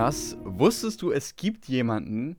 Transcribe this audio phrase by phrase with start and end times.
[0.00, 2.38] Jonas, wusstest du, es gibt jemanden,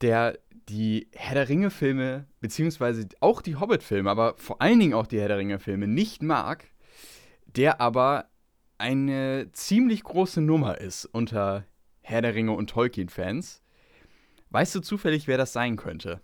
[0.00, 0.38] der
[0.70, 5.28] die Herr der Ringe-Filme, beziehungsweise auch die Hobbit-Filme, aber vor allen Dingen auch die Herr
[5.28, 6.64] der Ringe-Filme nicht mag,
[7.44, 8.30] der aber
[8.78, 11.66] eine ziemlich große Nummer ist unter
[12.00, 13.62] Herr der Ringe und Tolkien-Fans.
[14.48, 16.22] Weißt du zufällig, wer das sein könnte?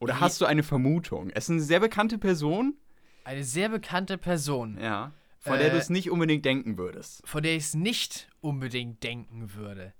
[0.00, 1.30] Oder hast du eine Vermutung?
[1.30, 2.74] Es ist eine sehr bekannte Person.
[3.22, 4.78] Eine sehr bekannte Person.
[4.80, 5.12] Ja.
[5.46, 7.22] Von der Äh, du es nicht unbedingt denken würdest.
[7.24, 9.92] von der ich es nicht unbedingt denken würde.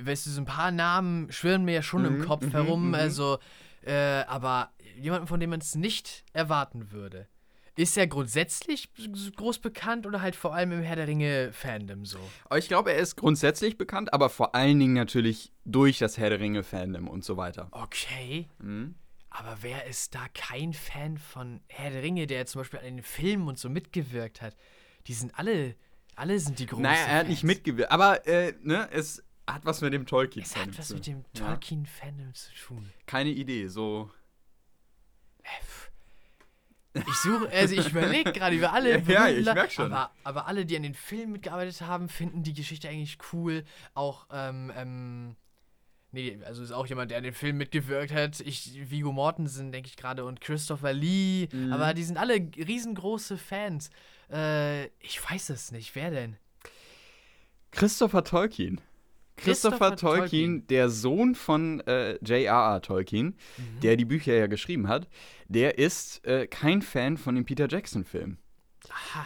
[0.00, 2.88] Weißt du, so ein paar Namen schwirren mir ja schon Mhm, im Kopf mhm, herum,
[2.88, 2.94] mhm.
[2.94, 3.38] also,
[3.84, 7.28] äh, aber jemanden, von dem man es nicht erwarten würde.
[7.74, 8.90] Ist er grundsätzlich
[9.34, 12.18] groß bekannt oder halt vor allem im Herr der Ringe-Fandom so?
[12.56, 16.40] Ich glaube, er ist grundsätzlich bekannt, aber vor allen Dingen natürlich durch das Herr der
[16.40, 17.68] Ringe-Fandom und so weiter.
[17.70, 18.46] Okay.
[18.58, 18.94] Mhm.
[19.30, 23.02] Aber wer ist da kein Fan von Herr der Ringe, der zum Beispiel an den
[23.02, 24.54] Filmen und so mitgewirkt hat?
[25.06, 25.74] Die sind alle,
[26.16, 29.80] alle sind die großen Naja, er hat nicht mitgewirkt, aber äh, ne, es hat was
[29.80, 31.46] mit dem Tolkien Es hat was zu mit dem Ja.
[31.46, 32.90] Tolkien-Fandom zu tun.
[33.06, 34.10] Keine Idee, so.
[36.94, 38.98] Ich suche, also ich überlege gerade über alle.
[39.00, 39.90] Ja, ja, ich La- merk schon.
[39.92, 43.64] Aber, aber alle, die an den Filmen mitgearbeitet haben, finden die Geschichte eigentlich cool.
[43.94, 45.36] Auch, ähm, ähm,
[46.10, 48.40] nee, also ist auch jemand, der an den Film mitgewirkt hat.
[48.40, 51.48] Ich, Vigo Mortensen, denke ich gerade, und Christopher Lee.
[51.50, 51.72] Mhm.
[51.72, 53.88] Aber die sind alle riesengroße Fans.
[54.30, 55.94] Äh, ich weiß es nicht.
[55.94, 56.36] Wer denn?
[57.70, 58.80] Christopher Tolkien.
[59.36, 60.66] Christopher, Christopher Tolkien, Tolkien.
[60.68, 62.82] der Sohn von äh, J.R.R.
[62.82, 63.80] Tolkien, Mhm.
[63.80, 65.08] der die Bücher ja geschrieben hat,
[65.48, 68.38] der ist äh, kein Fan von den Peter Jackson-Filmen.
[68.90, 69.24] Aha.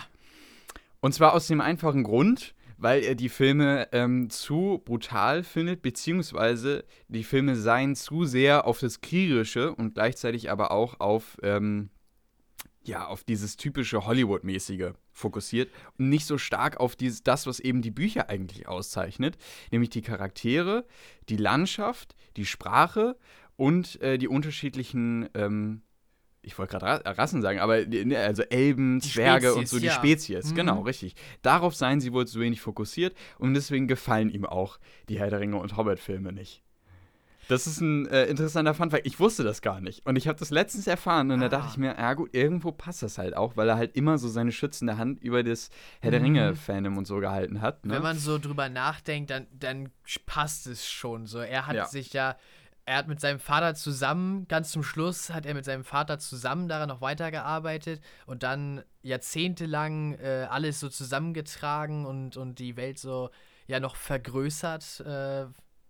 [1.00, 6.84] Und zwar aus dem einfachen Grund, weil er die Filme ähm, zu brutal findet, beziehungsweise
[7.08, 11.90] die Filme seien zu sehr auf das Kriegerische und gleichzeitig aber auch auf, ähm,
[12.86, 17.82] ja, auf dieses typische Hollywood-mäßige fokussiert und nicht so stark auf dieses, das, was eben
[17.82, 19.36] die Bücher eigentlich auszeichnet,
[19.70, 20.84] nämlich die Charaktere,
[21.28, 23.16] die Landschaft, die Sprache
[23.56, 25.82] und äh, die unterschiedlichen ähm,
[26.42, 29.78] ich wollte gerade Ra Rassen sagen, aber ne, also Elben, Die Zwerge und Spezies, so
[29.80, 29.92] die ja.
[29.94, 30.54] Spezies, Mhm.
[30.54, 31.16] genau, richtig.
[31.42, 34.78] Darauf seien sie wohl zu wenig fokussiert und deswegen gefallen ihm auch
[35.08, 36.62] die Herr der Ringe und Hobbit-Filme nicht.
[37.48, 39.06] Das ist ein äh, interessanter Funfact.
[39.06, 40.04] Ich wusste das gar nicht.
[40.04, 41.48] Und ich habe das letztens erfahren und da Ah.
[41.48, 44.28] dachte ich mir, ja gut, irgendwo passt das halt auch, weil er halt immer so
[44.28, 45.70] seine schützende Hand über das
[46.00, 46.26] Herr der Mhm.
[46.26, 47.84] Ringe-Fandom und so gehalten hat.
[47.86, 47.94] Ne?
[47.94, 49.90] Wenn man so drüber nachdenkt, dann, dann
[50.26, 51.38] passt es schon so.
[51.38, 51.86] Er hat Ja.
[51.86, 52.36] sich ja,
[52.84, 56.68] er hat mit seinem Vater zusammen, ganz zum Schluss hat er mit seinem Vater zusammen
[56.68, 63.30] daran noch weitergearbeitet und dann jahrzehntelang äh, alles so zusammengetragen und, und die Welt so
[63.66, 65.46] ja noch vergrößert, äh,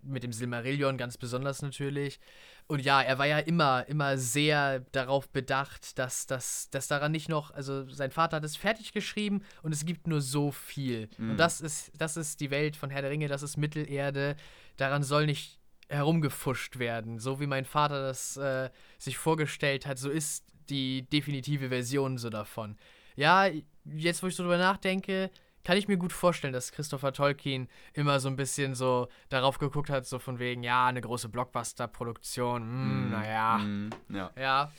[0.07, 2.21] mit dem Silmarillion ganz besonders natürlich.
[2.67, 7.29] Und ja, er war ja immer, immer sehr darauf bedacht, dass, dass, dass daran nicht
[7.29, 11.09] noch, also sein Vater hat es fertig geschrieben und es gibt nur so viel.
[11.19, 11.31] Mhm.
[11.33, 14.37] Und das ist, das ist die Welt von Herr der Ringe, das ist Mittelerde.
[14.77, 17.19] Daran soll nicht herumgefuscht werden.
[17.19, 22.31] So wie mein Vater das äh, sich vorgestellt hat, so ist die definitive Version so
[22.31, 22.77] davon.
[23.15, 23.49] Ja,
[23.85, 25.31] jetzt wo ich so drüber nachdenke,
[25.67, 29.91] kann ich mir gut vorstellen, dass Christopher Tolkien immer so ein bisschen so darauf geguckt
[29.91, 33.59] hat, so von wegen, ja, eine große Blockbuster-Produktion, hm, Mm, naja.
[33.59, 34.31] mm, ja.
[34.39, 34.73] Ja,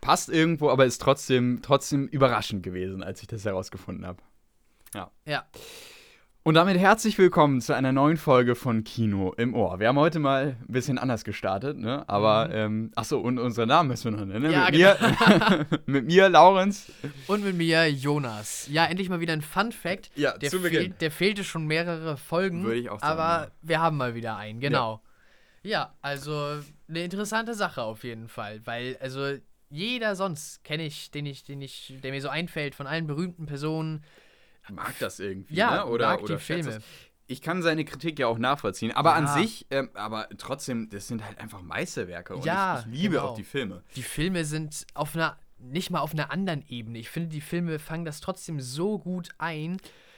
[0.00, 4.22] Passt irgendwo, aber ist trotzdem, trotzdem überraschend gewesen, als ich das herausgefunden habe.
[5.26, 5.44] ja.
[6.42, 9.78] Und damit herzlich willkommen zu einer neuen Folge von Kino im Ohr.
[9.78, 12.08] Wir haben heute mal ein bisschen anders gestartet, ne?
[12.08, 12.54] Aber, Mhm.
[12.54, 14.44] ähm, achso, und unsere Namen müssen wir noch nennen.
[14.46, 14.52] Ne?
[14.52, 16.90] Ja, mit, mir, mit mir, Laurenz.
[17.26, 18.66] Und mit mir Jonas.
[18.70, 20.10] Ja, endlich mal wieder ein Fun-Fact.
[20.16, 20.80] Ja, Der, zu Beginn.
[20.80, 22.64] fehlt, der fehlte schon mehrere Folgen.
[22.64, 23.50] Würde ich auch sagen, Aber ja.
[23.60, 25.02] wir haben mal wieder einen, genau.
[25.62, 25.92] Ja.
[26.00, 26.56] also
[26.88, 28.62] eine interessante Sache auf jeden Fall.
[28.64, 29.34] Weil, also
[29.68, 33.44] jeder sonst kenne ich, den ich, den ich, der mir so einfällt von allen berühmten
[33.44, 34.02] Personen.
[34.72, 35.86] Mag das irgendwie, Ja, ne?
[35.86, 36.62] Oder, mag oder die Filme.
[36.74, 36.82] das.
[37.26, 38.90] Ich kann seine Kritik ja auch nachvollziehen.
[38.92, 39.34] Aber an Ja.
[39.34, 42.34] sich, ähm, aber trotzdem, das sind halt einfach Meisterwerke.
[42.34, 43.28] Und Ja, ich, ich liebe genau.
[43.28, 43.82] auch die Filme.
[43.94, 46.98] Die Filme sind auf einer, nicht mal auf einer anderen Ebene.
[46.98, 49.76] Ich finde, die Filme fangen das trotzdem so gut ein.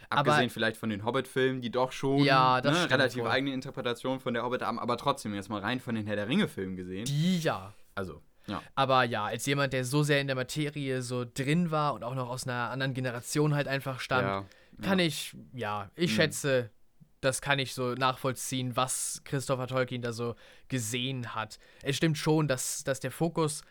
[0.09, 3.31] Abgesehen aber vielleicht von den Hobbit-Filmen, die doch schon Ja, ne, relativ wohl.
[3.31, 6.29] eigene Interpretation von der Hobbit haben, aber trotzdem jetzt mal rein von den Herr der
[6.29, 7.05] Ringe-Filmen gesehen.
[7.07, 7.73] die ja.
[7.95, 8.63] Also, ja.
[8.75, 12.15] Aber ja, als jemand, der so sehr in der Materie so drin war und auch
[12.15, 14.47] noch aus einer anderen Generation halt einfach stand, ja.
[14.83, 16.17] kann ich, ja, ich Mhm.
[16.17, 16.71] schätze,
[17.21, 20.35] das kann ich so nachvollziehen, was Christopher Tolkien da so
[20.69, 21.59] gesehen hat.
[21.83, 23.63] Es stimmt schon, dass, dass der Fokus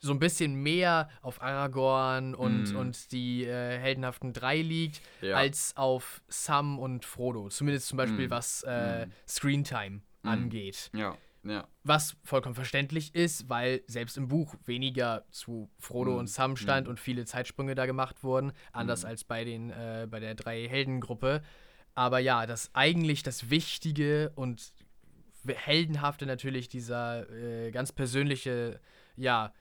[0.00, 2.76] so ein bisschen mehr auf Aragorn und, Mhm.
[2.76, 5.36] und die äh, heldenhaften drei liegt, Ja.
[5.36, 7.48] als auf Sam und Frodo.
[7.48, 8.30] Zumindest zum Beispiel, Mhm.
[8.30, 9.12] was äh, Mhm.
[9.26, 10.28] Screentime Mhm.
[10.30, 10.90] angeht.
[10.94, 11.68] Ja, ja.
[11.82, 16.18] Was vollkommen verständlich ist, weil selbst im Buch weniger zu Frodo Mhm.
[16.18, 16.90] und Sam stand Mhm.
[16.92, 19.08] und viele Zeitsprünge da gemacht wurden, anders Mhm.
[19.08, 21.42] als bei den äh, bei der drei Heldengruppe.
[21.94, 24.72] Aber ja, das eigentlich das Wichtige und
[25.46, 28.80] heldenhafte natürlich dieser äh, ganz persönliche,
[29.16, 29.52] ja,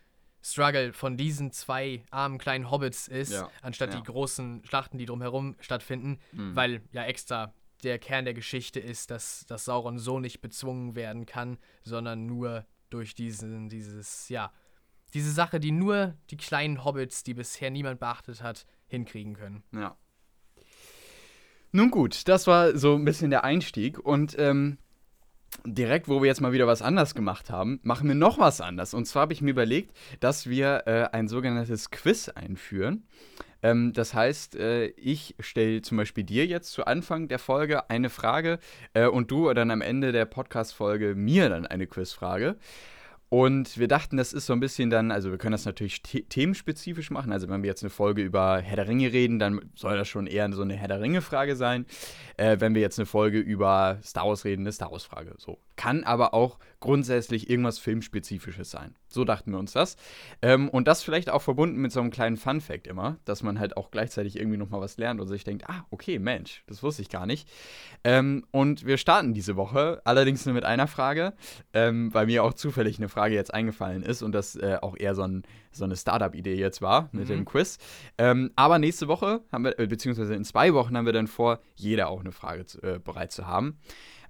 [0.41, 4.00] Struggle von diesen zwei armen kleinen Hobbits ist, Ja, anstatt ja.
[4.00, 6.56] die großen Schlachten, die drumherum stattfinden, Mhm.
[6.56, 7.53] weil ja extra
[7.83, 12.65] der Kern der Geschichte ist, dass, dass Sauron so nicht bezwungen werden kann, sondern nur
[12.89, 14.51] durch diesen, dieses, ja,
[15.13, 19.63] diese Sache, die nur die kleinen Hobbits, die bisher niemand beachtet hat, hinkriegen können.
[19.71, 19.97] Ja.
[21.71, 24.77] Nun gut, das war so ein bisschen der Einstieg und ähm,
[25.65, 28.94] direkt, wo wir jetzt mal wieder was anders gemacht haben, machen wir noch was anders.
[28.94, 33.03] Und zwar habe ich mir überlegt, dass wir äh, ein sogenanntes Quiz einführen.
[33.63, 38.09] Ähm, das heißt, äh, ich stelle zum Beispiel dir jetzt zu Anfang der Folge eine
[38.09, 38.59] Frage
[38.94, 42.57] äh, und du dann am Ende der Podcast-Folge mir dann eine Quizfrage.
[43.33, 46.21] Und wir dachten, das ist so ein bisschen dann, also wir können das natürlich the
[46.21, 47.31] themenspezifisch machen.
[47.31, 50.27] Also wenn wir jetzt eine Folge über Herr der Ringe reden, dann soll das schon
[50.27, 51.88] eher so eine Herr der Ringe-Frage sein.
[52.38, 55.33] Äh, wenn wir jetzt eine Folge über Star Wars reden, eine Star Wars-Frage.
[55.39, 55.57] So.
[55.75, 58.95] Kann aber auch grundsätzlich irgendwas Filmspezifisches sein.
[59.07, 59.95] So dachten wir uns das.
[60.41, 63.77] Ähm, und das vielleicht auch verbunden mit so einem kleinen Fun-Fact immer, dass man halt
[63.77, 67.09] auch gleichzeitig irgendwie nochmal was lernt und sich denkt, ah, okay, Mensch, das wusste ich
[67.09, 67.47] gar nicht.
[68.03, 71.33] Ähm, und wir starten diese Woche, allerdings nur mit einer Frage,
[71.73, 75.15] ähm, weil mir auch zufällig eine Frage jetzt eingefallen ist und das äh, auch eher
[75.15, 77.33] so, ein, so eine Startup-Idee jetzt war mit Mhm.
[77.33, 77.77] dem Quiz.
[78.17, 81.59] Ähm, aber nächste Woche haben wir, äh, beziehungsweise in zwei Wochen haben wir dann vor,
[81.75, 83.77] jeder auch eine Frage zu, äh, bereit zu haben.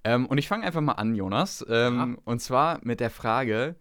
[0.03, 1.65] Ähm, und ich fange einfach mal an, Jonas.
[1.69, 2.19] Ähm.
[2.25, 3.75] Und zwar mit der Frage,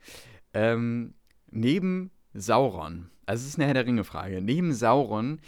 [0.55, 1.15] ähm,
[1.51, 5.41] neben Sauron, also es ist eine Herr der Ringe-Frage, neben Sauron,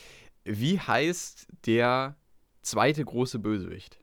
[0.45, 2.17] wie heißt der
[2.63, 3.99] zweite große Bösewicht?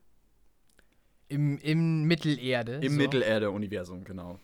[1.28, 2.76] Im, im Mittelerde.
[2.82, 2.98] Im so.
[2.98, 4.38] Mittelerde-Universum, genau.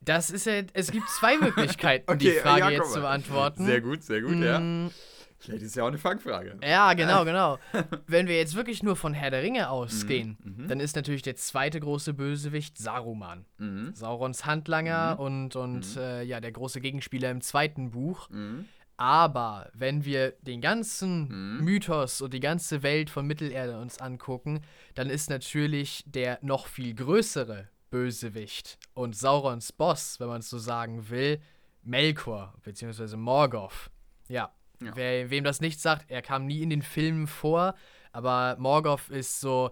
[0.00, 3.64] Das ist ja, es gibt zwei Möglichkeiten, Okay, die Frage ja, jetzt zu beantworten.
[3.64, 4.90] Sehr gut, sehr gut, ja.
[5.38, 6.58] Vielleicht ist ja auch eine Fangfrage.
[6.62, 7.58] Ja, genau, genau.
[8.06, 10.66] Wenn wir jetzt wirklich nur von Herr der Ringe ausgehen, mhm.
[10.68, 13.44] dann ist natürlich der zweite große Bösewicht Saruman.
[13.58, 13.94] Mhm.
[13.94, 15.20] Saurons Handlanger Mhm.
[15.20, 18.28] und, und äh, ja, der große Gegenspieler im zweiten Buch.
[18.30, 18.64] Mhm.
[18.96, 21.64] Aber wenn wir den ganzen Mhm.
[21.64, 24.62] Mythos und die ganze Welt von Mittelerde uns angucken,
[24.96, 30.58] dann ist natürlich der noch viel größere Bösewicht und Saurons Boss, wenn man es so
[30.58, 31.40] sagen will,
[31.84, 33.16] Melkor bzw.
[33.16, 33.88] Morgoth.
[34.28, 34.50] Ja,
[34.80, 34.92] Ja.
[34.94, 37.74] Wer, wem das nicht sagt, er kam nie in den Filmen vor,
[38.12, 39.70] aber Morgoth ist so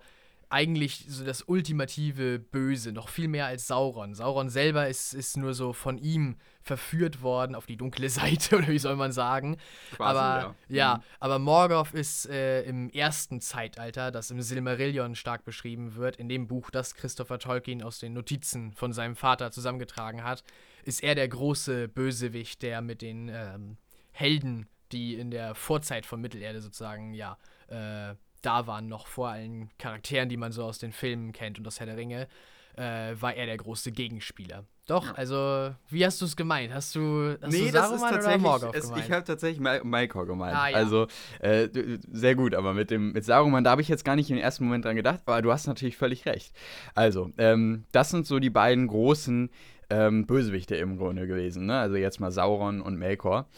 [0.49, 4.14] eigentlich so das ultimative Böse, noch viel mehr als Sauron.
[4.14, 8.69] Sauron selber ist, ist nur so von ihm verführt worden auf die dunkle Seite, oder
[8.69, 9.56] wie soll man sagen.
[9.97, 15.97] Quasi, aber ja, aber Morgoth ist äh, im ersten Zeitalter, das im Silmarillion stark beschrieben
[15.97, 20.44] wird, in dem Buch, das Christopher Tolkien aus den Notizen von seinem Vater zusammengetragen hat,
[20.85, 23.76] ist er der große Bösewicht, der mit den ähm,
[24.12, 27.37] Helden, die in der Vorzeit von Mittelerde sozusagen, ja,
[27.69, 31.67] äh, da waren, noch vor allen Charakteren, die man so aus den Filmen kennt und
[31.67, 32.29] aus Herr der Ringe,
[32.77, 34.65] äh, war er der große Gegenspieler.
[34.87, 36.73] Doch, also, wie hast du es gemeint?
[36.73, 39.05] Hast du, hast Nee, du das ist oder tatsächlich, Morgoth es, gemeint?
[39.05, 40.56] ich habe tatsächlich Mal- Malkor gemeint.
[40.56, 40.77] Ah, ja.
[40.77, 41.09] Also,
[41.41, 41.69] äh,
[42.12, 44.65] sehr gut, aber mit dem mit Saruman, da habe ich jetzt gar nicht im ersten
[44.65, 46.55] Moment dran gedacht, aber du hast natürlich völlig recht.
[46.94, 49.50] Also, ähm, das sind so die beiden großen
[49.90, 51.81] ähm, Bösewichte im Grunde gewesen, ne?
[51.81, 53.49] Also jetzt mal Sauron und Melkor.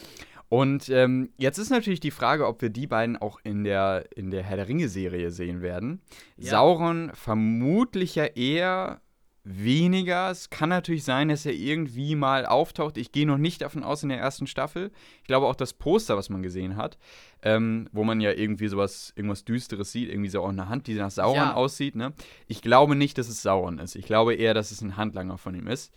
[0.49, 4.31] Und ähm, jetzt ist natürlich die Frage, ob wir die beiden auch in der, in
[4.31, 6.01] der Herr der Ringe-Serie sehen werden.
[6.37, 6.51] Ja.
[6.51, 9.01] Sauron vermutlich ja eher
[9.43, 10.29] weniger.
[10.31, 12.97] Es kann natürlich sein, dass er irgendwie mal auftaucht.
[12.97, 14.91] Ich gehe noch nicht davon aus in der ersten Staffel.
[15.21, 16.97] Ich glaube auch das Poster, was man gesehen hat,
[17.41, 20.93] ähm, wo man ja irgendwie sowas, irgendwas Düsteres sieht, irgendwie so auch eine Hand, die
[20.95, 21.53] nach Sauron Ja.
[21.53, 21.95] aussieht.
[21.95, 22.13] Ne?
[22.47, 23.95] Ich glaube nicht, dass es Sauron ist.
[23.95, 25.93] Ich glaube eher, dass es ein Handlanger von ihm ist.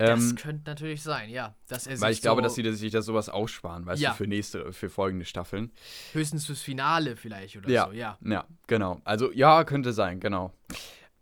[0.00, 1.54] Das Ähm, könnte natürlich sein, ja.
[1.68, 4.10] Dass er weil ich glaube, so dass sie sich das sowas aussparen, weißt Ja.
[4.10, 5.70] du, für nächste, für folgende Staffeln.
[6.14, 7.86] höchstens fürs Finale vielleicht oder Ja.
[7.86, 8.16] so, ja.
[8.24, 9.00] Ja, genau.
[9.04, 10.54] Also ja, könnte sein, genau.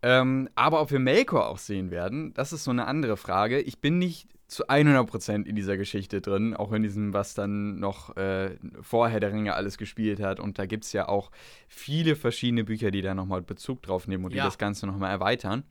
[0.00, 3.61] Ähm, aber ob wir Melkor auch sehen werden, das ist so eine andere Frage.
[3.61, 8.16] Ich bin nicht zu 100% in dieser Geschichte drin, auch in diesem, was dann noch
[8.16, 10.38] äh, vorher der Ringe alles gespielt hat.
[10.40, 11.30] Und da gibt es ja auch
[11.66, 14.44] viele verschiedene Bücher, die da nochmal Bezug drauf nehmen und die Ja.
[14.44, 15.64] das Ganze nochmal erweitern.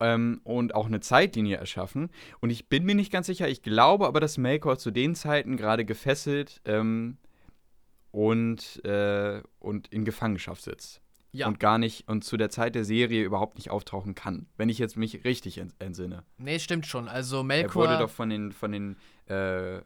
[0.00, 2.08] Ähm, und auch eine Zeitlinie erschaffen.
[2.40, 5.56] Und ich bin mir nicht ganz sicher, ich glaube aber, dass Melkor zu den Zeiten
[5.56, 7.18] gerade gefesselt ähm,
[8.10, 11.00] und, äh, und in Gefangenschaft sitzt
[11.32, 14.68] Ja, und gar nicht und zu der Zeit der Serie überhaupt nicht auftauchen kann, wenn
[14.68, 16.24] ich jetzt mich richtig ents- entsinne.
[16.38, 17.08] nee, stimmt schon.
[17.08, 17.74] Also Er Melkor.
[17.88, 19.80] wurde doch von den von den äh,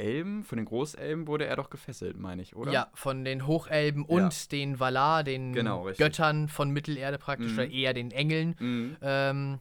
[0.00, 2.72] Elben, von den Großelben wurde er doch gefesselt, meine ich, oder?
[2.72, 5.84] Ja, von den Hochelben und den Valar, den Genau.
[5.96, 7.58] Göttern von Mittelerde praktisch, Mhm.
[7.58, 8.56] oder eher den Engeln.
[8.58, 8.96] Mhm.
[9.02, 9.60] Ähm,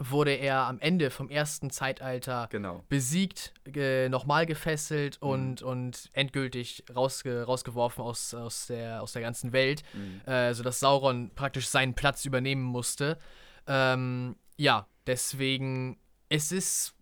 [0.00, 2.84] wurde er am Ende vom ersten Zeitalter Genau.
[2.88, 5.28] besiegt, äh, nochmal gefesselt Mhm.
[5.28, 10.20] und, und endgültig rausge rausgeworfen aus, aus, der, aus der ganzen Welt, Mhm.
[10.32, 13.18] äh, sodass Sauron praktisch seinen Platz übernehmen musste.
[13.66, 15.98] Ähm, ja, deswegen,
[16.28, 16.94] es ist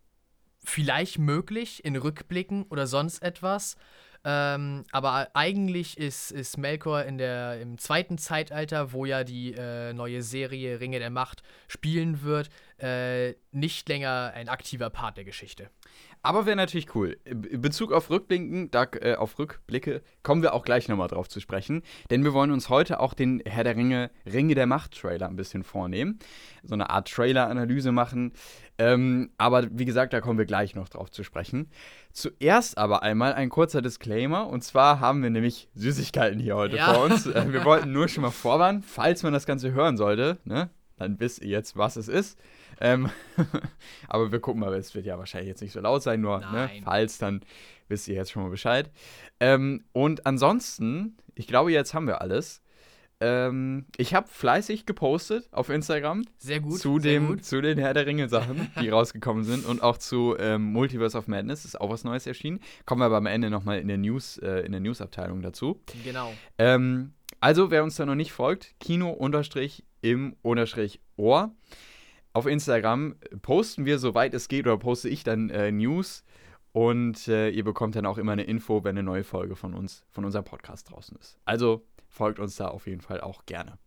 [0.67, 3.77] vielleicht möglich in Rückblicken oder sonst etwas.
[4.29, 9.93] Ähm, aber eigentlich ist, ist Melkor in der, im zweiten Zeitalter, wo ja die äh,
[9.93, 15.71] neue Serie Ringe der Macht spielen wird, äh, nicht länger ein aktiver Part der Geschichte.
[16.27, 17.17] Aber wäre natürlich cool.
[17.25, 21.39] In Bezug auf Rückblicken, da, äh, auf Rückblicke kommen wir auch gleich nochmal drauf zu
[21.41, 21.83] sprechen.
[22.11, 25.63] Denn wir wollen uns heute auch den Herr der Ringe, Ringe der Macht-Trailer ein bisschen
[25.63, 26.19] vornehmen.
[26.65, 28.33] So eine Art Trailer-Analyse machen.
[28.79, 31.71] Ähm, aber wie gesagt, da kommen wir gleich noch drauf zu sprechen.
[32.13, 34.49] Zuerst aber einmal ein kurzer Disclaimer.
[34.49, 36.93] Und zwar haben wir nämlich Süßigkeiten hier heute Ja.
[36.93, 37.27] vor uns.
[37.27, 40.71] Äh, wir wollten nur schon mal vorwarnen, falls man das Ganze hören sollte, ne?
[40.97, 42.39] Dann wisst ihr jetzt, was es ist.
[42.81, 43.11] Ähm,
[44.09, 46.71] aber wir gucken mal, es wird ja wahrscheinlich jetzt nicht so laut sein, nur ne,
[46.85, 47.43] falls, dann
[47.89, 48.91] wisst ihr jetzt schon mal Bescheid.
[49.41, 52.63] Ähm, und ansonsten, ich glaube, jetzt haben wir alles.
[53.19, 56.79] Ähm, ich habe fleißig gepostet auf Instagram Sehr gut.
[56.79, 57.45] zu, sehr dem, gut.
[57.47, 61.27] zu den Herr der Ringe Sachen, die rausgekommen sind und auch zu ähm, Multiverse of
[61.27, 62.61] Madness ist auch was Neues erschienen.
[62.85, 65.81] Kommen wir aber am Ende nochmal in der News, äh, in der News-Abteilung dazu.
[66.05, 66.31] Genau.
[66.59, 69.55] Ähm, also, wer uns da noch nicht folgt, Kino-im-Ohr.
[72.33, 76.25] Auf Instagram posten wir, soweit es geht, oder poste ich dann äh, News.
[76.73, 80.05] Und äh, ihr bekommt dann auch immer eine Info, wenn eine neue Folge von uns,
[80.11, 81.39] von unserem Podcast draußen ist.
[81.47, 83.79] Also folgt uns da auf jeden Fall auch gerne.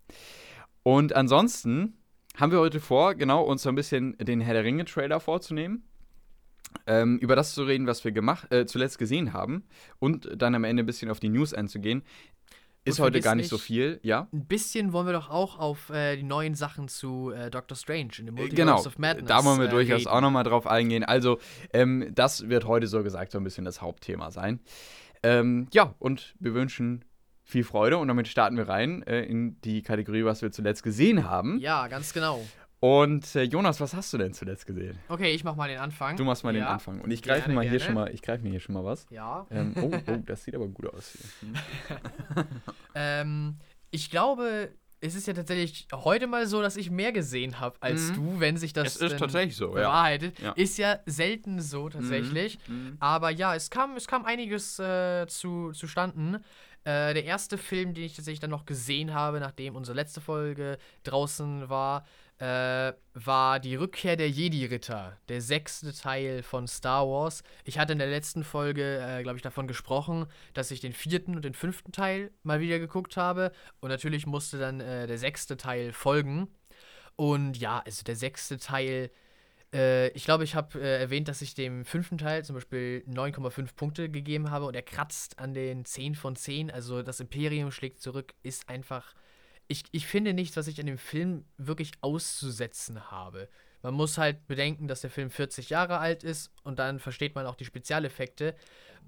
[0.82, 2.00] Und ansonsten
[2.36, 5.84] haben wir heute vor, genau, uns so ein bisschen den Herr der Ringe-Trailer vorzunehmen.
[6.88, 9.66] Ähm, über das zu reden, was wir gemacht, äh, zuletzt gesehen haben.
[10.00, 12.04] Und dann am Ende ein bisschen auf die News einzugehen.
[12.90, 14.28] Ist heute gar nicht so nicht- viel, ja?
[14.34, 18.12] Ein bisschen wollen wir doch auch auf äh, die neuen Sachen zu äh, Doctor Strange
[18.20, 19.28] in dem Multiverse Genau, of Madness.
[19.28, 20.08] da wollen wir äh, durchaus reden.
[20.10, 21.04] auch nochmal drauf eingehen.
[21.04, 21.40] Also,
[21.74, 24.60] ähm, das wird heute so gesagt so ein bisschen das Hauptthema sein.
[25.24, 27.04] Ähm, ja, und wir wünschen
[27.44, 31.28] viel Freude und damit starten wir rein äh, in die Kategorie, was wir zuletzt gesehen
[31.30, 31.58] haben.
[31.60, 32.46] Ja, ganz genau.
[32.82, 34.98] Und äh, Jonas, was hast du denn zuletzt gesehen?
[35.10, 36.16] Okay, ich mach mal den Anfang.
[36.16, 36.70] Du machst mal den Ja.
[36.74, 37.02] Anfang.
[37.02, 37.84] Und ich greife Gerne, mal hier gerne.
[37.86, 39.06] schon mal, ich greife mir hier schon mal was.
[39.10, 39.46] Ja.
[39.52, 41.50] Ähm, oh, oh, das sieht aber gut aus hier.
[41.50, 42.46] Hm.
[42.96, 43.58] Ähm,
[43.92, 44.72] ich glaube,
[45.02, 48.16] es ist ja tatsächlich heute mal so, dass ich mehr gesehen habe als Mhm.
[48.16, 49.74] du, wenn sich das Es ist tatsächlich so, ja.
[49.88, 50.40] bewahrheitet.
[50.40, 50.52] Ja.
[50.54, 52.60] Ist ja selten so tatsächlich.
[52.68, 52.98] Mhm.
[53.00, 56.36] Aber ja, es kam, es kam einiges äh, zu, zustanden.
[56.84, 60.78] Äh, der erste Film, den ich tatsächlich dann noch gesehen habe, nachdem unsere letzte Folge
[61.04, 62.06] draußen war,
[62.40, 67.44] äh, war die Rückkehr der Jedi-Ritter, der sechste Teil von Star Wars.
[67.66, 71.36] Ich hatte in der letzten Folge, äh, glaube ich, davon gesprochen, dass ich den vierten
[71.36, 73.52] und den fünften Teil mal wieder geguckt habe.
[73.82, 76.48] Und natürlich musste dann äh, der sechste Teil folgen.
[77.16, 79.12] Und ja, also der sechste Teil
[79.74, 83.76] äh, ich glaube, ich habe äh, erwähnt, dass ich dem fünften Teil zum Beispiel 9,5
[83.76, 86.72] Punkte gegeben habe und er kratzt an den 10 von 10.
[86.72, 89.14] Also das Imperium schlägt zurück, ist einfach.
[89.72, 93.48] Ich, ich finde nichts, was ich an dem Film wirklich auszusetzen habe.
[93.82, 97.46] Man muss halt bedenken, dass der Film 40 Jahre alt ist und dann versteht man
[97.46, 98.56] auch die Spezialeffekte.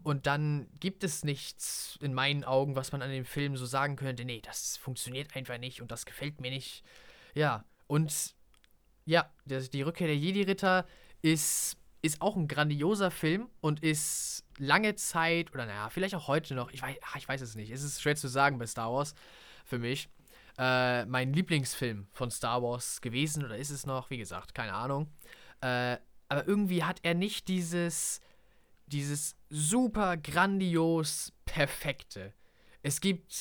[0.04, 3.96] Und dann gibt es nichts in meinen Augen, was man an dem Film so sagen
[3.96, 6.84] könnte, nee, das funktioniert einfach nicht und das gefällt mir nicht.
[7.34, 8.36] Ja, und
[9.06, 10.88] ja, die Rückkehr der Jedi-Ritter
[11.22, 16.56] ist, ist auch ein grandioser Film und ist lange Zeit, oder naja, vielleicht auch heute
[16.56, 18.94] noch, ich weiß, ach, ich weiß es nicht, es ist schwer zu sagen bei Star
[18.94, 19.14] Wars
[19.66, 20.10] für mich,
[20.58, 25.08] äh, mein Lieblingsfilm von Star Wars gewesen oder ist es noch, wie gesagt, keine Ahnung.
[25.62, 25.98] Äh,
[26.30, 28.22] aber irgendwie hat er nicht dieses,
[28.88, 32.34] dieses super grandios perfekte.
[32.84, 33.32] Es gibt,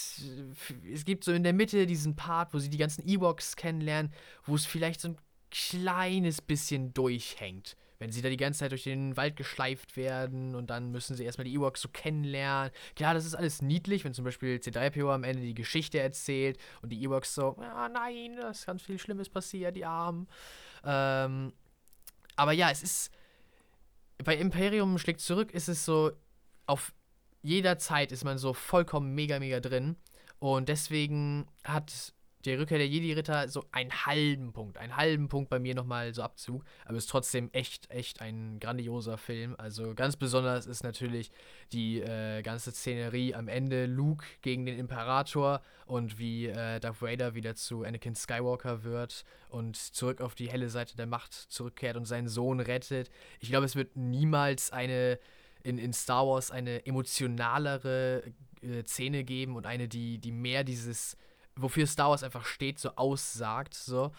[0.92, 4.12] es gibt so in der Mitte diesen Part, wo sie die ganzen Ewoks kennenlernen,
[4.44, 5.18] wo es vielleicht so ein
[5.50, 7.76] kleines bisschen durchhängt.
[8.00, 11.24] Wenn sie da die ganze Zeit durch den Wald geschleift werden und dann müssen sie
[11.24, 12.72] erstmal die Ewoks so kennenlernen.
[12.96, 16.88] Klar, das ist alles niedlich, wenn zum Beispiel C3PO am Ende die Geschichte erzählt und
[16.88, 20.26] die Ewoks so, ah nein, da ist ganz viel Schlimmes passiert, die Armen.
[20.82, 21.52] Ähm,
[22.36, 23.10] aber ja, es ist,
[24.24, 26.10] bei Imperium schlägt zurück, ist es so,
[26.66, 26.94] auf
[27.42, 29.96] jeder Zeit ist man so vollkommen mega, mega drin.
[30.38, 35.58] Und deswegen hat die Rückkehr der Jedi-Ritter so einen halben Punkt, einen halben Punkt bei
[35.58, 36.64] mir nochmal so Abzug.
[36.84, 39.54] Aber ist trotzdem echt, echt ein grandioser Film.
[39.58, 41.30] Also ganz besonders ist natürlich
[41.72, 47.34] die äh, ganze Szenerie am Ende, Luke gegen den Imperator und wie äh, Darth Vader
[47.34, 52.06] wieder zu Anakin Skywalker wird und zurück auf die helle Seite der Macht zurückkehrt und
[52.06, 53.10] seinen Sohn rettet.
[53.40, 55.18] Ich glaube, es wird niemals eine
[55.62, 58.22] in, in Star Wars eine emotionalere
[58.62, 61.16] äh, Szene geben und eine, die, die mehr dieses,
[61.56, 63.74] wofür Star Wars einfach steht, so aussagt.
[63.74, 64.12] So.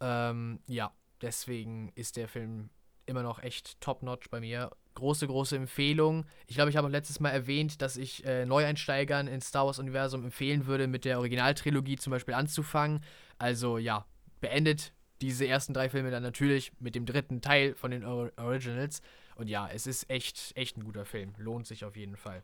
[0.00, 0.92] Ähm, ja.
[1.20, 2.70] deswegen ist der Film
[3.06, 4.70] immer noch echt top-notch bei mir.
[4.94, 6.26] Große, große Empfehlung.
[6.46, 10.24] Ich glaube, ich habe auch letztes Mal erwähnt, dass ich äh, Neueinsteigern ins Star Wars-Universum
[10.24, 13.02] empfehlen würde, mit der Originaltrilogie zum Beispiel anzufangen.
[13.38, 14.06] Also ja,
[14.40, 19.00] beendet diese ersten drei Filme dann natürlich mit dem dritten Teil von den Or Originals.
[19.36, 21.32] Und ja, es ist echt, echt ein guter Film.
[21.38, 22.42] Lohnt sich auf jeden Fall.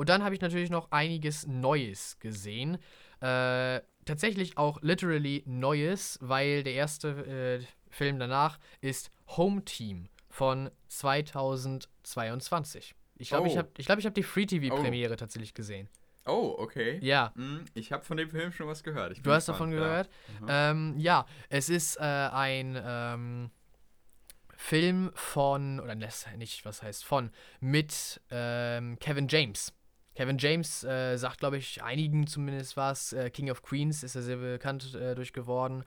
[0.00, 2.78] Und dann habe ich natürlich noch einiges Neues gesehen.
[3.20, 10.70] Äh, tatsächlich auch literally Neues, weil der erste äh, Film danach ist Home Team von
[10.88, 12.94] 2022.
[13.18, 13.50] Ich glaube, oh.
[13.50, 15.16] ich habe glaub, ich hab die Free-TV-Premiere oh.
[15.16, 15.86] tatsächlich gesehen.
[16.24, 16.98] Oh, okay.
[17.02, 17.34] Ja.
[17.34, 19.18] Hm, ich habe von dem Film schon was gehört.
[19.22, 20.08] du hast davon gehört?
[20.48, 20.94] Ja, mhm.
[20.94, 23.50] ähm, ja es ist äh, ein ähm,
[24.56, 27.30] Film von, oder nicht, was heißt von,
[27.60, 29.74] mit ähm, Kevin James.
[30.14, 33.12] Kevin James äh, sagt, glaube ich, einigen zumindest was.
[33.12, 35.84] Äh, King of Queens ist er sehr bekannt äh, durch geworden.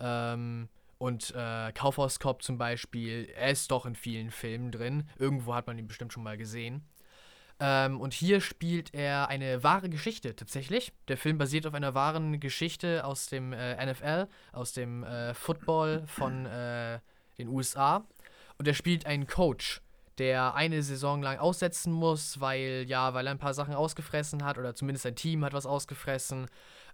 [0.00, 5.08] Ähm, und äh, Kaufhauscop zum Beispiel, er ist doch in vielen Filmen drin.
[5.18, 6.84] Irgendwo hat man ihn bestimmt schon mal gesehen.
[7.58, 10.92] Ähm, und hier spielt er eine wahre Geschichte tatsächlich.
[11.08, 16.04] Der Film basiert auf einer wahren Geschichte aus dem äh, NFL, aus dem äh, Football
[16.06, 17.00] von äh,
[17.38, 18.06] den USA.
[18.58, 19.81] Und er spielt einen Coach,
[20.18, 24.58] der eine Saison lang aussetzen muss, weil ja, weil er ein paar Sachen ausgefressen hat
[24.58, 26.46] oder zumindest sein Team hat was ausgefressen.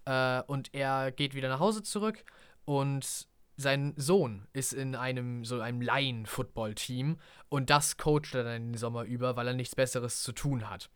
[0.05, 2.23] Äh, und er geht wieder nach Hause zurück
[2.65, 7.17] und sein Sohn ist in einem so einem Laien-Football-Team
[7.49, 10.89] und das coacht er dann den Sommer über, weil er nichts Besseres zu tun hat.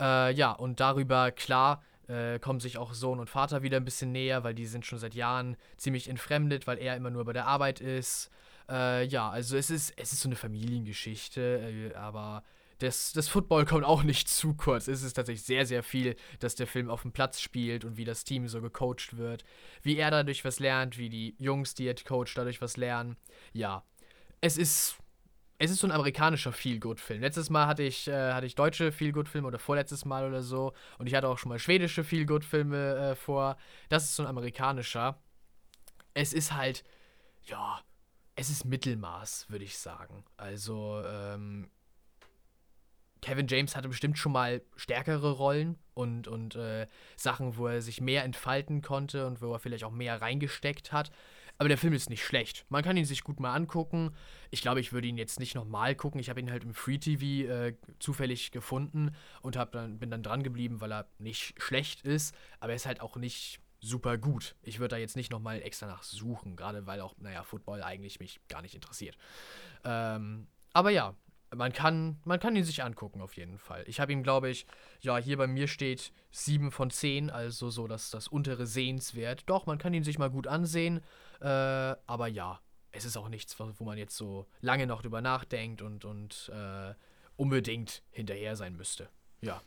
[0.00, 4.10] Äh, ja, und darüber, klar, äh, kommen sich auch Sohn und Vater wieder ein bisschen
[4.10, 7.46] näher, weil die sind schon seit Jahren ziemlich entfremdet, weil er immer nur bei der
[7.46, 8.30] Arbeit ist.
[8.68, 12.44] Äh, ja, also es ist, es ist so eine Familiengeschichte, äh, aber
[12.82, 14.88] das, das Football kommt auch nicht zu kurz.
[14.88, 18.04] Es ist tatsächlich sehr, sehr viel, dass der Film auf dem Platz spielt und wie
[18.04, 19.44] das Team so gecoacht wird.
[19.82, 23.16] Wie er dadurch was lernt, wie die Jungs, die er coacht, dadurch was lernen.
[23.52, 23.84] Ja,
[24.40, 24.96] es ist.
[25.58, 27.20] Es ist so ein amerikanischer Feel-Good-Film.
[27.20, 30.72] Letztes Mal hatte ich, äh, hatte ich deutsche Feel-Good-Filme oder vorletztes Mal oder so.
[30.98, 33.56] Und ich hatte auch schon mal schwedische Feel-Good-Filme äh, vor.
[33.88, 35.22] Das ist so ein amerikanischer.
[36.14, 36.82] Es ist halt,
[37.44, 37.80] ja,
[38.34, 40.24] es ist Mittelmaß, würde ich sagen.
[40.36, 41.70] Also, ähm,
[43.20, 48.00] Kevin James hatte bestimmt schon mal stärkere Rollen und, und äh, Sachen, wo er sich
[48.00, 51.12] mehr entfalten konnte und wo er vielleicht auch mehr reingesteckt hat.
[51.58, 52.66] Aber der Film ist nicht schlecht.
[52.70, 54.10] Man kann ihn sich gut mal angucken.
[54.50, 56.20] Ich glaube, ich würde ihn jetzt nicht nochmal gucken.
[56.20, 60.42] Ich habe ihn halt im Free TV äh, zufällig gefunden und dann, bin dann dran
[60.42, 62.34] geblieben, weil er nicht schlecht ist.
[62.58, 64.54] Aber er ist halt auch nicht super gut.
[64.62, 68.40] Ich würde da jetzt nicht nochmal extra nachsuchen, gerade weil auch, naja, Football eigentlich mich
[68.48, 69.18] gar nicht interessiert.
[69.84, 71.14] Ähm, aber ja,
[71.54, 73.84] man kann, man kann ihn sich angucken auf jeden Fall.
[73.86, 74.66] Ich habe ihm, glaube ich,
[75.00, 79.42] ja, hier bei mir steht 7 von 10, also so dass das untere sehenswert.
[79.46, 81.02] Doch, man kann ihn sich mal gut ansehen,
[81.40, 82.60] äh, aber ja,
[82.92, 86.94] es ist auch nichts, wo man jetzt so lange noch drüber nachdenkt und, und äh,
[87.36, 89.08] unbedingt hinterher sein müsste.
[89.40, 89.60] Ja.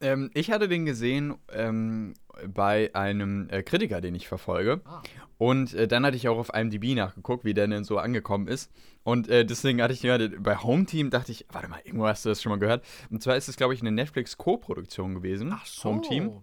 [0.00, 2.14] Ähm, ich hatte den gesehen ähm,
[2.46, 4.80] bei einem äh, Kritiker, den ich verfolge.
[4.84, 5.02] Ah.
[5.38, 8.70] Und äh, dann hatte ich auch auf IMDb nachgeguckt, wie der denn so angekommen ist.
[9.04, 12.24] Und äh, deswegen hatte ich gerade bei Home Team, dachte ich, warte mal, irgendwo hast
[12.24, 12.84] du das schon mal gehört.
[13.10, 15.52] Und zwar ist es, glaube ich, eine Netflix-Co-Produktion gewesen.
[15.54, 15.88] Ach so.
[15.88, 16.42] Home Team.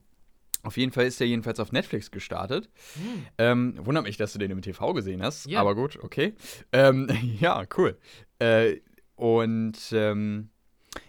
[0.64, 2.70] Auf jeden Fall ist der jedenfalls auf Netflix gestartet.
[2.96, 3.26] Hm.
[3.38, 5.46] Ähm, wundert mich, dass du den im TV gesehen hast.
[5.46, 5.62] Ja.
[5.62, 6.34] Aber gut, okay.
[6.72, 7.08] Ähm,
[7.40, 7.98] ja, cool.
[8.40, 8.78] Äh,
[9.16, 10.50] und ähm,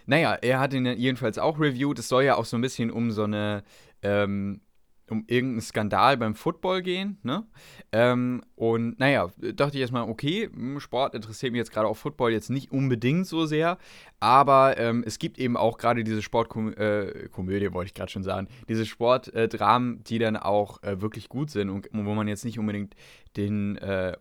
[0.05, 1.99] naja, er hat ihn jedenfalls auch reviewed.
[1.99, 3.63] Es soll ja auch so ein bisschen um so eine,
[4.01, 4.61] ähm,
[5.09, 7.45] um irgendeinen Skandal beim Football gehen, ne?
[7.91, 12.31] Ähm, und naja, dachte ich erstmal, okay, hm, Sport interessiert mich jetzt gerade auch Football
[12.31, 13.77] jetzt nicht unbedingt so sehr,
[14.19, 18.47] aber ähm, es gibt eben auch gerade diese Sportkomödie, äh, wollte ich gerade schon sagen,
[18.67, 22.59] diese Sportdramen, äh, die dann auch äh, wirklich gut sind und wo man jetzt nicht
[22.59, 22.95] unbedingt
[23.37, 24.17] den äh,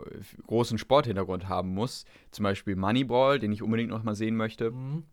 [0.46, 2.04] großen Sporthintergrund haben muss.
[2.30, 4.70] Zum Beispiel Moneyball, den ich unbedingt noch mal sehen möchte.
[4.70, 5.04] Mhm.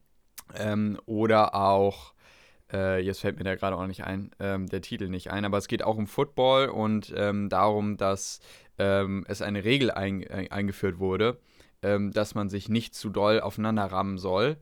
[0.57, 2.13] Ähm, oder auch,
[2.71, 5.57] äh, jetzt fällt mir da gerade auch nicht ein, ähm, der Titel nicht ein, aber
[5.57, 8.39] es geht auch um Football und ähm, darum, dass
[8.79, 11.39] ähm, es eine Regel ein, ein, eingeführt wurde,
[11.81, 14.57] ähm, dass man sich nicht zu doll aufeinander rammen soll,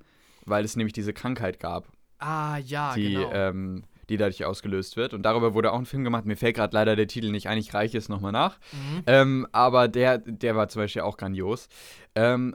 [0.46, 1.88] weil es nämlich diese Krankheit gab.
[2.20, 3.32] Ah, ja, die, genau.
[3.34, 5.13] Ähm, die dadurch ausgelöst wird.
[5.13, 6.26] Und darüber wurde auch ein Film gemacht.
[6.26, 8.60] Mir fällt gerade leider der Titel nicht ein, ich reiche es nochmal nach.
[9.08, 9.48] Mhm.
[9.54, 11.70] aber der, der war zum Beispiel auch grandios.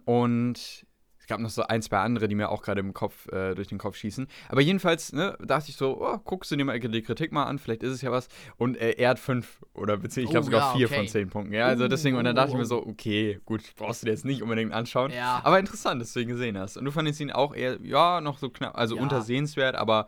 [0.04, 0.85] und
[1.26, 3.66] es gab noch so ein, zwei andere, die mir auch gerade im Kopf, äh, durch
[3.66, 4.28] den Kopf schießen.
[4.48, 7.58] Aber jedenfalls, ne, dachte ich so, oh, guckst du dir mal die Kritik mal an,
[7.58, 8.28] vielleicht ist es ja was.
[8.58, 10.98] Und äh, er hat fünf oder beziehungsweise, ich glaube oh, sogar ja, vier okay.
[10.98, 11.52] von zehn Punkten.
[11.52, 14.24] Ja, also deswegen, und dann dachte ich mir so, okay, gut, brauchst du dir jetzt
[14.24, 15.10] nicht unbedingt anschauen.
[15.10, 15.40] Ja.
[15.42, 16.76] Aber interessant, dass du ihn gesehen hast.
[16.76, 19.02] Und du fandest ihn auch eher, ja, noch so knapp, also ja.
[19.02, 20.06] untersehenswert, aber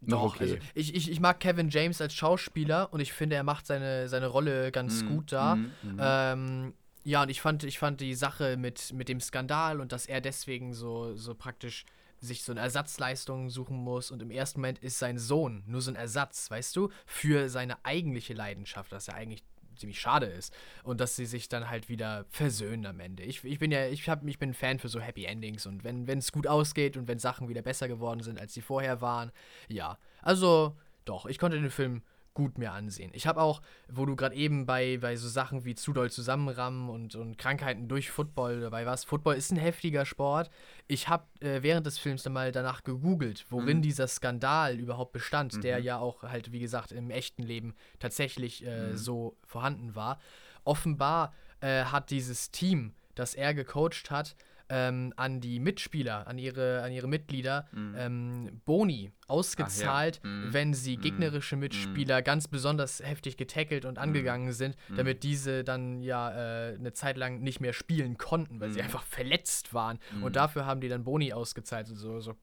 [0.00, 0.44] noch Doch, okay.
[0.44, 4.08] Also ich, ich, ich mag Kevin James als Schauspieler und ich finde, er macht seine,
[4.08, 5.56] seine Rolle ganz mm, gut da.
[5.56, 5.98] Mm, mm.
[5.98, 6.74] Ähm,
[7.06, 10.20] Ja, und ich fand, ich fand die Sache mit, mit dem Skandal und dass er
[10.20, 11.84] deswegen so, so praktisch
[12.18, 15.92] sich so eine Ersatzleistung suchen muss und im ersten Moment ist sein Sohn nur so
[15.92, 19.44] ein Ersatz, weißt du, für seine eigentliche Leidenschaft, was ja eigentlich
[19.76, 23.22] ziemlich schade ist und dass sie sich dann halt wieder versöhnen am Ende.
[23.22, 26.08] Ich, ich bin ja, ich, hab, ich bin Fan für so Happy Endings und wenn
[26.08, 29.30] es gut ausgeht und wenn Sachen wieder besser geworden sind, als sie vorher waren,
[29.68, 29.96] ja.
[30.22, 32.02] Also doch, ich konnte den Film
[32.36, 33.10] gut mir ansehen.
[33.14, 36.90] Ich habe auch, wo du gerade eben bei, bei so Sachen wie zu doll zusammenrammen
[36.90, 39.06] und, und Krankheiten durch Football dabei warst.
[39.06, 40.50] Football ist ein heftiger Sport.
[40.86, 43.82] Ich habe äh, während des Films dann mal danach gegoogelt, worin mhm.
[43.82, 45.60] dieser Skandal überhaupt bestand, mhm.
[45.62, 48.96] der ja auch halt, wie gesagt, im echten Leben tatsächlich äh, mhm.
[48.98, 50.20] so vorhanden war.
[50.64, 54.36] Offenbar äh, hat dieses Team, das er gecoacht hat,
[54.68, 57.94] ähm, an die Mitspieler, an ihre, an ihre Mitglieder mhm.
[57.96, 60.30] ähm, Boni ausgezahlt, ja.
[60.30, 60.52] mhm.
[60.52, 61.02] wenn sie mhm.
[61.02, 62.24] gegnerische Mitspieler mhm.
[62.24, 64.52] ganz besonders heftig getackelt und angegangen mhm.
[64.52, 64.96] sind, mhm.
[64.96, 66.30] damit diese dann ja
[66.70, 69.98] äh, eine Zeit lang nicht mehr spielen konnten, weil sie einfach verletzt waren.
[70.22, 72.34] Und dafür haben die dann Boni ausgezahlt, so, so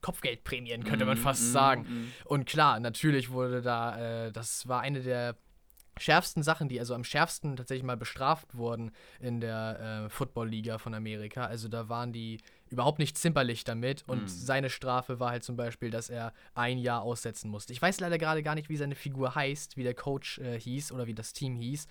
[0.00, 2.12] Kopfgeldprämien könnte man fast sagen.
[2.24, 5.36] Und klar, natürlich wurde da, äh, das war eine der
[6.02, 10.94] schärfsten Sachen, die also am schärfsten tatsächlich mal bestraft wurden in der äh, Football-Liga von
[10.94, 11.46] Amerika.
[11.46, 14.28] Also da waren die überhaupt nicht zimperlich damit und mhm.
[14.28, 17.72] seine Strafe war halt zum Beispiel, dass er ein Jahr aussetzen musste.
[17.72, 20.92] Ich weiß leider gerade gar nicht, wie seine Figur heißt, wie der Coach äh, hieß
[20.92, 21.86] oder wie das Team hieß.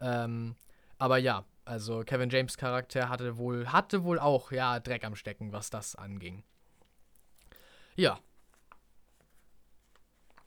[0.00, 0.56] Ähm,
[0.98, 5.52] aber ja, also Kevin James Charakter hatte wohl, hatte wohl auch, ja, Dreck am Stecken,
[5.52, 6.42] was das anging.
[7.94, 8.18] Ja,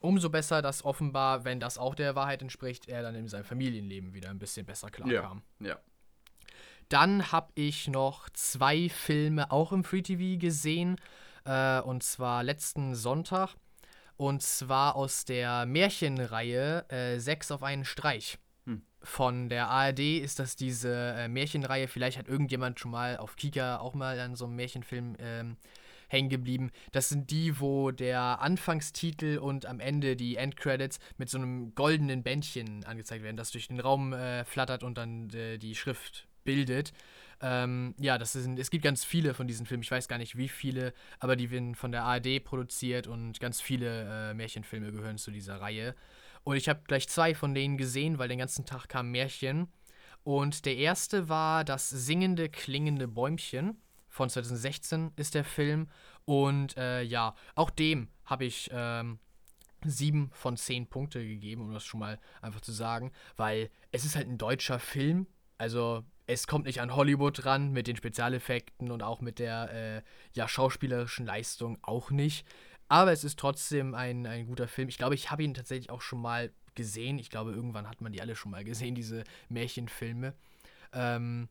[0.06, 4.14] umso besser, dass offenbar, wenn das auch der Wahrheit entspricht, er dann in seinem Familienleben
[4.14, 5.44] wieder ein bisschen besser klarkam.
[5.60, 5.80] Ja, ja.
[6.90, 10.98] Dann habe ich noch zwei Filme auch im Free TV gesehen.
[11.46, 13.56] Äh, und zwar letzten Sonntag.
[14.18, 18.38] Und zwar aus der Märchenreihe äh, Sechs auf einen Streich.
[18.66, 18.84] Hm.
[19.02, 21.88] Von der ARD ist das diese äh, Märchenreihe.
[21.88, 25.58] Vielleicht hat irgendjemand schon mal auf Kika auch mal an so einem Märchenfilm ähm,
[26.08, 26.72] hängen geblieben.
[26.92, 32.24] Das sind die, wo der Anfangstitel und am Ende die Endcredits mit so einem goldenen
[32.24, 36.94] Bändchen angezeigt werden, das durch den Raum äh, flattert und dann äh, die Schrift bildet.
[37.42, 40.38] Ähm, ja, das sind, es gibt ganz viele von diesen Filmen, ich weiß gar nicht
[40.38, 45.18] wie viele, aber die werden von der ARD produziert und ganz viele äh, Märchenfilme gehören
[45.18, 45.96] zu dieser Reihe.
[46.44, 49.68] Und ich habe gleich zwei von denen gesehen, weil den ganzen Tag kamen Märchen.
[50.24, 53.78] Und der erste war das singende, klingende Bäumchen
[54.16, 55.90] von 2016 ist der Film.
[56.24, 59.20] Und äh, ja, auch dem habe ich ähm,
[59.84, 64.16] sieben von zehn Punkte gegeben, um das schon mal einfach zu sagen, weil es ist
[64.16, 65.28] halt ein deutscher Film.
[65.58, 70.02] Also es kommt nicht an Hollywood ran mit den Spezialeffekten und auch mit der äh,
[70.34, 72.48] ja, schauspielerischen Leistung auch nicht.
[72.88, 74.88] Aber es ist trotzdem ein, ein guter Film.
[74.88, 77.20] Ich glaube, ich habe ihn tatsächlich auch schon mal gesehen.
[77.20, 80.36] Ich glaube, irgendwann hat man die alle schon mal gesehen, diese Märchenfilme.
[80.94, 81.50] Ähm,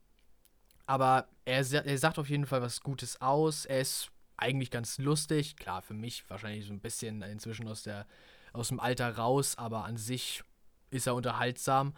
[0.87, 3.65] aber er, er sagt auf jeden Fall was Gutes aus.
[3.65, 5.57] Er ist eigentlich ganz lustig.
[5.57, 8.07] Klar, für mich wahrscheinlich so ein bisschen inzwischen aus, der,
[8.53, 10.43] aus dem Alter raus, aber an sich
[10.91, 11.95] ist er unterhaltsam.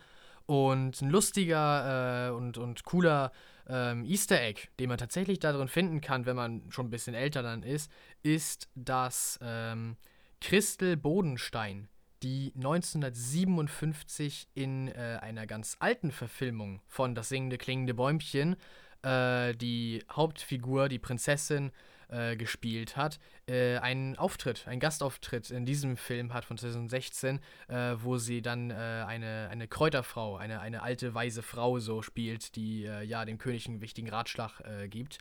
[0.47, 3.33] Und ein lustiger äh, und, und cooler
[3.69, 7.43] ähm, Easter Egg, den man tatsächlich darin finden kann, wenn man schon ein bisschen älter
[7.43, 7.91] dann ist,
[8.23, 9.97] ist, dass ähm,
[10.41, 11.89] Christel Bodenstein,
[12.23, 18.57] die 1957 in äh, einer ganz alten Verfilmung von Das singende klingende Bäumchen
[19.03, 21.73] äh, die Hauptfigur, die Prinzessin,
[22.09, 27.95] äh, gespielt hat, äh, einen Auftritt, einen Gastauftritt in diesem Film hat von 2016, äh,
[27.99, 32.83] wo sie dann äh, eine, eine Kräuterfrau, eine, eine alte, weise Frau so spielt, die
[32.83, 35.19] ja dem König einen wichtigen Ratschlag gibt.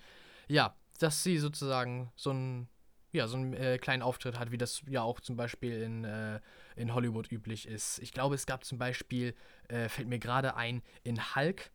[0.47, 2.67] Ja, dass sie sozusagen so ein
[3.15, 6.39] ja, so einen äh, kleinen Auftritt hat, wie das ja auch zum Beispiel in, äh,
[6.75, 7.99] in Hollywood üblich ist.
[7.99, 9.33] Ich glaube, es gab zum Beispiel,
[9.67, 11.71] äh, fällt mir gerade ein, in Hulk,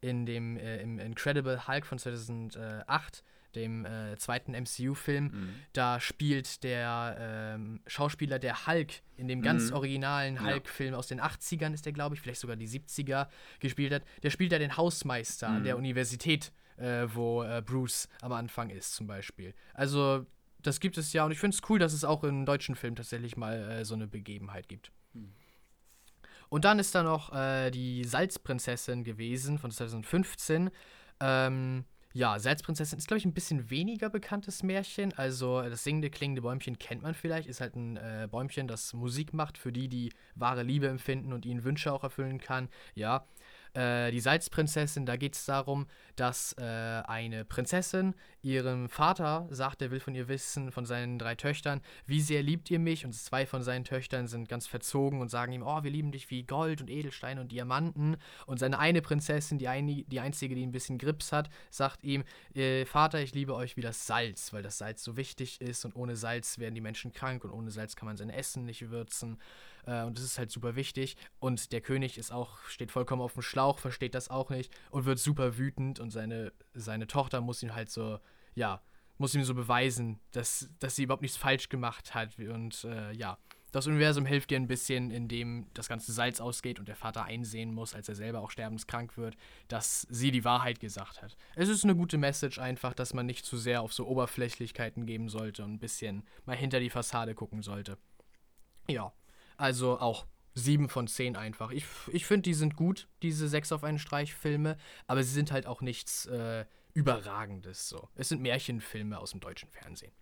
[0.00, 3.24] in dem äh, im Incredible Hulk von 2008,
[3.54, 5.54] dem äh, zweiten MCU-Film, mhm.
[5.72, 9.76] da spielt der ähm, Schauspieler, der Hulk in dem ganz mhm.
[9.76, 10.98] originalen Hulk-Film ja.
[10.98, 13.28] aus den 80ern ist der, glaube ich, vielleicht sogar die 70er
[13.60, 14.04] gespielt hat.
[14.22, 15.56] Der spielt ja den Hausmeister mhm.
[15.56, 19.54] an der Universität, äh, wo Bruce am Anfang ist, zum Beispiel.
[19.74, 20.26] Also
[20.62, 22.96] das gibt es ja und ich finde es cool, dass es auch in deutschen Filmen
[22.96, 24.92] tatsächlich mal äh, so eine Begebenheit gibt.
[25.12, 25.32] Mhm.
[26.48, 30.70] Und dann ist da noch äh, die Salzprinzessin gewesen von 2015.
[31.20, 35.14] Ähm, ja, Salzprinzessin ist, glaube ich, ein bisschen weniger bekanntes Märchen.
[35.14, 37.48] Also das singende, klingende Bäumchen kennt man vielleicht.
[37.48, 41.46] Ist halt ein äh, Bäumchen, das Musik macht für die, die wahre Liebe empfinden und
[41.46, 42.68] ihnen Wünsche auch erfüllen kann.
[42.94, 43.26] Ja.
[43.74, 49.90] Äh, die Salzprinzessin, da geht es darum, dass äh, eine Prinzessin ihrem Vater sagt, er
[49.90, 53.06] will von ihr wissen, von seinen drei Töchtern, wie sehr liebt ihr mich?
[53.06, 56.30] Und zwei von seinen Töchtern sind ganz verzogen und sagen ihm, oh, wir lieben dich
[56.30, 58.16] wie Gold und Edelsteine und Diamanten.
[58.46, 62.24] Und seine eine Prinzessin, die, ein, die einzige, die ein bisschen Grips hat, sagt ihm,
[62.54, 65.96] äh, Vater, ich liebe euch wie das Salz, weil das Salz so wichtig ist und
[65.96, 69.38] ohne Salz werden die Menschen krank und ohne Salz kann man sein Essen nicht würzen.
[69.86, 71.16] Äh, und das ist halt super wichtig.
[71.38, 75.04] Und der König ist auch, steht vollkommen auf dem Schlauch, versteht das auch nicht und
[75.04, 78.18] wird super wütend und seine, seine Tochter muss ihn halt so,
[78.54, 78.82] ja,
[79.18, 82.38] muss ihm so beweisen, dass, dass sie überhaupt nichts falsch gemacht hat.
[82.38, 83.38] Und äh, ja,
[83.72, 87.72] das Universum hilft ihr ein bisschen, indem das ganze Salz ausgeht und der Vater einsehen
[87.72, 89.36] muss, als er selber auch sterbenskrank wird,
[89.68, 91.36] dass sie die Wahrheit gesagt hat.
[91.56, 95.30] Es ist eine gute Message einfach, dass man nicht zu sehr auf so Oberflächlichkeiten geben
[95.30, 97.96] sollte und ein bisschen mal hinter die Fassade gucken sollte.
[98.88, 99.12] Ja,
[99.62, 101.70] also auch 7 von 10 einfach.
[101.70, 105.52] Ich, ich finde, die sind gut, diese 6 auf einen Streich Filme, aber sie sind
[105.52, 108.08] halt auch nichts äh, Überragendes so.
[108.14, 110.12] Es sind Märchenfilme aus dem deutschen Fernsehen.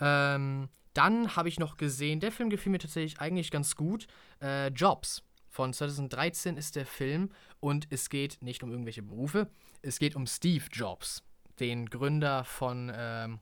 [0.00, 4.06] Ähm, dann habe ich noch gesehen, der Film gefiel mir tatsächlich eigentlich ganz gut.
[4.42, 5.22] Äh, Jobs.
[5.48, 9.50] Von 2013 ist der Film und es geht nicht um irgendwelche Berufe,
[9.82, 11.22] es geht um Steve Jobs,
[11.60, 13.38] den Gründer von ähm,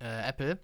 [0.00, 0.60] äh, Apple.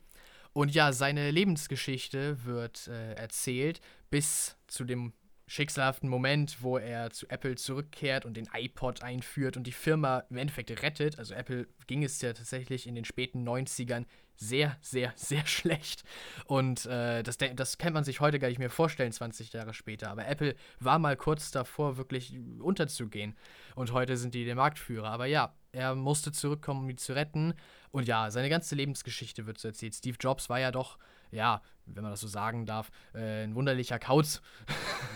[0.52, 5.12] Und ja, seine Lebensgeschichte wird äh, erzählt bis zu dem
[5.46, 10.36] schicksalhaften Moment, wo er zu Apple zurückkehrt und den iPod einführt und die Firma im
[10.36, 11.18] Endeffekt rettet.
[11.18, 14.06] Also Apple ging es ja tatsächlich in den späten 90ern
[14.40, 16.02] sehr, sehr, sehr schlecht.
[16.46, 20.10] Und äh, das, das kann man sich heute gar nicht mehr vorstellen, 20 Jahre später.
[20.10, 23.36] Aber Apple war mal kurz davor, wirklich unterzugehen.
[23.74, 25.10] Und heute sind die der Marktführer.
[25.10, 27.54] Aber ja, er musste zurückkommen, um die zu retten.
[27.92, 29.94] Und ja, seine ganze Lebensgeschichte wird so erzählt.
[29.94, 30.98] Steve Jobs war ja doch,
[31.30, 34.40] ja, wenn man das so sagen darf, äh, ein wunderlicher Kauz.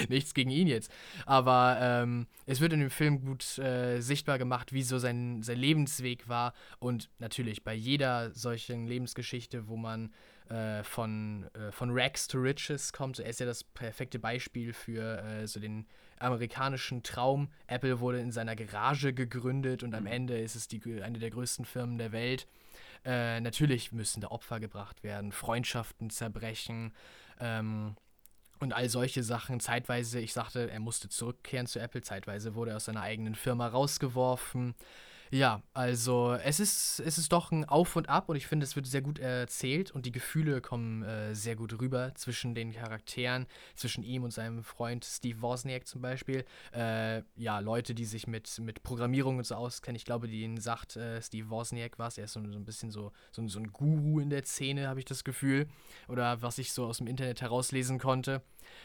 [0.09, 0.91] Nichts gegen ihn jetzt.
[1.25, 5.57] Aber ähm, es wird in dem Film gut äh, sichtbar gemacht, wie so sein, sein
[5.57, 6.53] Lebensweg war.
[6.79, 10.11] Und natürlich bei jeder solchen Lebensgeschichte, wo man
[10.49, 15.23] äh, von, äh, von Rags to Riches kommt, er ist ja das perfekte Beispiel für
[15.23, 15.87] äh, so den
[16.19, 17.49] amerikanischen Traum.
[17.67, 20.11] Apple wurde in seiner Garage gegründet und am mhm.
[20.11, 22.47] Ende ist es die, eine der größten Firmen der Welt.
[23.05, 26.93] Äh, natürlich müssen da Opfer gebracht werden, Freundschaften zerbrechen.
[27.39, 27.95] Ähm,
[28.63, 29.60] und all solche Sachen.
[29.60, 33.67] Zeitweise, ich sagte, er musste zurückkehren zu Apple, zeitweise wurde er aus seiner eigenen Firma
[33.67, 34.73] rausgeworfen.
[35.34, 38.76] Ja, also es ist, es ist doch ein Auf und Ab und ich finde, es
[38.76, 43.48] wird sehr gut erzählt und die Gefühle kommen äh, sehr gut rüber zwischen den Charakteren,
[43.74, 46.46] zwischen ihm und seinem Freund Steve Wozniak zum Beispiel.
[46.72, 49.96] Äh, ja, Leute, die sich mit, mit Programmierung und so auskennen.
[49.96, 52.19] Ich glaube, die ihn sagt, äh, Steve Wozniak war es.
[52.19, 55.00] Er ist so, so ein bisschen so, so, so ein Guru in der Szene, habe
[55.00, 55.67] ich das Gefühl.
[56.10, 58.43] Oder was ich so aus dem Internet herauslesen konnte.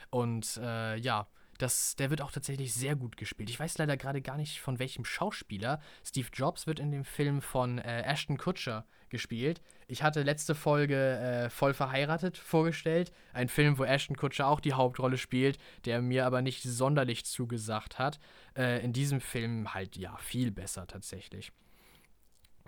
[0.08, 3.50] Und äh, ja, das, der wird auch tatsächlich sehr gut gespielt.
[3.50, 5.80] Ich weiß leider gerade gar nicht von welchem Schauspieler.
[6.04, 9.60] Steve Jobs wird in dem Film von äh, Ashton Kutcher gespielt.
[9.86, 13.12] Ich hatte letzte Folge äh, Voll verheiratet vorgestellt.
[13.32, 17.98] Ein Film, wo Ashton Kutcher auch die Hauptrolle spielt, der mir aber nicht sonderlich zugesagt
[17.98, 18.20] hat.
[18.56, 21.52] Äh, in diesem Film halt ja viel besser tatsächlich.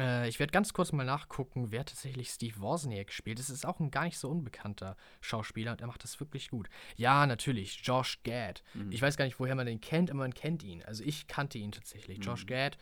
[0.01, 3.39] Äh, ich werde ganz kurz mal nachgucken, wer tatsächlich Steve Wozniak spielt.
[3.39, 6.69] Das ist auch ein gar nicht so unbekannter Schauspieler und er macht das wirklich gut.
[6.97, 8.63] Ja, natürlich, Josh Gad.
[8.75, 8.93] Mhm.
[8.93, 10.83] Ich weiß gar nicht, woher man den kennt, aber man kennt ihn.
[10.83, 12.19] Also ich kannte ihn tatsächlich.
[12.19, 12.25] Mhm.
[12.25, 12.79] Josh Gad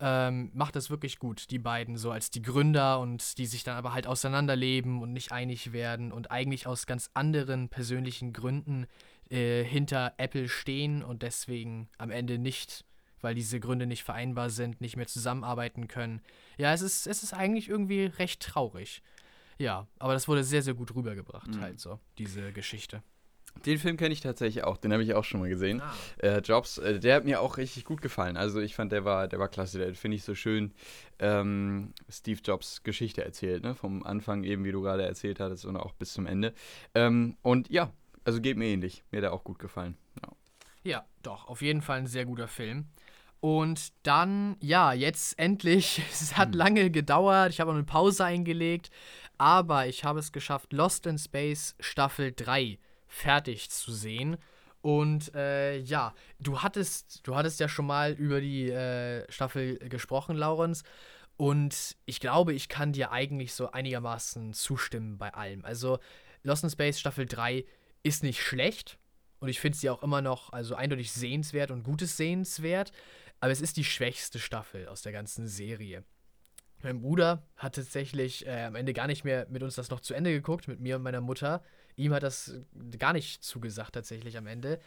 [0.00, 3.76] ähm, macht das wirklich gut, die beiden so als die Gründer und die sich dann
[3.76, 8.86] aber halt auseinanderleben und nicht einig werden und eigentlich aus ganz anderen persönlichen Gründen
[9.28, 12.84] äh, hinter Apple stehen und deswegen am Ende nicht
[13.22, 16.20] weil diese Gründe nicht vereinbar sind, nicht mehr zusammenarbeiten können.
[16.58, 19.02] Ja, es ist, es ist eigentlich irgendwie recht traurig.
[19.58, 21.60] Ja, aber das wurde sehr, sehr gut rübergebracht, mhm.
[21.60, 23.02] halt so, diese Geschichte.
[23.66, 25.82] Den Film kenne ich tatsächlich auch, den habe ich auch schon mal gesehen.
[25.82, 25.92] Ah.
[26.18, 28.36] Äh, Jobs, äh, der hat mir auch richtig gut gefallen.
[28.36, 29.78] Also ich fand, der war, der war klasse.
[29.78, 30.72] Der finde ich so schön
[31.18, 33.74] ähm, Steve Jobs Geschichte erzählt, ne?
[33.74, 36.54] Vom Anfang eben, wie du gerade erzählt hattest, und auch bis zum Ende.
[36.94, 37.92] Ähm, und ja,
[38.24, 39.04] also geht mir ähnlich.
[39.10, 39.96] Mir hat er auch gut gefallen.
[40.22, 40.32] Ja.
[40.84, 42.86] ja, doch, auf jeden Fall ein sehr guter Film.
[43.40, 46.58] Und dann, ja, jetzt endlich, es hat hm.
[46.58, 48.90] lange gedauert, ich habe eine Pause eingelegt,
[49.38, 54.36] aber ich habe es geschafft, Lost in Space Staffel 3 fertig zu sehen.
[54.82, 60.36] Und äh, ja, du hattest, du hattest ja schon mal über die äh, Staffel gesprochen,
[60.36, 60.84] Laurens.
[61.36, 65.64] Und ich glaube, ich kann dir eigentlich so einigermaßen zustimmen bei allem.
[65.64, 65.98] Also,
[66.42, 67.64] Lost in Space Staffel 3
[68.02, 68.98] ist nicht schlecht.
[69.38, 72.92] Und ich finde sie auch immer noch, also eindeutig sehenswert und gutes sehenswert.
[73.40, 76.04] Aber es ist die schwächste Staffel aus der ganzen Serie.
[76.82, 80.14] Mein Bruder hat tatsächlich äh, am Ende gar nicht mehr mit uns das noch zu
[80.14, 81.62] Ende geguckt, mit mir und meiner Mutter.
[81.96, 82.54] Ihm hat das
[82.98, 84.80] gar nicht zugesagt tatsächlich am Ende.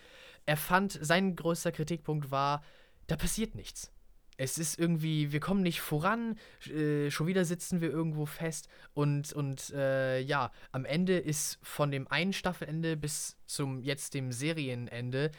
[0.46, 2.64] er fand, sein größter Kritikpunkt war,
[3.08, 3.92] da passiert nichts.
[4.36, 9.32] Es ist irgendwie, wir kommen nicht voran, äh, schon wieder sitzen wir irgendwo fest und,
[9.34, 15.32] und äh, ja, am Ende ist von dem einen Staffelende bis zum jetzt dem Serienende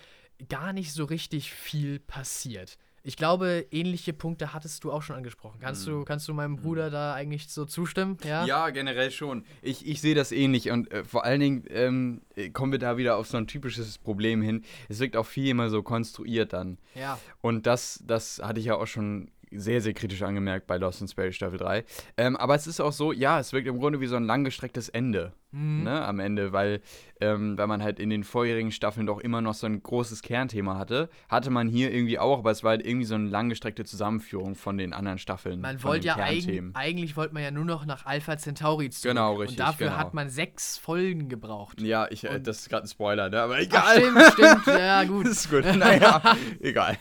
[0.49, 2.79] gar nicht so richtig viel passiert.
[3.07, 5.59] Ich glaube, ähnliche Punkte hattest du auch schon angesprochen.
[5.61, 5.91] Kannst, mm.
[5.91, 6.93] du, kannst du meinem Bruder mm.
[6.93, 8.17] da eigentlich so zustimmen?
[8.25, 9.45] Ja, ja generell schon.
[9.61, 12.23] Ich, ich sehe das ähnlich und äh, vor allen Dingen ähm,
[12.55, 14.65] kommen wir da wieder auf so ein typisches Problem hin.
[14.89, 16.79] Es wirkt auch viel immer so konstruiert dann.
[16.95, 17.19] Ja.
[17.43, 21.09] Und das, das hatte ich ja auch schon sehr, sehr kritisch angemerkt bei Lost in
[21.09, 21.85] Space Staffel 3.
[22.17, 24.89] Ähm, aber es ist auch so, ja, es wirkt im Grunde wie so ein langgestrecktes
[24.89, 25.85] Ende mhm.
[25.85, 26.81] ne, am Ende, weil,
[27.21, 30.77] ähm, weil man halt in den vorherigen Staffeln doch immer noch so ein großes Kernthema
[30.77, 31.09] hatte.
[31.29, 34.79] Hatte man hier irgendwie auch, aber es war halt irgendwie so eine langgestreckte Zusammenführung von
[34.79, 35.61] den anderen Staffeln.
[35.61, 39.15] Man wollte ja eig eigentlich wollte man ja nur noch nach Alpha Centauri zurück.
[39.15, 39.59] Genau, richtig.
[39.59, 39.99] Und dafür genau.
[39.99, 41.81] hat man sechs Folgen gebraucht.
[41.81, 43.41] Ja, ich, äh, das ist gerade ein Spoiler, ne?
[43.41, 43.83] Aber egal.
[43.85, 45.27] Ach, stimmt, stimmt, ja, gut.
[45.27, 45.65] das ist gut.
[45.77, 46.23] Naja,
[46.61, 46.99] egal.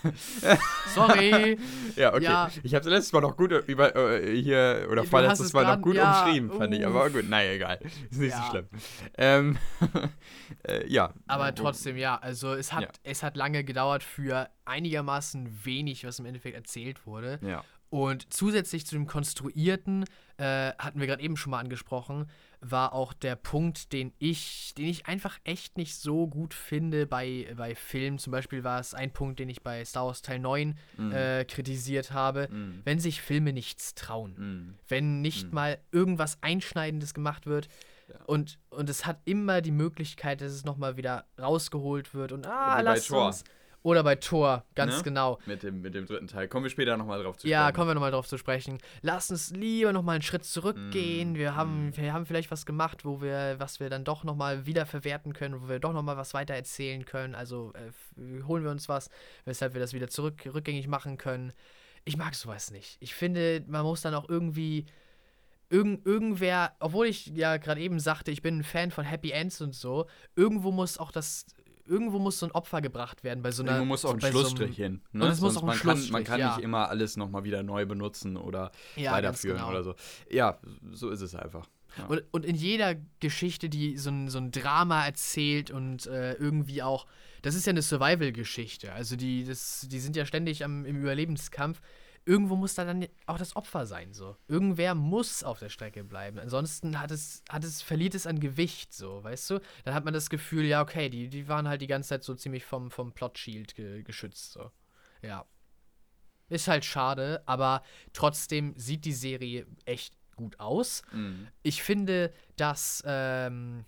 [0.93, 1.57] Sorry.
[1.95, 2.23] ja, okay.
[2.23, 2.49] Ja.
[2.63, 5.95] Ich habe es letztes Mal noch gut über, äh, hier, oder vorletztes Mal noch gut
[5.95, 6.85] ja, umschrieben, fand ich.
[6.85, 7.79] Aber gut, naja, egal.
[8.09, 8.42] Ist nicht ja.
[8.42, 8.67] so schlimm.
[9.17, 9.57] Ähm,
[10.67, 11.13] äh, ja.
[11.27, 12.17] Aber trotzdem, ja.
[12.17, 12.89] Also es hat, ja.
[13.03, 17.39] es hat lange gedauert für einigermaßen wenig, was im Endeffekt erzählt wurde.
[17.41, 17.63] Ja.
[17.93, 20.05] Und zusätzlich zu dem Konstruierten,
[20.37, 22.25] äh, hatten wir gerade eben schon mal angesprochen,
[22.59, 27.53] war auch der Punkt, den ich, den ich einfach echt nicht so gut finde bei,
[27.55, 28.17] bei Filmen.
[28.17, 31.11] Zum Beispiel war es ein Punkt, den ich bei Star Wars Teil 9 mm.
[31.11, 32.81] äh, kritisiert habe, mm.
[32.83, 34.31] wenn sich Filme nichts trauen.
[34.33, 34.75] Mm.
[34.87, 35.55] Wenn nicht mm.
[35.55, 37.67] mal irgendwas Einschneidendes gemacht wird.
[38.13, 38.19] Ja.
[38.25, 42.79] Und, und es hat immer die Möglichkeit, dass es nochmal wieder rausgeholt wird und ah,
[42.79, 43.43] Wie lass uns.
[43.83, 45.03] Oder bei Tor, ganz ne?
[45.03, 45.39] genau.
[45.45, 46.47] Mit dem, mit dem dritten Teil.
[46.47, 47.51] Kommen wir später nochmal drauf zu sprechen.
[47.51, 48.77] Ja, kommen wir nochmal drauf zu sprechen.
[49.01, 51.33] Lass uns lieber nochmal einen Schritt zurückgehen.
[51.33, 51.35] Mm.
[51.35, 54.85] Wir, haben, wir haben vielleicht was gemacht, wo wir, was wir dann doch nochmal wieder
[54.85, 57.35] verwerten können, wo wir doch nochmal was weiter erzählen können.
[57.35, 59.09] Also äh, holen wir uns was,
[59.43, 61.51] weshalb wir das wieder zurück, rückgängig machen können.
[62.05, 62.95] Ich mag sowas nicht.
[63.01, 64.85] Ich finde, man muss dann auch irgendwie
[65.73, 69.59] irgend, irgendwer, obwohl ich ja gerade eben sagte, ich bin ein Fan von Happy Ends
[69.59, 70.05] und so,
[70.35, 71.47] irgendwo muss auch das,
[71.85, 73.73] irgendwo muss so ein Opfer gebracht werden bei so einer.
[73.73, 75.01] Irgendwo muss auch ein Schlussstrich so hin.
[75.11, 75.25] Ne?
[75.25, 76.55] Und es muss auch ein man Schlussstrich, kann, Man kann ja.
[76.55, 79.69] nicht immer alles nochmal wieder neu benutzen oder ja, weiterführen genau.
[79.71, 79.95] oder so.
[80.29, 80.59] Ja,
[80.91, 81.67] so ist es einfach.
[81.97, 82.05] Ja.
[82.05, 86.83] Und, und in jeder Geschichte, die so ein, so ein Drama erzählt und äh, irgendwie
[86.83, 87.07] auch,
[87.41, 88.93] das ist ja eine Survival-Geschichte.
[88.93, 91.81] Also die, das, die sind ja ständig am, im Überlebenskampf
[92.25, 94.37] irgendwo muss da dann auch das Opfer sein, so.
[94.47, 96.39] Irgendwer muss auf der Strecke bleiben.
[96.39, 99.59] Ansonsten hat es, hat es, verliert es an Gewicht, so, weißt du?
[99.83, 102.33] Dann hat man das Gefühl, ja, okay, die, die waren halt die ganze Zeit so
[102.33, 104.71] ziemlich vom, vom Plot-Shield ge, geschützt, so.
[105.21, 105.45] Ja.
[106.49, 107.83] Ist halt schade, aber
[108.13, 111.01] trotzdem sieht die Serie echt gut aus.
[111.11, 111.47] Mhm.
[111.61, 113.85] Ich finde, dass ähm,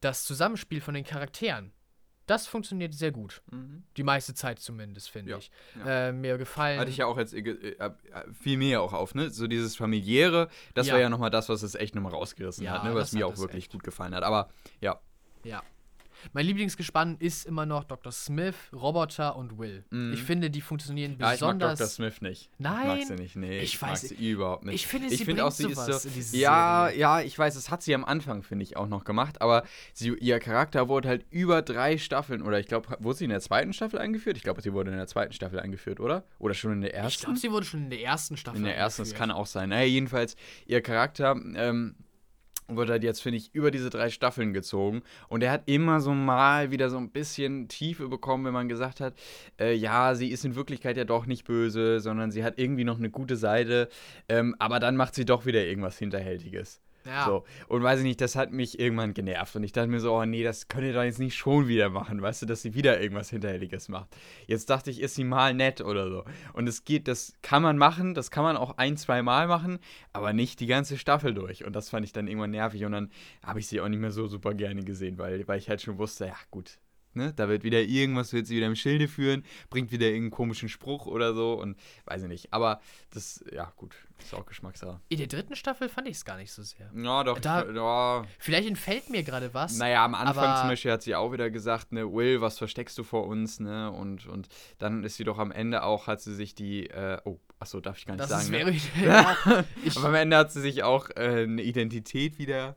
[0.00, 1.72] das Zusammenspiel von den Charakteren
[2.26, 3.42] das funktioniert sehr gut.
[3.50, 3.84] Mhm.
[3.96, 5.50] Die meiste Zeit zumindest, finde ja, ich.
[5.78, 6.08] Ja.
[6.08, 6.78] Äh, mir gefallen.
[6.78, 7.90] Hatte ich ja auch jetzt äh, äh,
[8.32, 9.30] viel mehr auch auf, ne?
[9.30, 10.94] So dieses familiäre, das ja.
[10.94, 12.94] war ja nochmal das, was es echt nochmal rausgerissen hat, ne?
[12.94, 13.72] Was mir auch wirklich echt.
[13.72, 14.22] gut gefallen hat.
[14.22, 14.48] Aber
[14.80, 15.00] ja.
[15.44, 15.62] Ja.
[16.32, 18.12] Mein Lieblingsgespann ist immer noch Dr.
[18.12, 19.84] Smith, Roboter und Will.
[19.90, 20.12] Mm.
[20.12, 21.40] Ich finde, die funktionieren besonders.
[21.40, 21.86] Ja, ich mag Dr.
[21.86, 22.50] Smith nicht.
[22.58, 22.98] Nein.
[22.98, 23.36] Ich mag sie nicht.
[23.36, 24.74] Nee, ich, ich mag sie überhaupt nicht.
[24.74, 26.98] Ich finde, sie ich find auch, sie ist so, Ja, Serie.
[26.98, 29.40] ja, ich weiß, das hat sie am Anfang, finde ich, auch noch gemacht.
[29.42, 33.30] Aber sie, ihr Charakter wurde halt über drei Staffeln, oder ich glaube, wurde sie in
[33.30, 34.36] der zweiten Staffel eingeführt?
[34.36, 36.24] Ich glaube, sie wurde in der zweiten Staffel eingeführt, oder?
[36.38, 37.18] Oder schon in der ersten?
[37.18, 39.46] Ich glaube, sie wurde schon in der ersten Staffel In der ersten, das kann auch
[39.46, 39.68] sein.
[39.70, 41.96] Naja, jedenfalls, ihr Charakter, ähm,
[42.68, 45.02] wird halt jetzt, finde ich, über diese drei Staffeln gezogen.
[45.28, 49.00] Und er hat immer so mal wieder so ein bisschen Tiefe bekommen, wenn man gesagt
[49.00, 49.14] hat,
[49.60, 52.98] äh, ja, sie ist in Wirklichkeit ja doch nicht böse, sondern sie hat irgendwie noch
[52.98, 53.88] eine gute Seite.
[54.28, 56.80] Ähm, aber dann macht sie doch wieder irgendwas Hinterhältiges.
[57.06, 57.26] Ja.
[57.26, 57.44] So.
[57.68, 59.56] Und weiß ich nicht, das hat mich irgendwann genervt.
[59.56, 61.90] Und ich dachte mir so, oh nee, das könnt ihr doch jetzt nicht schon wieder
[61.90, 64.08] machen, weißt du, dass sie wieder irgendwas Hinterhältiges macht.
[64.46, 66.24] Jetzt dachte ich, ist sie mal nett oder so.
[66.52, 69.78] Und es geht, das kann man machen, das kann man auch ein, zwei Mal machen,
[70.12, 71.64] aber nicht die ganze Staffel durch.
[71.64, 72.84] Und das fand ich dann irgendwann nervig.
[72.84, 73.10] Und dann
[73.44, 75.98] habe ich sie auch nicht mehr so super gerne gesehen, weil, weil ich halt schon
[75.98, 76.78] wusste, ja gut,
[77.16, 77.32] Ne?
[77.34, 81.06] Da wird wieder irgendwas, wird sie wieder im Schilde führen, bringt wieder irgendeinen komischen Spruch
[81.06, 82.52] oder so und weiß ich nicht.
[82.52, 85.00] Aber das, ja, gut, ist auch Geschmackssache.
[85.08, 86.90] In der dritten Staffel fand ich es gar nicht so sehr.
[86.94, 87.38] Ja, doch.
[87.38, 88.24] Da, ich, ja.
[88.38, 89.76] Vielleicht entfällt mir gerade was.
[89.76, 93.04] Naja, am Anfang zum Beispiel hat sie auch wieder gesagt, ne, Will, was versteckst du
[93.04, 93.90] vor uns, ne?
[93.90, 97.40] Und, und dann ist sie doch am Ende auch, hat sie sich die, äh, oh,
[97.58, 98.68] achso, darf ich gar nicht das sagen.
[98.68, 99.04] Ist ne?
[99.06, 99.36] ja,
[99.96, 102.76] Aber am Ende hat sie sich auch äh, eine Identität wieder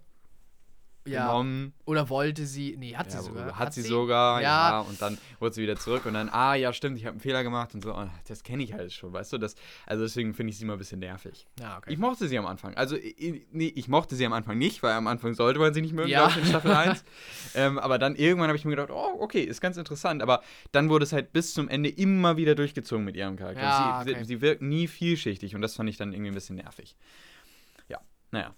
[1.09, 1.27] Ja.
[1.27, 1.73] genommen.
[1.85, 2.75] Oder wollte sie.
[2.77, 3.57] Nee, hat sie Ja, sogar.
[3.59, 4.69] Hat, sie sogar, ja.
[4.69, 4.79] Ja.
[4.81, 7.43] Und dann wurde sie wieder zurück und dann, ah, ja, stimmt, ich habe einen Fehler
[7.43, 7.93] gemacht und so.
[7.93, 9.37] Und das kenne ich halt schon, weißt du?
[9.37, 9.55] Das,
[9.85, 11.47] also deswegen finde ich sie immer ein bisschen nervig.
[11.59, 11.93] Ja, okay.
[11.93, 12.75] Ich mochte sie am Anfang.
[12.75, 15.81] Also, ich, nee, ich mochte sie am Anfang nicht, weil am Anfang sollte man sie
[15.81, 16.27] nicht mögen, Ja.
[16.29, 17.03] ich, in Staffel 1.
[17.55, 20.21] ähm, aber dann irgendwann habe ich mir gedacht, oh, okay, ist ganz interessant.
[20.21, 20.41] Aber
[20.71, 23.61] dann wurde es halt bis zum Ende immer wieder durchgezogen mit ihrem Charakter.
[23.61, 24.19] Ja, sie, okay.
[24.21, 26.95] sie, sie wirkt nie vielschichtig und das fand ich dann irgendwie ein bisschen nervig.
[27.87, 27.99] Ja,
[28.31, 28.53] naja.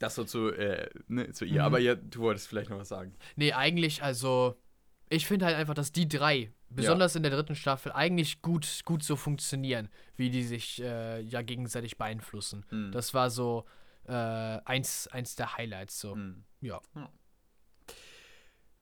[0.00, 1.60] Das so zu, äh, ne, zu ihr.
[1.60, 1.66] Mhm.
[1.66, 3.14] Aber ja, du wolltest vielleicht noch was sagen.
[3.36, 4.56] Nee, eigentlich, also.
[5.12, 9.02] Ich finde halt einfach, dass die drei, besonders in der dritten Staffel, eigentlich gut, gut
[9.02, 12.64] so funktionieren, wie die sich äh, ja gegenseitig beeinflussen.
[12.68, 12.92] Hm.
[12.92, 13.66] Das war so
[14.06, 16.00] äh, eins, eins der Highlights.
[16.00, 16.14] So.
[16.14, 16.44] Hm.
[16.60, 16.80] Ja.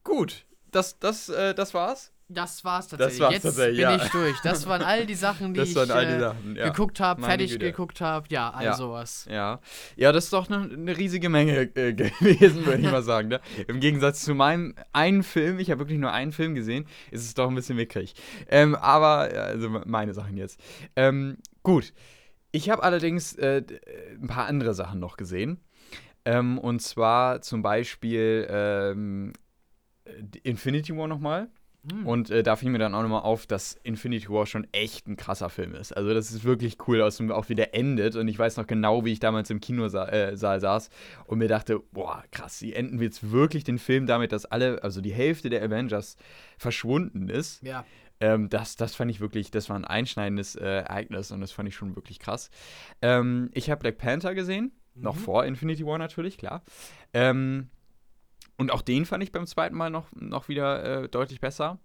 [0.05, 2.13] Gut, das, das, äh, das war's.
[2.31, 3.21] Das war's Das tatsächlich.
[3.23, 3.97] war's Jetzt tatsächlich, bin ja.
[4.05, 4.41] ich durch.
[4.43, 6.69] Das waren all die Sachen, die Das ich äh, Sachen, ja.
[6.69, 7.67] geguckt habe, fertig Güte.
[7.71, 8.27] geguckt habe.
[8.31, 8.75] Ja, all Ja.
[8.75, 9.27] sowas.
[9.31, 9.61] Ja.
[9.97, 13.29] Ja, das ist doch eine, eine riesige Menge äh, gewesen, würde ich mal sagen.
[13.29, 13.41] Ne?
[13.67, 17.33] Im Gegensatz zu meinem einen Film, ich habe wirklich nur einen Film gesehen, ist es
[17.33, 18.15] doch ein bisschen mickrig.
[18.49, 20.61] Ähm, aber, ja, also meine Sachen jetzt.
[20.97, 21.95] Ähm, gut.
[22.53, 23.81] Ich habe allerdings äh, äh,
[24.21, 25.61] ein paar andere Sachen noch gesehen.
[26.27, 29.33] Ähm, und zwar zum Beispiel ähm,
[30.43, 31.49] Infinity War nochmal.
[31.91, 32.07] Hm.
[32.07, 35.17] Und äh, da fiel mir dann auch nochmal auf, dass Infinity War schon echt ein
[35.17, 35.97] krasser Film ist.
[35.97, 38.17] Also das ist wirklich cool, aus dem, auch wie der endet.
[38.17, 40.91] Und ich weiß noch genau, wie ich damals im Kinosaal äh, saß
[41.27, 45.01] und mir dachte, boah, krass, sie enden jetzt wirklich den Film damit, dass alle, also
[45.01, 46.17] die Hälfte der Avengers
[46.59, 47.63] verschwunden ist.
[47.63, 47.85] Ja.
[48.21, 51.69] Ähm, das, das fand ich wirklich, das war ein einschneidendes äh, Ereignis und das fand
[51.69, 52.51] ich schon wirklich krass.
[53.01, 55.21] Ähm, ich habe Black Panther gesehen, noch Mhm.
[55.21, 56.65] vor Infinity War natürlich, klar.
[57.15, 57.71] Ähm,
[58.59, 61.79] und auch den fand ich beim zweiten Mal noch, noch wieder äh, deutlich besser.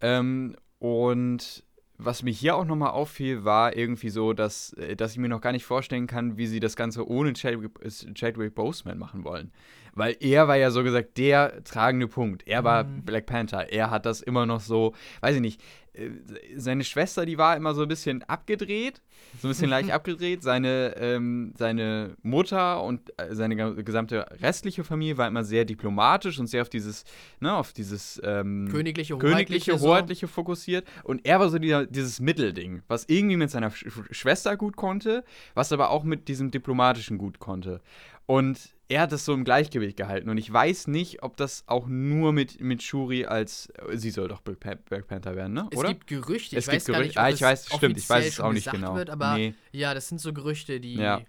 [0.00, 1.64] Ähm, und
[1.96, 5.40] was mir hier auch nochmal auffiel, war irgendwie so, dass, äh, dass ich mir noch
[5.40, 9.52] gar nicht vorstellen kann, wie sie das Ganze ohne Chadwick, äh, Chadwick Boseman machen wollen.
[9.98, 12.46] Weil er war ja so gesagt der tragende Punkt.
[12.46, 13.02] Er war Mhm.
[13.02, 13.70] Black Panther.
[13.72, 15.60] Er hat das immer noch so, weiß ich nicht,
[15.94, 16.10] äh,
[16.56, 19.02] seine Schwester, die war immer so ein bisschen abgedreht,
[19.42, 20.42] so ein bisschen leicht abgedreht.
[20.44, 26.38] Seine, ähm, seine Mutter und äh, seine ge- gesamte restliche Familie war immer sehr diplomatisch
[26.38, 27.04] und sehr auf dieses,
[27.40, 30.32] ne, auf dieses ähm, Königliche, königliche, hoheitliche, so.
[30.32, 30.86] fokussiert.
[31.02, 35.24] Und er war so dieser, dieses Mittelding, was irgendwie mit seiner Sch Schwester gut konnte,
[35.54, 37.80] was aber auch mit diesem diplomatischen gut konnte.
[38.28, 40.28] Und er hat das so im Gleichgewicht gehalten.
[40.28, 43.72] Und ich weiß nicht, ob das auch nur mit, mit Shuri als.
[43.94, 45.66] Sie soll doch Black, Pan- Black Panther werden, ne?
[45.70, 45.88] Es Oder?
[45.88, 47.20] gibt Gerüchte, Es ich gibt weiß gar nicht, Gerüchte.
[47.20, 48.94] ob Ah, ich es weiß, stimmt, ich weiß es auch nicht genau.
[48.96, 49.54] Wird, aber Nee.
[49.72, 50.94] ja, das sind so Gerüchte, die.
[50.96, 51.22] Ja.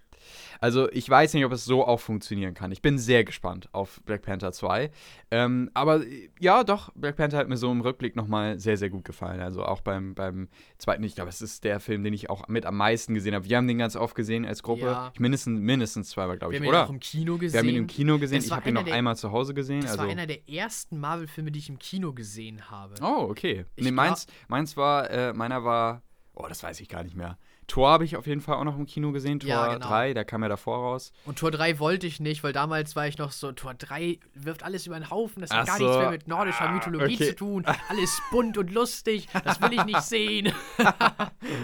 [0.60, 2.72] Also ich weiß nicht, ob es so auch funktionieren kann.
[2.72, 4.92] Ich bin sehr gespannt auf Black Panther 2.
[5.32, 6.02] Ähm, aber
[6.40, 9.40] ja, doch, Black Panther hat mir so im Rückblick nochmal sehr, sehr gut gefallen.
[9.40, 12.66] Also auch beim, beim zweiten, ich glaube, es ist der Film, den ich auch mit
[12.66, 13.46] am meisten gesehen habe.
[13.48, 14.86] Wir haben den ganz oft gesehen als Gruppe.
[14.86, 15.12] Ja.
[15.14, 16.86] Ich mindestens, mindestens zweimal, glaube Wir ich, haben ihn oder?
[16.86, 17.54] auch im Kino gesehen.
[17.54, 18.44] Wir haben ihn im Kino gesehen.
[18.44, 19.82] Ich habe ihn noch der- einmal zu Hause gesehen.
[19.82, 22.96] Das also war einer der ersten Marvel-Filme, die ich im Kino gesehen habe.
[23.02, 23.66] Oh, okay.
[23.76, 26.02] Ich Nee, meins, meins war, äh, meiner war,
[26.34, 27.38] oh, das weiß ich gar nicht mehr.
[27.70, 29.88] Tor habe ich auf jeden Fall auch noch im Kino gesehen, Tor Ja, genau.
[29.88, 31.14] 3, der kam ja davor raus.
[31.26, 34.64] Und Tor 3 wollte ich nicht, weil damals war ich noch so, Tor 3 wirft
[34.64, 35.84] alles über den Haufen, das hat Ach gar so.
[35.86, 37.28] nichts mehr mit nordischer Ah, Mythologie okay.
[37.30, 37.66] zu tun.
[37.88, 40.52] Alles bunt und lustig, das will ich nicht sehen.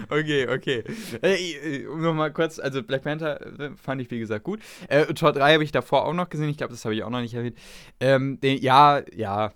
[0.08, 0.84] Okay, okay.
[1.22, 4.60] Äh, äh, um nochmal kurz, also Black Panther äh, fand ich wie gesagt gut.
[4.88, 7.10] Äh, Tor 3 habe ich davor auch noch gesehen, ich glaube, das habe ich auch
[7.10, 7.56] noch nicht erwähnt.
[8.00, 9.52] Ähm, den, ja, ja,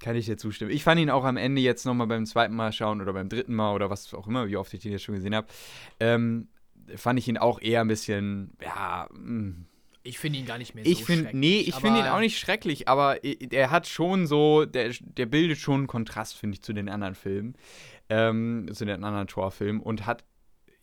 [0.00, 0.70] kann ich dir zustimmen.
[0.70, 3.54] Ich fand ihn auch am Ende jetzt nochmal beim zweiten Mal schauen oder beim dritten
[3.54, 5.46] Mal oder was auch immer, wie oft ich den jetzt schon gesehen habe,
[6.00, 6.48] ähm,
[6.96, 9.54] fand ich ihn auch eher ein bisschen, ja, mh,
[10.02, 12.20] Ich finde ihn gar nicht mehr ich so finde, nee, schrecklich, ich finde ihn auch
[12.20, 16.62] nicht schrecklich, aber der hat schon so, der, der bildet schon einen Kontrast, finde ich,
[16.62, 17.54] zu den anderen Filmen,
[18.08, 20.24] ähm, zu den anderen Torfilmen und hat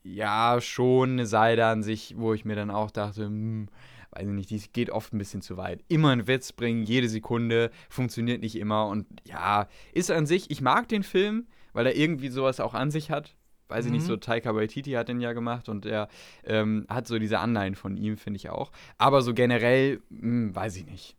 [0.04, 3.68] ja schon eine Seite an sich, wo ich mir dann auch dachte, hm,
[4.12, 5.84] weiß ich nicht, die geht oft ein bisschen zu weit.
[5.88, 10.62] Immer einen Witz bringen, jede Sekunde, funktioniert nicht immer und ja, ist an sich, ich
[10.62, 13.36] mag den Film, weil er irgendwie sowas auch an sich hat.
[13.70, 14.08] Weiß ich nicht, Mhm.
[14.08, 16.08] so Taika Waititi hat den ja gemacht und er
[16.46, 18.72] ähm, hat so diese Anleihen von ihm, finde ich auch.
[18.98, 21.18] Aber so generell, hm, weiß ich nicht.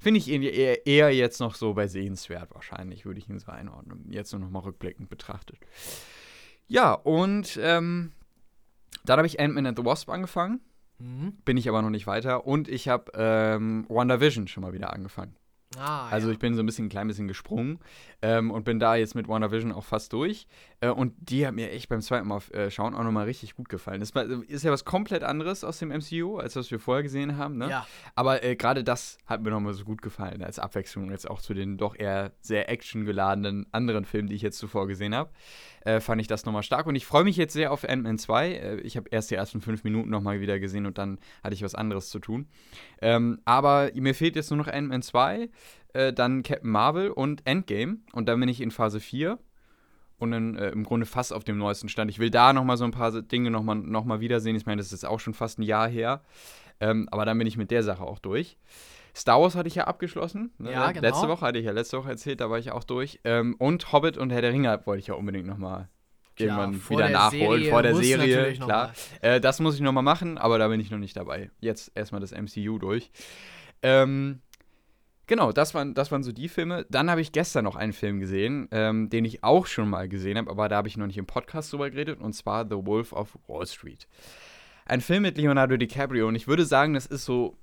[0.00, 3.52] Finde ich ihn eher, eher jetzt noch so bei sehenswert wahrscheinlich, würde ich ihn so
[3.52, 4.06] einordnen.
[4.10, 5.58] Jetzt nur noch mal rückblickend betrachtet.
[6.68, 8.12] Ja, und ähm,
[9.04, 10.60] dann habe ich Ant-Man and the Wasp angefangen.
[11.00, 11.32] Mhm.
[11.44, 12.46] Bin ich aber noch nicht weiter.
[12.46, 15.34] Und ich habe ähm, WandaVision schon mal wieder angefangen.
[15.78, 16.32] Ah, Also ja.
[16.32, 17.78] ich bin so ein bisschen, ein klein bisschen gesprungen
[18.22, 20.48] ähm, und bin da jetzt mit WandaVision auch fast durch.
[20.80, 23.68] Äh, und die hat mir echt beim zweiten Mal äh, schauen auch nochmal richtig gut
[23.68, 24.00] gefallen.
[24.00, 24.10] Das
[24.48, 27.56] ist ja was komplett anderes aus dem MCU, als was wir vorher gesehen haben.
[27.56, 27.70] Ne?
[27.70, 27.86] ja.
[28.16, 31.54] Aber äh, gerade das hat mir nochmal so gut gefallen, als Abwechslung jetzt auch zu
[31.54, 35.30] den doch eher sehr actiongeladenen anderen Filmen, die ich jetzt zuvor gesehen habe.
[35.84, 36.86] Äh, fand ich das nochmal stark.
[36.86, 38.50] Und ich freue mich jetzt sehr auf Ant-Man 2.
[38.52, 41.62] Äh, ich habe erst die ersten fünf Minuten nochmal wieder gesehen und dann hatte ich
[41.62, 42.48] was anderes zu tun.
[43.00, 45.48] Ähm, aber mir fehlt jetzt nur noch Ant-Man 2,
[45.94, 47.98] äh, dann Captain Marvel und Endgame.
[48.12, 49.38] Und dann bin ich in Phase 4
[50.18, 52.10] und dann äh, im Grunde fast auf dem neuesten Stand.
[52.10, 54.56] Ich will da nochmal so ein paar Dinge nochmal noch mal wiedersehen.
[54.56, 56.22] Ich meine, das ist auch schon fast ein Jahr her.
[56.80, 58.58] Ähm, aber dann bin ich mit der Sache auch durch.
[59.14, 60.52] Star Wars hatte ich ja abgeschlossen.
[60.58, 60.72] Ne?
[60.72, 61.06] Ja, genau.
[61.06, 63.20] Letzte Woche hatte ich ja letzte Woche erzählt, da war ich auch durch.
[63.24, 65.88] Ähm, und Hobbit und Herr der Ringe wollte ich ja unbedingt nochmal
[66.38, 67.70] irgendwann wieder der nachholen.
[67.70, 68.92] Vor der Serie, klar.
[69.20, 71.50] Äh, das muss ich nochmal machen, aber da bin ich noch nicht dabei.
[71.60, 73.10] Jetzt erstmal das MCU durch.
[73.82, 74.40] Ähm,
[75.26, 76.86] genau, das waren, das waren so die Filme.
[76.90, 80.38] Dann habe ich gestern noch einen Film gesehen, ähm, den ich auch schon mal gesehen
[80.38, 83.12] habe, aber da habe ich noch nicht im Podcast drüber geredet, und zwar The Wolf
[83.12, 84.06] of Wall Street.
[84.86, 87.56] Ein Film mit Leonardo DiCaprio und ich würde sagen, das ist so.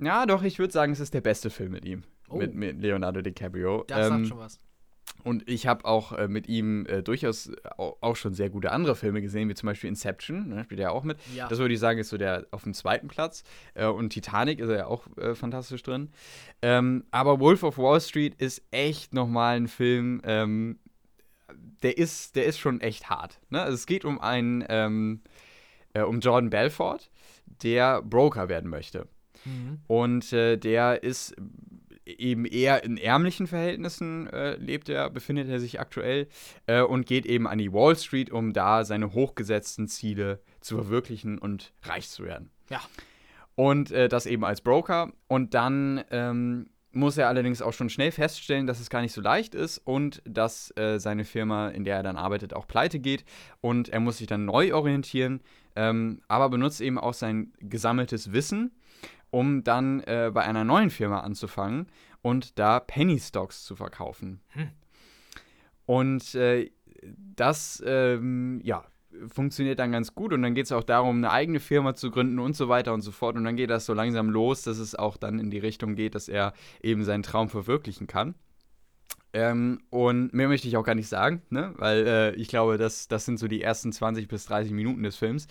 [0.00, 2.02] Ja, doch, ich würde sagen, es ist der beste Film mit ihm.
[2.28, 2.36] Oh.
[2.36, 3.84] Mit, mit Leonardo DiCaprio.
[3.86, 4.58] Das Ähm, sagt schon was.
[5.24, 8.94] und ich habe auch äh, mit ihm äh, durchaus au- auch schon sehr gute andere
[8.96, 11.18] Filme gesehen, wie zum Beispiel Inception, ne, spielt er ja auch mit.
[11.34, 11.48] Ja.
[11.48, 13.44] Das würde ich sagen, ist so der auf dem zweiten Platz.
[13.74, 16.10] Äh, und Titanic ist er ja auch äh, fantastisch drin.
[16.60, 20.78] Ähm, aber Wolf of Wall Street ist echt nochmal ein Film, ähm,
[21.82, 23.40] der, ist, der ist schon echt hart.
[23.50, 23.62] Ne?
[23.62, 25.22] Also es geht um einen, ähm,
[25.94, 27.10] äh, um Jordan Belfort,
[27.62, 29.08] der Broker werden möchte.
[29.48, 29.78] Mhm.
[29.86, 31.34] Und äh, der ist
[32.04, 36.28] eben eher in ärmlichen Verhältnissen äh, lebt er, befindet er sich aktuell
[36.66, 41.38] äh, und geht eben an die Wall Street, um da seine hochgesetzten Ziele zu verwirklichen
[41.38, 42.50] und reich zu werden.
[42.70, 42.80] Ja.
[43.54, 45.12] Und äh, das eben als Broker.
[45.26, 49.20] Und dann ähm, muss er allerdings auch schon schnell feststellen, dass es gar nicht so
[49.20, 53.24] leicht ist und dass äh, seine Firma, in der er dann arbeitet, auch pleite geht.
[53.60, 55.40] Und er muss sich dann neu orientieren,
[55.76, 58.72] ähm, aber benutzt eben auch sein gesammeltes Wissen,
[59.30, 61.86] um dann äh, bei einer neuen Firma anzufangen
[62.22, 64.40] und da Penny Stocks zu verkaufen.
[64.48, 64.70] Hm.
[65.86, 66.70] Und äh,
[67.36, 68.84] das, ähm, ja,
[69.28, 72.38] funktioniert dann ganz gut und dann geht es auch darum, eine eigene Firma zu gründen
[72.38, 73.36] und so weiter und so fort.
[73.36, 76.14] Und dann geht das so langsam los, dass es auch dann in die Richtung geht,
[76.14, 76.52] dass er
[76.82, 78.34] eben seinen Traum verwirklichen kann.
[79.32, 81.74] Ähm, und mehr möchte ich auch gar nicht sagen, ne?
[81.76, 85.16] weil äh, ich glaube, das, das sind so die ersten 20 bis 30 Minuten des
[85.16, 85.48] Films.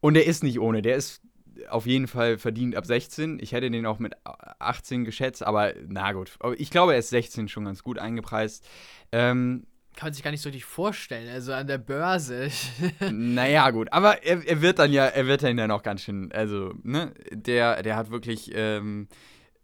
[0.00, 1.20] Und der ist nicht ohne, der ist
[1.68, 3.38] auf jeden Fall verdient ab 16.
[3.40, 6.32] Ich hätte den auch mit 18 geschätzt, aber na gut.
[6.40, 8.66] Aber Ich glaube, er ist 16 schon ganz gut eingepreist.
[9.12, 11.28] Ähm, Kann man sich gar nicht so richtig vorstellen.
[11.28, 12.48] Also an der Börse.
[13.10, 16.30] naja, gut, aber er, er wird dann ja, er wird dann ja noch ganz schön,
[16.32, 19.08] also, ne, der, der hat wirklich, ähm,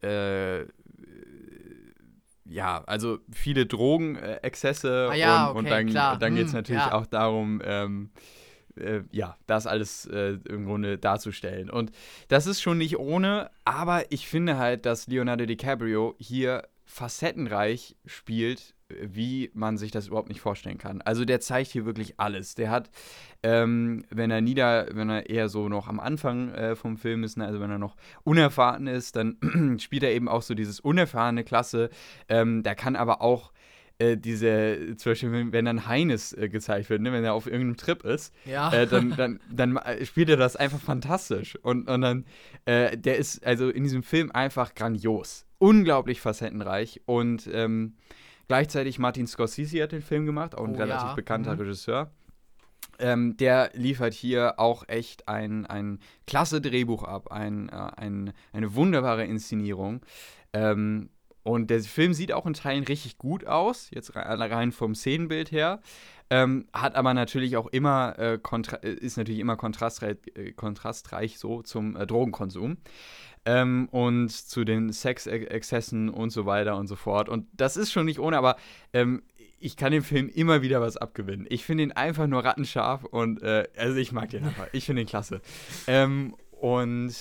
[0.02, 0.64] äh,
[2.48, 6.12] ja, also viele Drogenexzesse Ah ja, und, und okay, dann, klar.
[6.14, 6.92] und dann geht es Hm, natürlich ja.
[6.92, 8.10] auch darum, ähm,
[8.76, 11.70] äh, ja, das alles äh, im Grunde darzustellen.
[11.70, 11.92] Und
[12.28, 18.74] das ist schon nicht ohne, aber ich finde halt, dass Leonardo DiCaprio hier facettenreich spielt,
[18.88, 21.02] äh, wie man sich das überhaupt nicht vorstellen kann.
[21.02, 22.54] Also der zeigt hier wirklich alles.
[22.54, 22.90] Der hat,
[23.42, 27.36] ähm, wenn er nieder, wenn er eher so noch am Anfang äh, vom Film ist,
[27.36, 29.36] ne, also wenn er noch unerfahren ist, dann
[29.80, 31.90] spielt er eben auch so dieses unerfahrene Klasse.
[32.28, 33.52] Ähm, der kann aber auch
[33.98, 37.76] äh, diese, zum Beispiel, wenn, dann Heines äh, gezeigt wird, ne, wenn er auf irgendeinem
[37.76, 38.72] Trip ist, ja.
[38.72, 41.56] äh, dann, dann, dann äh, spielt er das einfach fantastisch.
[41.62, 42.26] Und, und dann,
[42.66, 45.46] äh, der ist also in diesem Film einfach grandios.
[45.58, 47.00] Unglaublich facettenreich.
[47.06, 47.94] Und ähm,
[48.48, 51.14] gleichzeitig Martin Scorsese hat den Film gemacht, auch ein Oh, relativ ja.
[51.14, 51.60] bekannter Mhm.
[51.60, 52.10] Regisseur.
[52.98, 58.74] Ähm, der liefert hier auch echt ein, ein klasse Drehbuch ab, ein, äh, ein, eine
[58.74, 60.00] wunderbare Inszenierung.
[60.52, 61.10] Ähm,
[61.46, 65.52] und der Film sieht auch in Teilen richtig gut aus, jetzt rein, rein vom Szenenbild
[65.52, 65.80] her.
[66.28, 68.40] Ähm, hat aber natürlich auch immer, äh,
[68.82, 72.78] äh, ist natürlich immer kontrastreich, äh, kontrastreich so zum äh, Drogenkonsum.
[73.44, 77.28] Ähm, und zu den Sexexzessen und so weiter und so fort.
[77.28, 78.56] Und das ist schon nicht ohne, aber
[78.92, 79.22] ähm,
[79.60, 81.46] ich kann dem Film immer wieder was abgewinnen.
[81.48, 84.66] Ich finde ihn einfach nur rattenscharf und äh, also ich mag den einfach.
[84.72, 85.40] Ich finde ihn klasse.
[85.86, 87.14] Ähm, und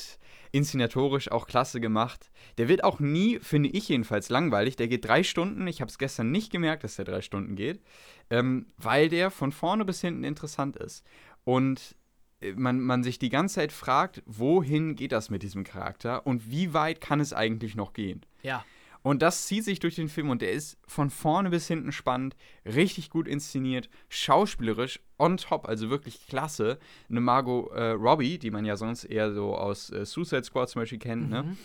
[0.56, 2.32] inszenatorisch auch klasse gemacht.
[2.58, 4.78] Der wird auch nie, finde ich jedenfalls, langweilig.
[4.78, 5.68] Der geht drei Stunden.
[5.68, 7.82] Ich habe es gestern nicht gemerkt, dass der drei Stunden geht,
[8.30, 11.06] ähm, weil der von vorne bis hinten interessant ist.
[11.44, 11.98] Und
[12.40, 16.50] äh, man, man sich die ganze Zeit fragt, wohin geht das mit diesem Charakter und
[16.50, 18.26] wie weit kann es eigentlich noch gehen?
[18.42, 18.64] ja.
[19.06, 22.36] Und das zieht sich durch den Film und der ist von vorne bis hinten spannend,
[22.66, 26.80] richtig gut inszeniert, schauspielerisch on top, also wirklich klasse.
[27.08, 30.82] Eine Margot äh, Robbie, die man ja sonst eher so aus äh, Suicide Squad zum
[30.82, 31.44] Beispiel kennt, ne?
[31.44, 31.58] Mhm.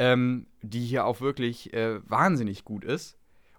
[0.00, 3.16] ähm, die hier auch wirklich äh, wahnsinnig gut ist.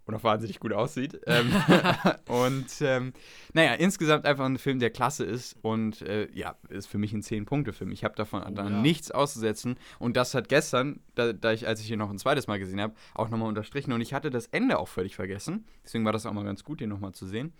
[0.09, 1.21] Und auch wahnsinnig gut aussieht.
[1.27, 1.51] ähm,
[2.27, 3.13] und ähm,
[3.53, 7.21] naja, insgesamt einfach ein Film, der klasse ist und äh, ja, ist für mich ein
[7.21, 7.91] 10-Punkte-Film.
[7.91, 8.81] Ich habe davon Oh, dann ja.
[8.81, 12.47] nichts auszusetzen und das hat gestern, da, da ich, als ich ihn noch ein zweites
[12.47, 15.65] Mal gesehen habe, auch nochmal unterstrichen und ich hatte das Ende auch völlig vergessen.
[15.83, 17.53] Deswegen war das auch mal ganz gut, den nochmal zu sehen.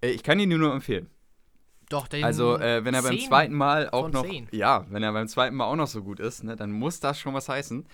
[0.00, 1.08] Äh, ich kann ihn nur empfehlen.
[1.88, 4.26] Doch, den Also, äh, wenn er beim 10 zweiten Mal auch noch.
[4.26, 4.48] 10.
[4.50, 7.18] Ja, wenn er beim zweiten Mal auch noch so gut ist, ne, dann muss das
[7.18, 7.86] schon was heißen.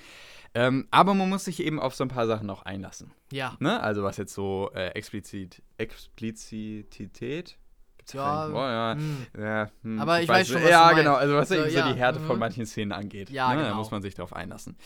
[0.55, 3.12] Ähm, aber man muss sich eben auf so ein paar Sachen noch einlassen.
[3.32, 3.57] Ja.
[3.59, 3.80] Ne?
[3.80, 5.62] Also, was jetzt so äh, explizit.
[5.78, 7.57] Explizität.
[7.96, 8.48] Gibt's Ja?
[8.48, 8.94] Oh, ja.
[8.94, 9.26] hm.
[9.38, 11.14] ja hm, Aber ich weiß schon, was Ja, genau.
[11.14, 12.40] Also, was So, eben so ja, die Härte von mhm.
[12.40, 13.30] manchen Szenen angeht.
[13.30, 13.57] Ja, ne?
[13.57, 13.76] Da genau.
[13.76, 14.76] muss man sich drauf einlassen.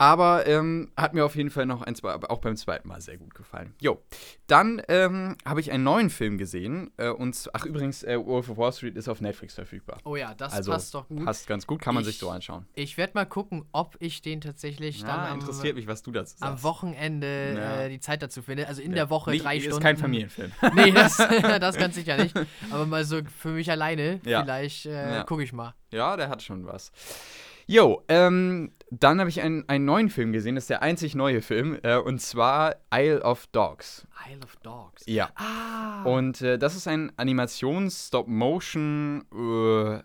[0.00, 3.16] Aber ähm, hat mir auf jeden Fall noch ein, zwei, auch beim zweiten Mal sehr
[3.16, 3.74] gut gefallen.
[3.80, 4.00] Jo,
[4.46, 6.92] dann ähm, habe ich einen neuen Film gesehen.
[6.98, 9.98] Äh, und, ach übrigens, äh, Wolf of Wall Street ist auf Netflix verfügbar.
[10.04, 11.24] Oh ja, das also passt doch gut.
[11.24, 12.64] passt ganz gut, kann man Ich- sich so anschauen.
[12.76, 16.12] Ich werde mal gucken, ob ich den tatsächlich dann Ja, am, interessiert mich, was du
[16.12, 16.42] dazu sagst.
[16.44, 17.80] am Wochenende Ja.
[17.82, 18.68] äh, die Zeit dazu finde.
[18.68, 18.96] Also in Ja.
[18.98, 19.82] der Woche Nicht- drei ist Stunden.
[19.82, 20.52] kein Familienfilm.
[20.74, 21.16] Nee, das,
[21.60, 22.36] das ganz sicher nicht.
[22.70, 25.74] Aber mal so für mich alleine, vielleicht äh, gucke ich mal.
[25.90, 26.92] Ja, der hat schon was.
[27.70, 31.42] Jo, ähm, dann habe ich einen, einen neuen Film gesehen, das ist der einzig neue
[31.42, 34.06] Film, äh, und zwar Isle of Dogs.
[34.26, 35.04] Isle of Dogs.
[35.06, 35.28] Ja.
[35.34, 36.02] Ah.
[36.04, 40.00] Und äh, das ist ein Animations-Stop-Motion, äh,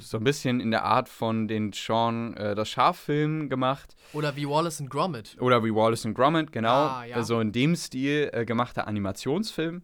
[0.00, 3.96] so ein bisschen in der Art von den Sean äh, das Schaf-Film gemacht.
[4.12, 5.38] Oder wie Wallace and Gromit.
[5.40, 6.68] Oder wie Wallace and Gromit, genau.
[6.68, 7.16] Ah, ja.
[7.16, 9.80] äh, So in dem Stil äh, gemachter Animationsfilm.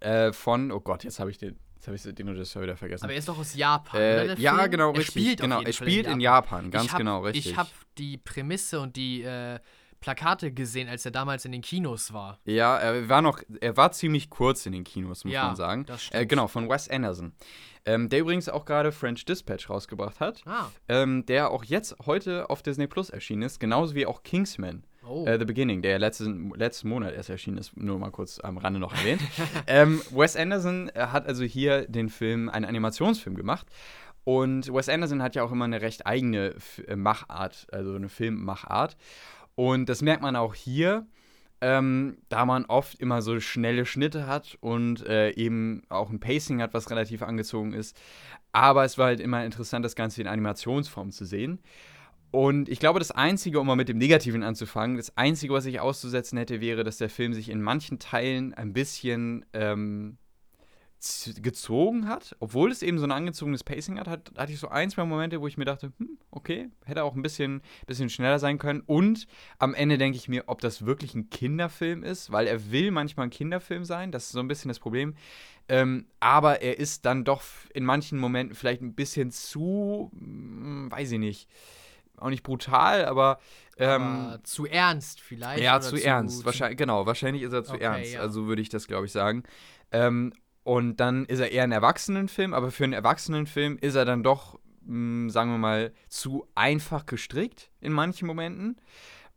[0.00, 1.58] Äh, von, oh Gott, jetzt habe ich den,
[1.88, 3.04] habe ich den Regisseur wieder vergessen.
[3.04, 4.70] Aber er ist doch aus Japan, Äh, ja, Film?
[4.70, 5.22] genau, er richtig.
[5.24, 7.46] Spielt genau, er spielt in Japan, ganz ich hab, genau, richtig.
[7.50, 7.68] Ich habe
[7.98, 9.58] die Prämisse und die äh,
[10.00, 12.38] Plakate gesehen, als er damals in den Kinos war.
[12.44, 15.86] ja, er war noch, er war ziemlich kurz in den Kinos, muss Ja, man sagen.
[15.86, 16.22] das stimmt.
[16.22, 17.32] Äh, genau, von Wes Anderson.
[17.84, 20.42] Ähm, der übrigens auch gerade French Dispatch rausgebracht hat.
[20.46, 24.84] Ah, Ähm, der auch jetzt heute auf Disney Plus erschienen ist, genauso wie auch Kingsman.
[25.08, 25.26] Oh.
[25.26, 28.80] Äh, The Beginning, der letzten, letzten Monat erst erschienen ist, nur mal kurz am Rande
[28.80, 29.22] noch erwähnt.
[29.66, 33.66] ähm, Wes Anderson äh, hat also hier den Film, einen Animationsfilm gemacht.
[34.24, 38.08] Und Wes Anderson hat ja auch immer eine recht eigene F äh, Machart, also eine
[38.08, 38.96] Filmmachart.
[39.54, 41.06] Und das merkt man auch hier,
[41.60, 46.62] ähm, da man oft immer so schnelle Schnitte hat und äh, eben auch ein Pacing
[46.62, 47.96] hat, was relativ angezogen ist.
[48.52, 51.60] Aber es war halt immer interessant, das Ganze in Animationsform zu sehen.
[52.30, 55.80] Und ich glaube, das Einzige, um mal mit dem Negativen anzufangen, das Einzige, was ich
[55.80, 60.18] auszusetzen hätte, wäre, dass der Film sich in manchen Teilen ein bisschen ähm,
[61.40, 62.36] gezogen hat.
[62.40, 65.40] Obwohl es eben so ein angezogenes Pacing hat, hat, hatte ich so ein, zwei Momente,
[65.40, 68.82] wo ich mir dachte, hm, okay, hätte auch ein bisschen, bisschen schneller sein können.
[68.84, 69.26] Und
[69.58, 73.28] am Ende denke ich mir, ob das wirklich ein Kinderfilm ist, weil er will manchmal
[73.28, 74.12] ein Kinderfilm sein.
[74.12, 75.14] Das ist so ein bisschen das Problem.
[75.68, 81.12] Ähm, aber er ist dann doch in manchen Momenten vielleicht ein bisschen zu, hm, weiß
[81.12, 81.48] ich nicht,
[82.20, 83.38] auch nicht brutal, aber,
[83.78, 85.62] ähm, Aber zu ernst vielleicht.
[85.62, 86.44] ja, oder zu ernst.
[86.44, 88.12] Wahrscheinlich, genau, wahrscheinlich ist er zu Okay, ernst.
[88.12, 88.20] ja.
[88.20, 89.44] Also würde ich das, glaube ich, sagen.
[89.92, 90.32] Ähm,
[90.64, 94.58] und dann ist er eher ein Erwachsenenfilm, aber für einen Erwachsenenfilm ist er dann doch,
[94.82, 98.76] mh, sagen wir mal, zu einfach gestrickt in manchen Momenten.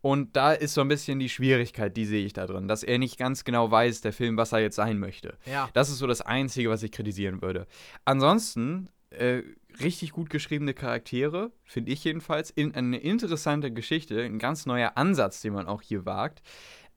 [0.03, 2.97] Und da ist so ein bisschen die Schwierigkeit, die sehe ich da drin, dass er
[2.97, 5.38] nicht ganz genau weiß, der Film, was er jetzt sein möchte.
[5.45, 5.69] Ja.
[5.73, 7.67] Das ist so das Einzige, was ich kritisieren würde.
[8.03, 9.43] Ansonsten, äh,
[9.80, 12.49] richtig gut geschriebene Charaktere, finde ich jedenfalls.
[12.49, 16.41] In, eine interessante Geschichte, ein ganz neuer Ansatz, den man auch hier wagt.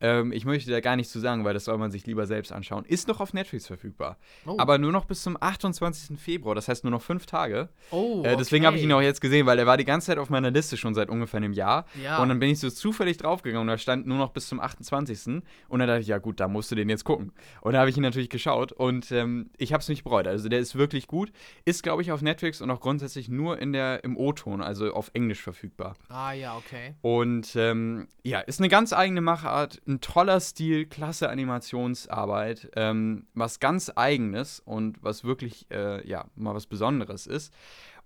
[0.00, 2.52] Ähm, ich möchte da gar nichts zu sagen, weil das soll man sich lieber selbst
[2.52, 2.84] anschauen.
[2.84, 4.18] Ist noch auf Netflix verfügbar.
[4.46, 4.56] Oh.
[4.58, 6.18] Aber nur noch bis zum 28.
[6.18, 7.68] Februar, das heißt nur noch fünf Tage.
[7.90, 10.18] oh, Äh, deswegen habe ich ihn auch jetzt gesehen, weil er war die ganze Zeit
[10.18, 11.86] auf meiner Liste schon seit ungefähr einem Jahr.
[12.02, 12.22] Ja.
[12.22, 15.42] Und dann bin ich so zufällig draufgegangen und da stand nur noch bis zum 28.
[15.68, 17.32] Und dann dachte ich, ja gut, da musst du den jetzt gucken.
[17.60, 20.26] Und da habe ich ihn natürlich geschaut und ähm, ich habe es nicht bereut.
[20.26, 21.32] Also der ist wirklich gut.
[21.64, 25.10] Ist, glaube ich, auf Netflix und auch grundsätzlich nur in der, im O-Ton, also auf
[25.14, 25.94] Englisch verfügbar.
[26.08, 26.94] Ah, ja, okay.
[27.02, 33.60] Und ähm, ja, ist eine ganz eigene Machart, ein toller Stil, klasse Animationsarbeit, ähm, was
[33.60, 37.52] ganz eigenes und was wirklich, äh, ja, mal was Besonderes ist.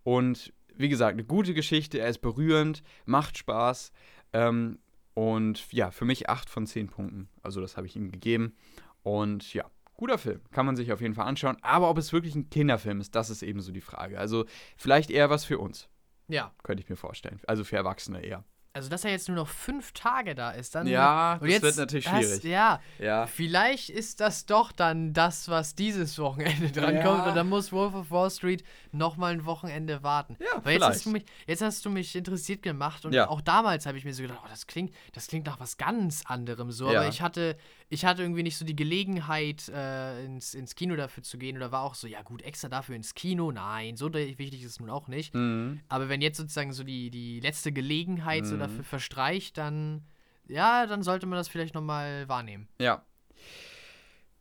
[0.05, 3.91] Und wie gesagt, eine gute Geschichte, er ist berührend, macht Spaß.
[4.33, 4.79] Ähm,
[5.15, 7.29] und ja, für mich 8 von 10 Punkten.
[7.43, 8.55] Also das habe ich ihm gegeben.
[9.03, 9.65] Und ja,
[9.95, 10.41] guter Film.
[10.53, 11.57] Kann man sich auf jeden Fall anschauen.
[11.63, 14.19] Aber ob es wirklich ein Kinderfilm ist, das ist eben so die Frage.
[14.19, 14.45] Also
[14.77, 15.89] vielleicht eher was für uns,
[16.29, 16.53] Ja.
[16.63, 17.41] könnte ich mir vorstellen.
[17.49, 18.45] Also für Erwachsene eher.
[18.79, 20.87] Also, dass er jetzt nur noch fünf Tage da ist, dann.
[20.87, 22.45] Ja, das jetzt, wird natürlich das, schwierig.
[22.45, 23.27] Ja, Ja.
[23.27, 27.05] vielleicht ist das doch dann das, was dieses Wochenende drankommt.
[27.25, 27.29] Ja.
[27.31, 28.63] Und dann muss Wolf of Wall Street
[28.93, 30.37] nochmal ein Wochenende warten.
[30.41, 31.07] Ja, Weil jetzt hast, vielleicht.
[31.07, 33.29] du mich, jetzt hast du mich interessiert gemacht und Ja.
[33.29, 36.23] auch damals habe ich mir so gedacht, oh, das klingt, das klingt nach was ganz
[36.25, 36.89] anderem so.
[36.89, 37.57] Aber ich hatte,
[37.89, 41.57] ich hatte irgendwie nicht so die Gelegenheit, äh, ins, ins Kino dafür zu gehen.
[41.57, 43.51] Oder war auch so, ja gut, extra dafür ins Kino.
[43.51, 45.35] Nein, so wichtig ist es nun auch nicht.
[45.35, 45.81] Mhm.
[45.89, 48.61] Aber wenn jetzt sozusagen so die, die letzte Gelegenheit so Mhm.
[48.69, 50.03] Dafür verstreicht, dann
[50.49, 52.69] ja, dann sollte man das vielleicht nochmal wahrnehmen.
[52.81, 53.03] Ja.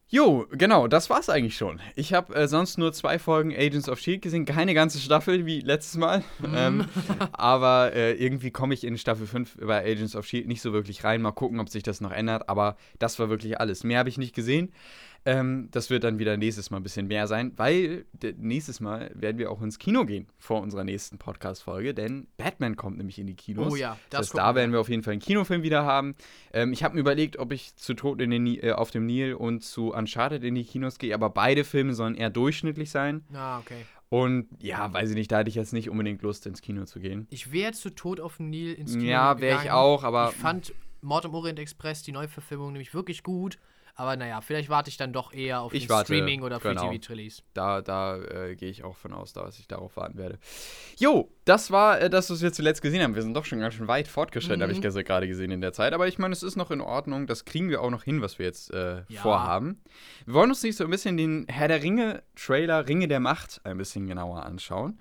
[0.09, 1.81] Jo, genau, das war's eigentlich schon.
[1.97, 5.59] Ich habe äh, sonst nur zwei Folgen Agents of Shield gesehen, keine ganze Staffel wie
[5.59, 6.23] letztes Mal.
[6.55, 6.85] Ähm,
[7.33, 11.03] aber äh, irgendwie komme ich in Staffel 5 bei Agents of Shield nicht so wirklich
[11.03, 11.21] rein.
[11.21, 12.47] Mal gucken, ob sich das noch ändert.
[12.47, 13.83] Aber das war wirklich alles.
[13.83, 14.71] Mehr habe ich nicht gesehen.
[15.27, 18.05] Ähm, das wird dann wieder nächstes Mal ein bisschen mehr sein, weil
[18.37, 22.97] nächstes Mal werden wir auch ins Kino gehen vor unserer nächsten Podcast-Folge, denn Batman kommt
[22.97, 23.73] nämlich in die Kinos.
[23.73, 26.15] Oh ja, das, das heißt, da werden wir auf jeden Fall einen Kinofilm wieder haben.
[26.53, 29.33] Ähm, ich habe mir überlegt, ob ich zu Tod in den, äh, auf dem Nil
[29.33, 33.25] und zu Uncharted in die Kinos gehe, aber beide Filme sollen eher durchschnittlich sein.
[33.33, 33.83] Ah, okay.
[34.07, 37.01] Und ja, weiß ich nicht, da hatte ich jetzt nicht unbedingt Lust, ins Kino zu
[37.01, 37.27] gehen.
[37.31, 40.29] Ich wäre zu Tod auf dem Nil ins Kino Ja, wäre ich auch, aber.
[40.33, 43.57] Ich fand Mord im Orient Express, die Neuverfilmung, nämlich wirklich gut.
[43.99, 46.91] Aber naja, vielleicht warte ich dann doch eher auf ich warte, Streaming oder Free genau.
[46.91, 47.41] TV Release.
[47.55, 50.37] Da, da äh, gehe ich auch von aus, dass ich darauf warten werde.
[50.97, 53.15] Jo, das war äh, das, was wir zuletzt gesehen haben.
[53.15, 54.63] Wir sind doch schon ganz schön weit fortgeschritten, Mhm.
[54.63, 55.93] habe ich gerade gesehen in der Zeit.
[55.93, 57.27] Aber ich meine, es ist noch in Ordnung.
[57.27, 59.21] Das kriegen wir auch noch hin, was wir jetzt äh, Ja.
[59.21, 59.81] vorhaben.
[60.25, 63.77] Wir wollen uns nicht so ein bisschen den Herr der Ringe-Trailer Ringe der Macht ein
[63.77, 64.99] bisschen genauer anschauen.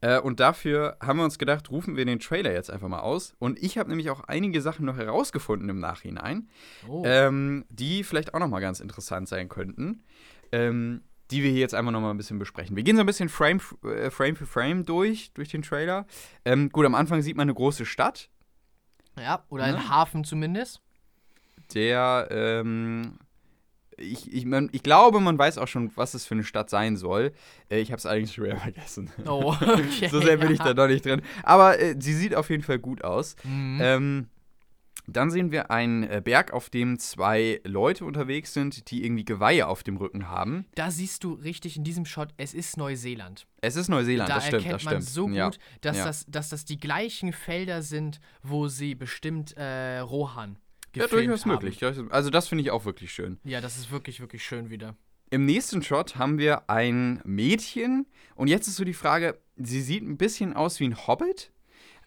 [0.00, 3.34] Äh, und dafür haben wir uns gedacht, rufen wir den Trailer jetzt einfach mal aus.
[3.38, 6.48] Und ich habe nämlich auch einige Sachen noch herausgefunden im Nachhinein
[6.88, 7.02] Oh.
[7.04, 10.04] ähm, die vielleicht auch nochmal ganz interessant sein könnten,
[10.52, 12.76] ähm, die wir hier jetzt einfach nochmal ein bisschen besprechen.
[12.76, 16.06] Wir gehen so ein bisschen Frame, äh, Frame für Frame durch, durch den Trailer.
[16.44, 18.30] Ähm, gut, am Anfang sieht man eine große Stadt,
[19.16, 19.76] ja, oder ne?
[19.76, 20.80] ein Hafen zumindest.
[21.74, 23.18] der, ähm,
[23.98, 26.96] ich, ich, man, ich glaube, man weiß auch schon, was es für eine Stadt sein
[26.96, 27.32] soll.
[27.68, 29.10] Äh, ich habe es eigentlich schon wieder vergessen.
[29.26, 30.08] Oh, okay.
[30.08, 31.22] so sehr bin ich da noch nicht drin.
[31.42, 33.36] Aber äh, sie sieht auf jeden Fall gut aus.
[33.44, 33.78] Mhm.
[33.82, 34.28] Ähm,
[35.16, 39.66] dann sehen wir einen äh, Berg, auf dem zwei Leute unterwegs sind, die irgendwie Geweihe
[39.66, 40.66] auf dem Rücken haben.
[40.74, 43.46] da siehst du richtig in diesem Shot, es ist Neuseeland.
[43.60, 45.08] Es ist Neuseeland, da das stimmt, erkennt das man stimmt.
[45.08, 45.50] so gut, ja.
[45.80, 46.04] dass, ja.
[46.04, 50.58] Das, dass das die gleichen Felder sind, wo sie bestimmt äh, Rohan
[50.94, 51.52] ja, gefilmt durchaus haben.
[51.52, 51.84] möglich.
[52.10, 53.38] Also das finde ich auch wirklich schön.
[53.44, 54.96] Ja, das ist wirklich, wirklich schön wieder.
[55.30, 60.02] Im nächsten Shot haben wir ein Mädchen und jetzt ist so die Frage, sie sieht
[60.02, 61.52] ein bisschen aus wie ein Hobbit,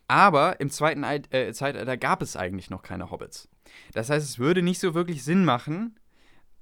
[0.08, 3.50] aber im zweiten Ei- äh, Zeitalter gab es eigentlich noch keine Hobbits.
[3.94, 5.98] Das heißt, es würde nicht so wirklich Sinn machen,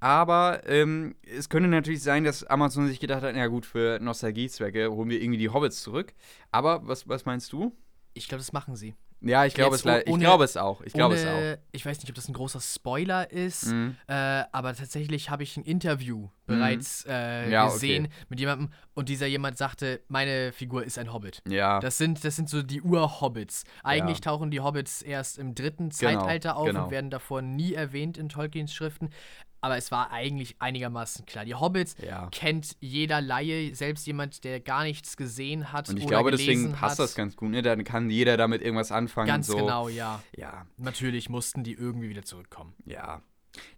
[0.00, 4.90] aber ähm, es könnte natürlich sein, dass Amazon sich gedacht hat, na gut, für Nostalgiezwecke
[4.90, 6.14] holen wir irgendwie die Hobbits zurück.
[6.50, 7.76] Aber was, was meinst du?
[8.14, 8.94] Ich glaube, das machen sie.
[9.22, 10.80] Ja, ich glaube es, oh- ich ohne- glaube es auch.
[10.82, 13.72] Ich glaube es Ohne- Ich weiß nicht, ob das ein großer Spoiler ist, auch.
[13.72, 13.96] Mhm.
[14.06, 14.12] äh,
[14.52, 17.72] aber tatsächlich habe ich ein Interview bereits äh, Ja, okay.
[17.74, 21.42] gesehen mit jemandem und dieser jemand sagte, meine Figur ist ein Hobbit.
[21.46, 21.80] Ja.
[21.80, 23.64] Das sind, das sind so die Ur-Hobbits.
[23.84, 24.22] Eigentlich Ja.
[24.32, 26.84] tauchen die Hobbits erst im dritten Zeitalter auf genau.
[26.84, 29.10] und werden davor nie erwähnt in Tolkiens Schriften.
[29.62, 31.44] Aber es war eigentlich einigermaßen klar.
[31.44, 32.28] Die Hobbits Ja.
[32.32, 36.98] kennt jeder Laie, selbst jemand, der gar nichts gesehen hat Und ich glaube, deswegen passt
[36.98, 37.04] hat.
[37.04, 37.62] das ganz gut, ne?
[37.62, 39.26] Dann kann jeder damit irgendwas anfangen.
[39.28, 39.56] Ganz so.
[39.56, 40.22] genau, ja.
[40.36, 42.74] Ja, Natürlich mussten die irgendwie wieder zurückkommen.
[42.86, 43.22] ja.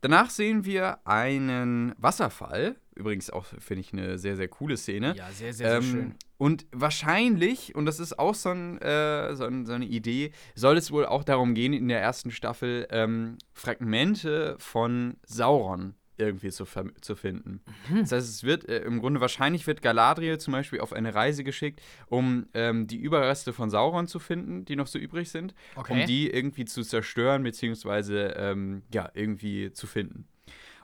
[0.01, 2.77] Danach sehen wir einen Wasserfall.
[2.95, 5.15] Übrigens auch, finde ich, eine sehr, sehr coole Szene.
[5.17, 6.15] Ja, sehr, sehr, sehr Ähm, schön.
[6.37, 10.77] Und wahrscheinlich, und das ist auch so, ein, äh, so, ein, so eine Idee, soll
[10.77, 16.65] es wohl auch darum gehen, in der ersten Staffel ähm, Fragmente von Sauron irgendwie zu,
[17.01, 17.61] zu finden.
[17.89, 18.01] Mhm.
[18.01, 21.43] Das heißt, es wird äh, im Grunde wahrscheinlich wird Galadriel zum Beispiel auf eine Reise
[21.45, 26.03] geschickt, um ähm, die Überreste von Sauron zu finden, die noch so übrig sind, Okay.
[26.03, 30.29] um die irgendwie zu zerstören, beziehungsweise ähm, ja, irgendwie zu finden.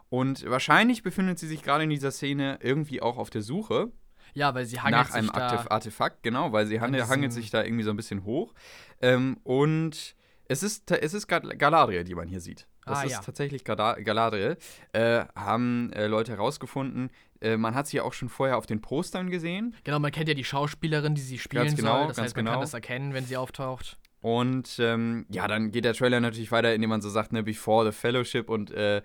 [0.08, 3.92] Und wahrscheinlich befindet sie sich gerade in dieser Szene irgendwie auch auf der Suche
[4.34, 7.08] ja, weil sie hangelt nach einem sich da Artef Artefakt, genau, weil sie an hangelt,
[7.08, 8.54] hangelt sich da irgendwie so ein bisschen hoch.
[9.00, 10.14] Ähm, und
[10.44, 12.66] es ist, es ist Gal- Galadriel, die man hier sieht.
[12.88, 13.20] Das Ah, ist ja.
[13.20, 14.56] tatsächlich Gala- Galadriel.
[14.92, 17.10] Äh, haben äh, Leute herausgefunden.
[17.40, 19.74] Äh, man hat sie ja auch schon vorher auf den Postern gesehen.
[19.84, 22.08] Genau, man kennt ja die Schauspielerin, die sie spielen Ganz genau, soll.
[22.08, 22.54] Das ganz heißt, man genau.
[22.56, 23.98] kann das erkennen, wenn sie auftaucht.
[24.20, 27.86] Und ähm, ja, dann geht der Trailer natürlich weiter, indem man so sagt, ne, before
[27.86, 29.02] the Fellowship und äh,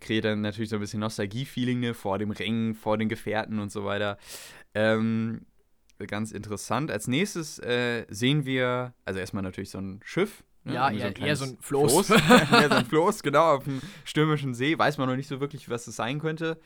[0.00, 3.72] kreiert dann natürlich so ein bisschen Nostalgie-Feeling, ne, vor dem Ring, vor den Gefährten und
[3.72, 4.18] so weiter.
[4.74, 5.46] Ähm,
[6.06, 6.90] ganz interessant.
[6.90, 10.44] Als nächstes äh, sehen wir, also erstmal natürlich so ein Schiff.
[10.64, 12.08] Ne, Ja, eher- eher kleines so ein Floß.
[12.10, 12.18] ja,
[12.68, 14.78] so ein Floß, genau, auf dem stürmischen See.
[14.78, 16.58] Weiß man noch nicht so wirklich, was das sein könnte.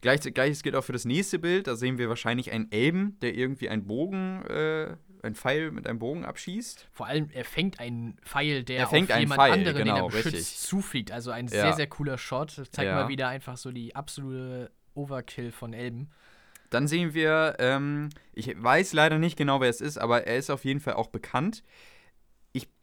[0.00, 1.66] Gleich, Gleiches gilt auch für das nächste Bild.
[1.66, 5.98] Da sehen wir wahrscheinlich einen Elben, der irgendwie einen Bogen, äh, einen Pfeil mit einem
[5.98, 6.88] Bogen abschießt.
[6.92, 9.94] Vor allem, er fängt einen Pfeil, der Er fängt auf jemand Pfeil, anderen, den er
[9.94, 10.56] genau, beschützt, richtig.
[10.58, 11.12] zufliegt.
[11.12, 11.50] Also ein Ja.
[11.50, 12.56] sehr, sehr cooler Shot.
[12.56, 12.94] Das zeigt Ja.
[13.02, 16.08] mal wieder einfach so die absolute Overkill von Elben.
[16.70, 20.50] Dann sehen wir, ähm, ich weiß leider nicht genau, wer es ist, aber er ist
[20.50, 21.62] auf jeden Fall auch bekannt.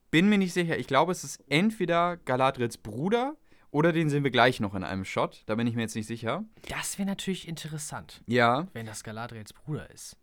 [0.10, 3.36] Bin mir nicht sicher, ich glaube, es ist entweder Galadriels Bruder
[3.72, 5.44] oder den sehen wir gleich noch in einem Shot.
[5.48, 6.46] Da bin ich mir jetzt nicht sicher.
[6.70, 10.16] Das wäre natürlich interessant, Ja, wenn das Galadriels Bruder ist.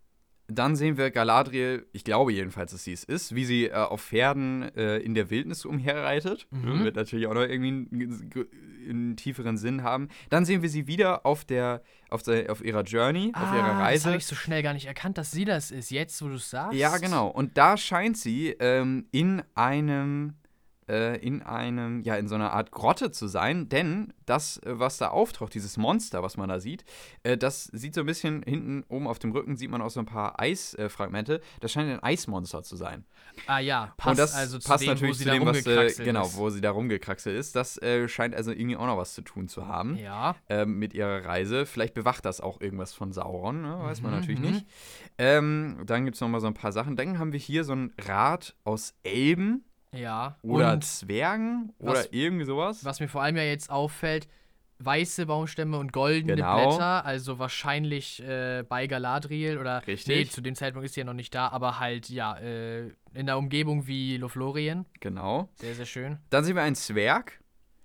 [0.47, 4.03] Dann sehen wir Galadriel, ich glaube jedenfalls, dass sie es ist, wie sie äh, auf
[4.03, 6.47] Pferden äh, in der Wildnis umherreitet.
[6.51, 6.85] Mhm.
[6.85, 8.49] Wird natürlich auch noch irgendwie einen,
[8.89, 10.09] einen, tieferen Sinn haben.
[10.29, 13.69] Dann sehen wir sie wieder auf der, auf, der, auf ihrer Journey, ah, auf ihrer
[13.69, 14.07] Das Reise.
[14.09, 15.91] habe ich so schnell gar nicht erkannt, dass sie das ist.
[15.91, 16.75] Jetzt, wo du es sagst.
[16.75, 17.29] Ja, genau.
[17.29, 20.35] Und da scheint sie ähm, in einem
[20.89, 24.99] äh, in einem, ja, in so einer Art Grotte zu sein, denn das, äh, was
[24.99, 26.85] da auftaucht, dieses Monster, was man da sieht,
[27.23, 30.01] äh, das sieht so ein bisschen hinten oben auf dem Rücken, sieht man auch so
[30.01, 31.41] ein paar Eisfragmente.
[31.61, 33.05] das scheint ein Eismonster zu sein.
[33.47, 35.47] Ah ja, passt Und das also zu passt dem, natürlich wo sie zu da dem,
[35.47, 37.57] was, äh, genau, wo sie da rumgekraxelt ist.
[37.57, 40.37] Das äh, scheint also irgendwie auch noch was zu tun zu haben Ja.
[40.49, 41.67] ähm, mit ihrer Reise.
[41.67, 43.79] Vielleicht bewacht das auch irgendwas von Sauron, ne?
[43.81, 44.47] weiß man Mhm, natürlich mhm.
[44.51, 44.67] nicht.
[45.19, 46.97] Ähm, dann gibt es noch mal so ein paar Sachen.
[46.97, 49.65] Dann haben wir hier so ein Rad aus Elben
[49.97, 50.37] Ja.
[50.43, 52.85] oder Und Zwergen was- oder irgendwie sowas.
[52.85, 54.29] was mir vor allem ja jetzt auffällt,
[54.81, 56.69] weiße Baumstämme und goldene Genau.
[56.69, 60.07] Blätter, also wahrscheinlich äh, bei Galadriel oder Richtig.
[60.17, 63.27] nee, zu dem Zeitpunkt ist sie ja noch nicht da, aber halt ja, äh, in
[63.27, 64.85] der Umgebung wie Lothlorien.
[65.01, 65.49] Genau.
[65.55, 66.19] Sehr, sehr schön.
[66.31, 67.41] Dann sehen wir einen Zwerg.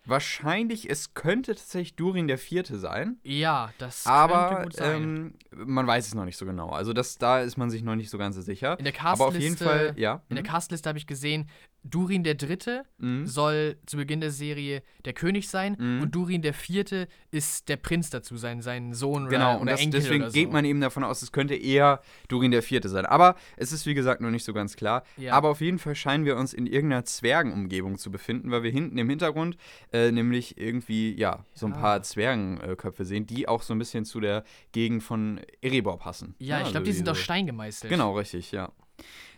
[0.06, 3.20] Wahrscheinlich, es könnte tatsächlich Durin der Vierte sein.
[3.24, 5.36] Ja, das könnte Aber gut sein.
[5.52, 6.70] ähm, man weiß es noch nicht so genau.
[6.70, 8.80] Also das, da ist man sich noch nicht so ganz so sicher.
[8.80, 10.24] in der Aber auf jeden Castliste, Fall, ja.
[10.30, 11.48] in der mhm, Castliste habe ich gesehen,
[11.84, 13.26] Durin der Dritte mhm.
[13.26, 16.02] soll zu Beginn der Serie der König sein Mhm.
[16.02, 19.68] und Durin der Vierte ist der Prinz dazu sein, sein Sohn oder, Genau, oder und
[19.68, 20.34] das, Enkel deswegen oder so.
[20.34, 23.06] geht man eben davon aus, es könnte eher Durin der Vierte sein.
[23.06, 25.04] Aber es ist, wie gesagt, noch nicht so ganz klar.
[25.18, 25.34] Ja.
[25.34, 28.98] Aber auf jeden Fall scheinen wir uns in irgendeiner Zwergenumgebung zu befinden, weil wir hinten
[28.98, 29.56] im Hintergrund
[29.94, 31.78] äh, nämlich irgendwie, ja, so ein Ja.
[31.80, 36.36] paar Zwergenköpfe sehen, die auch so ein bisschen zu der Gegend von Erebor passen.
[36.40, 37.90] ja, ich also glaube, die sind aus Stein gemeißelt.
[37.90, 38.72] Genau, richtig, ja.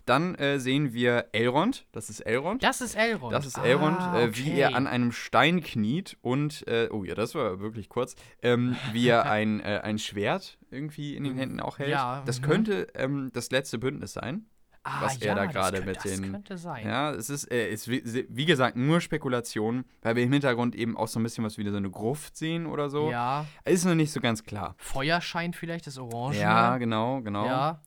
[0.05, 2.63] Dann äh, sehen wir Elrond, das ist Elrond.
[2.63, 3.33] Das ist Elrond.
[3.33, 4.59] Das ist Elrond, ah, äh, wie okay.
[4.59, 9.07] er an einem Stein kniet und, äh, oh ja, das war wirklich kurz, ähm, wie
[9.07, 11.89] er ein, äh, ein Schwert irgendwie in den Händen auch hält.
[11.91, 12.45] Ja, das mhm.
[12.45, 14.45] könnte ähm, das letzte Bündnis sein.
[14.83, 16.85] ah, was er ja, da das gerade mit das den- könnte sein.
[16.87, 20.97] Ja, es ist, äh, ist wie, wie gesagt nur Spekulation, weil wir im Hintergrund eben
[20.97, 23.11] auch so ein bisschen was wie so eine Gruft sehen oder so.
[23.11, 23.45] Ja.
[23.63, 24.73] Ist noch nicht so ganz klar.
[24.77, 26.39] Feuerschein vielleicht, das Orange.
[26.39, 27.45] Ja, genau, genau.
[27.45, 27.81] Ja.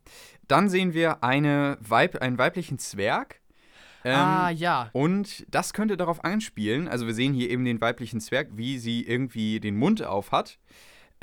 [0.48, 3.40] Dann sehen wir eine Weib, einen weiblichen Zwerg.
[4.04, 4.90] Ähm, ah, ja.
[4.92, 9.02] Und das könnte darauf anspielen, also wir sehen hier eben den weiblichen Zwerg, wie sie
[9.02, 10.58] irgendwie den Mund auf hat.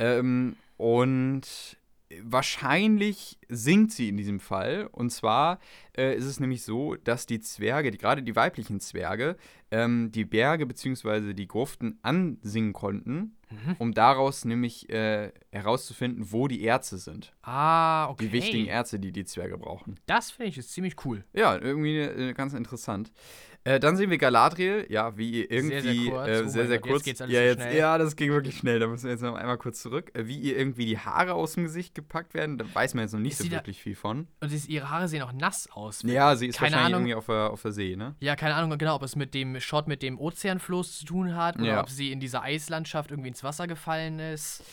[0.00, 1.76] Ähm, und
[2.20, 4.88] wahrscheinlich singt sie in diesem Fall.
[4.90, 5.58] Und zwar
[5.96, 9.36] äh, ist es nämlich so, dass die Zwerge, die, gerade die weiblichen Zwerge,
[9.70, 11.34] ähm, die Berge bzw.
[11.34, 13.76] die Gruften ansingen konnten, Mhm.
[13.78, 17.32] um daraus nämlich äh, herauszufinden, wo die Erze sind.
[17.42, 18.26] Ah, okay.
[18.26, 19.98] Die wichtigen Erze, die die Zwerge brauchen.
[20.06, 21.24] Das finde ich ist ziemlich cool.
[21.32, 23.12] Ja, irgendwie äh, ganz interessant.
[23.64, 26.28] Äh, dann sehen wir Galadriel, ja, wie ihr irgendwie Sehr, sehr kurz.
[26.28, 27.02] äh, Oh sehr, sehr Gott, jetzt kurz.
[27.04, 27.76] geht's alles ja, so jetzt, schnell.
[27.76, 28.80] ja, das ging wirklich schnell.
[28.80, 30.10] Da müssen wir jetzt noch einmal kurz zurück.
[30.14, 33.12] Äh, wie ihr irgendwie die Haare aus dem Gesicht gepackt werden, da weiß man jetzt
[33.12, 34.26] noch nicht Ist so sie da- wirklich viel von.
[34.40, 36.02] Und es- ihre Haare sehen auch nass aus.
[36.02, 37.00] Ja, sie ist Keine wahrscheinlich Ahnung.
[37.08, 38.16] irgendwie auf der, auf der See, ne?
[38.18, 41.56] Ja, keine Ahnung genau, ob es mit dem Shot mit dem Ozeanfloß zu tun hat
[41.56, 41.80] oder Ja.
[41.80, 44.64] ob sie in dieser Eislandschaft irgendwie ins Wasser gefallen ist.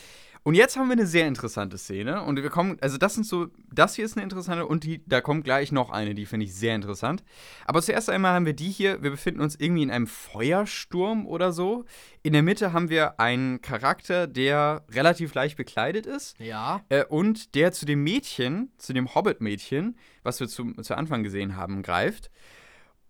[0.43, 2.23] Und jetzt haben wir eine sehr interessante Szene.
[2.23, 5.21] Und wir kommen, also das sind so, das hier ist eine interessante und die, da
[5.21, 7.23] kommt gleich noch eine, die finde ich sehr interessant.
[7.65, 11.51] Aber zuerst einmal haben wir die hier, wir befinden uns irgendwie in einem Feuersturm oder
[11.51, 11.85] so.
[12.23, 16.39] In der Mitte haben wir einen Charakter, der relativ leicht bekleidet ist.
[16.39, 16.81] Ja.
[16.89, 21.57] Äh, und der zu dem Mädchen, zu dem Hobbit-Mädchen, was wir zu, zu Anfang gesehen
[21.57, 22.31] haben, greift.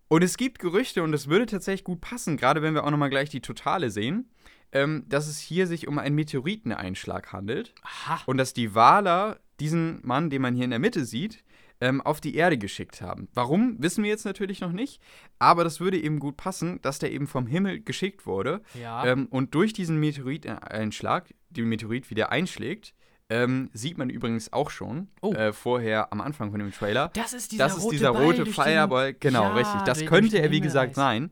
[0.08, 3.10] Und es gibt Gerüchte, und es würde tatsächlich gut passen, gerade wenn wir auch nochmal
[3.10, 4.28] gleich die Totale sehen,
[4.72, 8.20] ähm, dass es hier sich um einen Meteoriteneinschlag handelt Aha.
[8.26, 11.42] und dass die Waler diesen Mann, den man hier in der Mitte sieht,
[11.82, 13.28] ähm, auf die Erde geschickt haben.
[13.32, 15.00] Warum, wissen wir jetzt natürlich noch nicht,
[15.38, 19.04] aber das würde eben gut passen, dass der eben vom Himmel geschickt wurde Ja.
[19.06, 22.94] ähm, und durch diesen Meteoriteinschlag, den Meteorit wieder einschlägt,
[23.28, 25.32] ähm, sieht man übrigens auch schon Oh.
[25.32, 27.10] äh, vorher am Anfang von dem Trailer.
[27.14, 29.82] das ist dieser Das ist rote dieser rote den- Fireball, genau, Ja, richtig.
[29.82, 31.30] Das könnte er, wie gesagt, sein.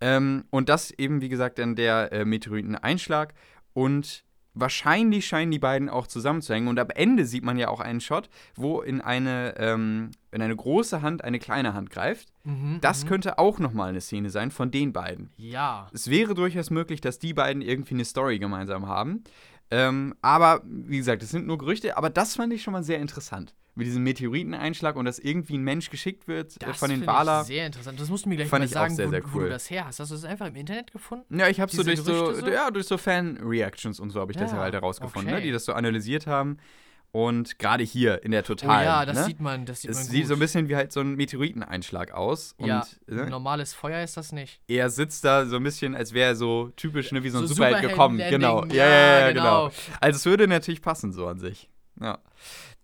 [0.00, 3.34] Ähm, und das eben, wie gesagt, dann der äh, Meteoriteneinschlag.
[3.72, 4.24] Und
[4.54, 6.68] wahrscheinlich scheinen die beiden auch zusammenzuhängen.
[6.68, 10.56] Und am Ende sieht man ja auch einen Shot, wo in eine, ähm, in eine
[10.56, 12.28] große Hand eine kleine Hand greift.
[12.44, 13.08] Mhm, Das mhm.
[13.08, 15.30] könnte auch nochmal eine Szene sein von den beiden.
[15.36, 15.88] Ja.
[15.92, 19.24] Es wäre durchaus möglich, dass die beiden irgendwie eine Story gemeinsam haben.
[19.70, 22.98] Ähm, aber, wie gesagt, es sind nur Gerüchte, aber das fand ich schon mal sehr
[22.98, 23.54] interessant.
[23.78, 27.12] Mit diesem Meteoriteneinschlag und dass irgendwie ein Mensch geschickt wird äh, Das von den finde
[27.12, 27.40] Waler.
[27.42, 28.00] ich sehr interessant.
[28.00, 29.44] Das musst du mir gleich Fand mal ich auch sagen, sehr, wo, sehr wo du
[29.44, 29.48] cool.
[29.50, 30.00] das her hast.
[30.00, 31.38] Hast du das einfach im Internet gefunden?
[31.38, 32.48] Ja, ich habe so durch so, so?
[32.48, 35.40] ja, durch so Fan-Reactions und so habe ich das Ja, ja halt herausgefunden, okay.
[35.40, 36.58] ne, die das so analysiert haben.
[37.10, 38.84] Und gerade hier in der Oh Total.
[38.84, 39.24] ja, das ne?
[39.24, 40.14] sieht man, das sieht man es gut.
[40.14, 42.54] sieht so ein bisschen wie halt so ein Meteoriteneinschlag aus.
[42.58, 44.60] Und ja, ne, normales Feuer ist das nicht.
[44.68, 47.46] er sitzt da so ein bisschen, als wäre er so typisch, ne, wie so ein
[47.46, 48.18] So Superheld gekommen.
[48.18, 48.64] Genau.
[48.66, 49.68] Ja, ja, ja, Ja, genau.
[49.68, 49.72] genau.
[50.00, 51.70] Also es würde natürlich passen so an sich.
[52.00, 52.18] Ja.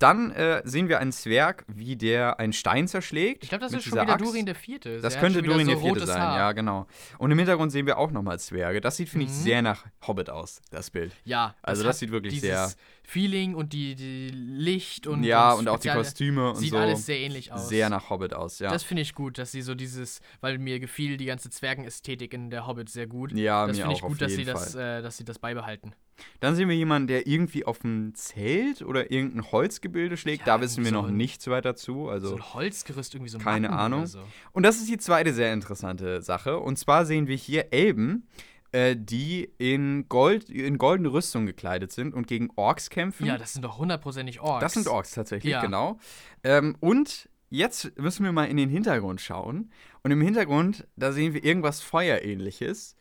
[0.05, 3.43] Dann äh, sehen wir einen Zwerg, wie der einen Stein zerschlägt.
[3.43, 4.25] Ich glaube, das ist schon wieder Axt.
[4.27, 5.01] Durin der Vierte.
[5.01, 6.37] Das hat könnte Durin so der Vierte sein, Haar.
[6.39, 6.87] ja, genau.
[7.19, 8.81] Und im Hintergrund sehen wir auch nochmal Zwerge.
[8.81, 9.35] Das sieht, finde ich, Mhm.
[9.37, 11.13] sehr nach Hobbit aus, das Bild.
[11.25, 12.71] Ja, Also das hat sieht wirklich sehr-
[13.07, 16.79] Feeling und die, die Licht und ja, und und auch die Kostüme und Sieht so.
[16.79, 17.69] alles sehr ähnlich aus.
[17.69, 18.71] Sehr nach Hobbit aus, ja.
[18.71, 22.49] Das finde ich gut, dass sie so dieses, weil mir gefiel die ganze Zwergenästhetik in
[22.49, 23.33] der Hobbit sehr gut.
[23.33, 25.93] ja, das mir finde ich gut, dass sie, das, äh, dass sie das beibehalten.
[26.41, 30.47] Dann sehen wir jemanden, der irgendwie auf ein Zelt oder irgendein Holzgebilde schlägt.
[30.47, 32.09] Ja, da wissen wir irgendwie noch so ein- nichts weiter zu.
[32.09, 34.07] Also so ein Holzgerüst, irgendwie so ein keine Matten Ahnung.
[34.07, 34.21] So.
[34.53, 36.59] Und das ist die zweite sehr interessante Sache.
[36.59, 38.27] Und zwar sehen wir hier Elben,
[38.73, 43.27] äh, die in, Gold, in goldene Rüstung gekleidet sind und gegen Orks kämpfen.
[43.27, 44.61] Ja, das sind doch hundertprozentig Orks.
[44.63, 45.61] das sind Orks tatsächlich, Ja.
[45.61, 45.99] genau.
[46.43, 49.71] Ähm, und jetzt müssen wir mal in den Hintergrund schauen.
[50.03, 52.97] Und im Hintergrund, da sehen wir irgendwas Feuerähnliches.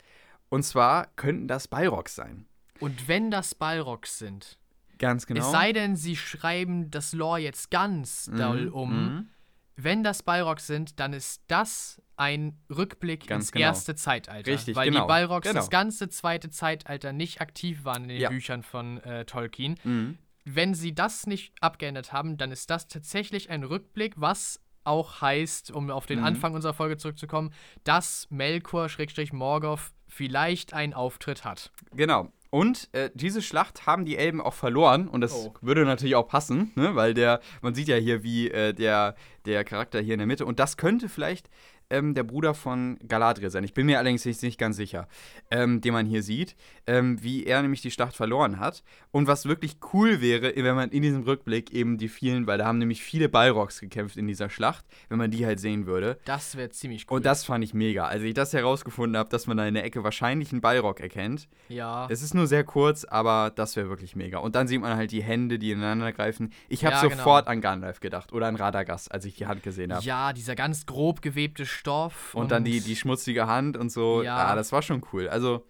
[0.50, 2.46] Und zwar könnten das Balrogs sein.
[2.84, 4.58] Und wenn das Balrogs sind,
[5.00, 5.40] Ganz genau.
[5.46, 9.30] es sei denn, sie schreiben das Lore jetzt ganz doll Mhm, um, mhm.
[9.76, 13.66] wenn das Balrogs sind, dann ist das ein Rückblick Ganz ins genau.
[13.66, 14.52] erste Zeitalter.
[14.52, 15.60] Richtig, weil genau, die Balrogs genau.
[15.62, 18.30] das ganze zweite Zeitalter nicht aktiv waren in den Ja.
[18.30, 19.80] Büchern von äh, Tolkien.
[19.84, 20.18] Mhm.
[20.46, 25.72] Wenn sie das nicht abgeändert haben, dann ist das tatsächlich ein Rückblick, was auch heißt,
[25.72, 26.26] um auf den Mhm.
[26.26, 27.54] Anfang unserer Folge zurückzukommen,
[27.86, 31.72] dass Melkor-Morgoth vielleicht einen Auftritt hat.
[31.94, 32.30] Genau.
[32.54, 35.54] Und äh, diese Schlacht haben die Elben auch verloren und das Oh.
[35.62, 36.94] würde natürlich auch passen, ne?
[36.94, 40.46] weil der, man sieht ja hier, wie äh, der, der Charakter hier in der Mitte
[40.46, 41.50] und das könnte vielleicht
[41.90, 43.64] ähm, der Bruder von Galadriel sein.
[43.64, 45.08] Ich bin mir allerdings nicht, nicht ganz sicher,
[45.52, 46.56] ähm, den man hier sieht,
[46.88, 48.84] ähm, wie er nämlich die Schlacht verloren hat.
[49.12, 52.66] Und was wirklich cool wäre, wenn man in diesem Rückblick eben die vielen, weil da
[52.66, 56.18] haben nämlich viele Balrogs gekämpft in dieser Schlacht, wenn man die halt sehen würde.
[56.26, 57.18] Das wäre ziemlich cool.
[57.18, 58.06] Und das fand ich mega.
[58.08, 61.48] Als ich das herausgefunden habe, dass man da in der Ecke wahrscheinlich einen Balrog erkennt,
[61.70, 62.08] ja.
[62.10, 64.40] es ist nur sehr kurz, aber das wäre wirklich mega.
[64.40, 66.52] Und dann sieht man halt die Hände, die ineinander greifen.
[66.70, 67.52] Ich habe Ja, sofort genau.
[67.52, 70.04] an Gandalf gedacht oder an Radagast, als ich die Hand gesehen habe.
[70.04, 72.34] Ja, dieser ganz grob gewebte Stoff.
[72.34, 74.24] und, dann die, die schmutzige Hand und so.
[74.24, 74.38] Ja.
[74.38, 75.28] Ah, das war schon cool.
[75.28, 75.66] Also,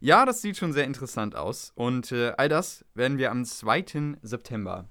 [0.00, 1.72] ja, das sieht schon sehr interessant aus.
[1.74, 4.16] Und äh, all das werden wir am 2.
[4.22, 4.88] September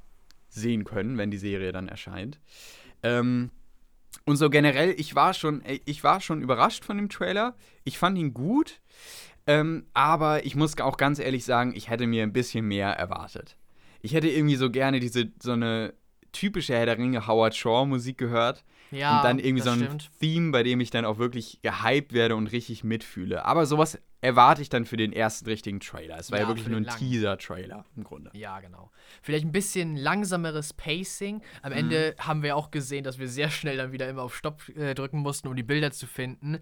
[0.49, 2.39] sehen können, wenn die Serie dann erscheint.
[3.03, 3.51] Ähm,
[4.25, 7.55] und so generell, ich war schon, ey, ich war schon überrascht von dem Trailer.
[7.83, 8.81] Ich fand ihn gut.
[9.45, 13.57] Ähm, aber ich muss auch ganz ehrlich sagen, ich hätte mir ein bisschen mehr erwartet.
[14.01, 15.93] Ich hätte irgendwie so gerne diese, so eine
[16.33, 18.65] typische Herr der Ringe Howard Shaw Musik gehört.
[18.91, 20.09] Ja, und dann irgendwie so ein stimmt.
[20.19, 23.45] Theme, bei dem ich dann auch wirklich gehypt werde und richtig mitfühle.
[23.45, 26.17] Aber sowas erwarte ich dann für den ersten richtigen Trailer.
[26.17, 26.87] Es war ja, Ja, wirklich nur ein.
[26.87, 28.31] Teaser-Trailer im Grunde.
[28.33, 28.91] Ja, genau.
[29.21, 31.41] Vielleicht ein bisschen langsameres Pacing.
[31.61, 31.77] Am Mhm.
[31.77, 34.95] Ende haben wir auch gesehen, dass wir sehr schnell dann wieder immer auf Stopp äh,
[34.95, 36.57] drücken mussten, um die Bilder zu finden.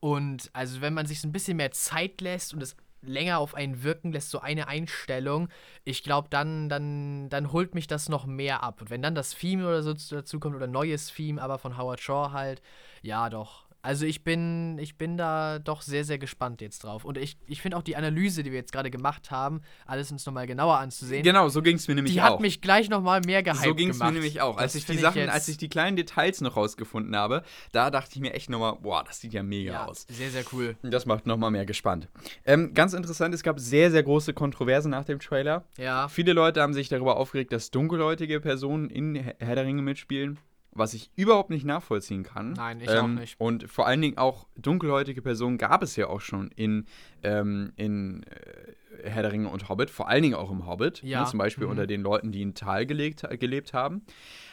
[0.00, 2.76] Und also wenn man sich so ein bisschen mehr Zeit lässt und es
[3.06, 5.48] länger auf einen wirken lässt, so eine Einstellung,
[5.84, 8.80] ich glaube, dann, dann, dann holt mich das noch mehr ab.
[8.80, 12.00] Und wenn dann das Theme oder so dazu kommt oder neues Theme, aber von Howard
[12.00, 12.62] Shaw halt,
[13.02, 13.63] ja doch.
[13.84, 17.04] Also ich bin, ich bin da doch sehr, sehr gespannt jetzt drauf.
[17.04, 20.24] Und ich, ich finde auch die Analyse, die wir jetzt gerade gemacht haben, alles uns
[20.24, 22.24] nochmal genauer anzusehen, Genau, so ging es mir nämlich die auch.
[22.24, 24.56] hat mich gleich nochmal mehr gehypt so ging es mir nämlich auch.
[24.56, 27.90] Als Das ich die Sachen, jetzt- als ich die kleinen Details noch rausgefunden habe, da
[27.90, 30.06] dachte ich mir echt nochmal, boah, das sieht ja mega ja, aus.
[30.08, 30.76] sehr, sehr cool.
[30.82, 32.08] Das macht nochmal mehr gespannt.
[32.46, 35.64] Ähm, ganz interessant, es gab sehr, sehr große Kontroversen nach dem Trailer.
[35.76, 40.38] Ja, Viele Leute haben sich darüber aufgeregt, dass dunkelhäutige Personen in Herr der Ringe mitspielen,
[40.74, 42.48] was ich überhaupt nicht nachvollziehen kann.
[42.48, 43.40] Ähm, Nein, ich auch nicht.
[43.40, 46.86] Und vor allen Dingen auch dunkelhäutige Personen gab es ja auch schon in,
[47.22, 51.02] ähm, in äh, Herr der Ringe und Hobbit, vor allen Dingen auch im Hobbit.
[51.02, 51.70] Ja, Ne, zum Beispiel mhm.
[51.70, 54.02] unter den Leuten, die in Tal gelegt, gelebt haben.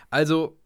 [0.10, 0.58] Also,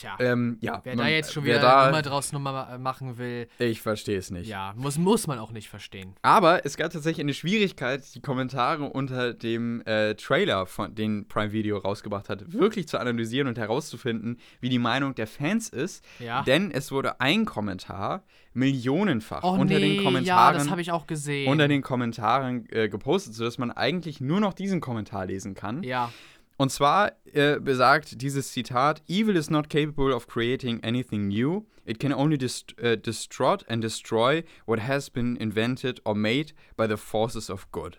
[0.00, 0.16] tja.
[0.20, 0.80] ähm, ja.
[0.84, 4.30] wer da man- jetzt schon wieder da, Nummer draus Nummer machen will, Ich verstehe es
[4.30, 4.48] nicht.
[4.48, 6.14] ja, muss, muss man auch nicht verstehen.
[6.22, 11.52] Aber es gab tatsächlich eine Schwierigkeit, die Kommentare unter dem äh, Trailer, von, den Prime
[11.52, 16.04] Video rausgebracht hat, wirklich zu analysieren und herauszufinden, wie die Meinung der Fans ist.
[16.18, 16.42] Ja.
[16.42, 20.90] Denn es wurde ein Kommentar millionenfach Oh unter nee, den ja, Kommentaren, das habe ich
[20.92, 21.48] auch gesehen.
[21.50, 25.82] unter den Kommentaren äh, gepostet, sodass man eigentlich nur noch diesen Kommentar lesen kann.
[25.82, 26.12] ja,
[26.60, 31.64] Und zwar äh, besagt dieses Zitat: Evil is not capable of creating anything new.
[31.86, 36.86] It can only dist äh, distort and destroy what has been invented or made by
[36.86, 37.96] the forces of good.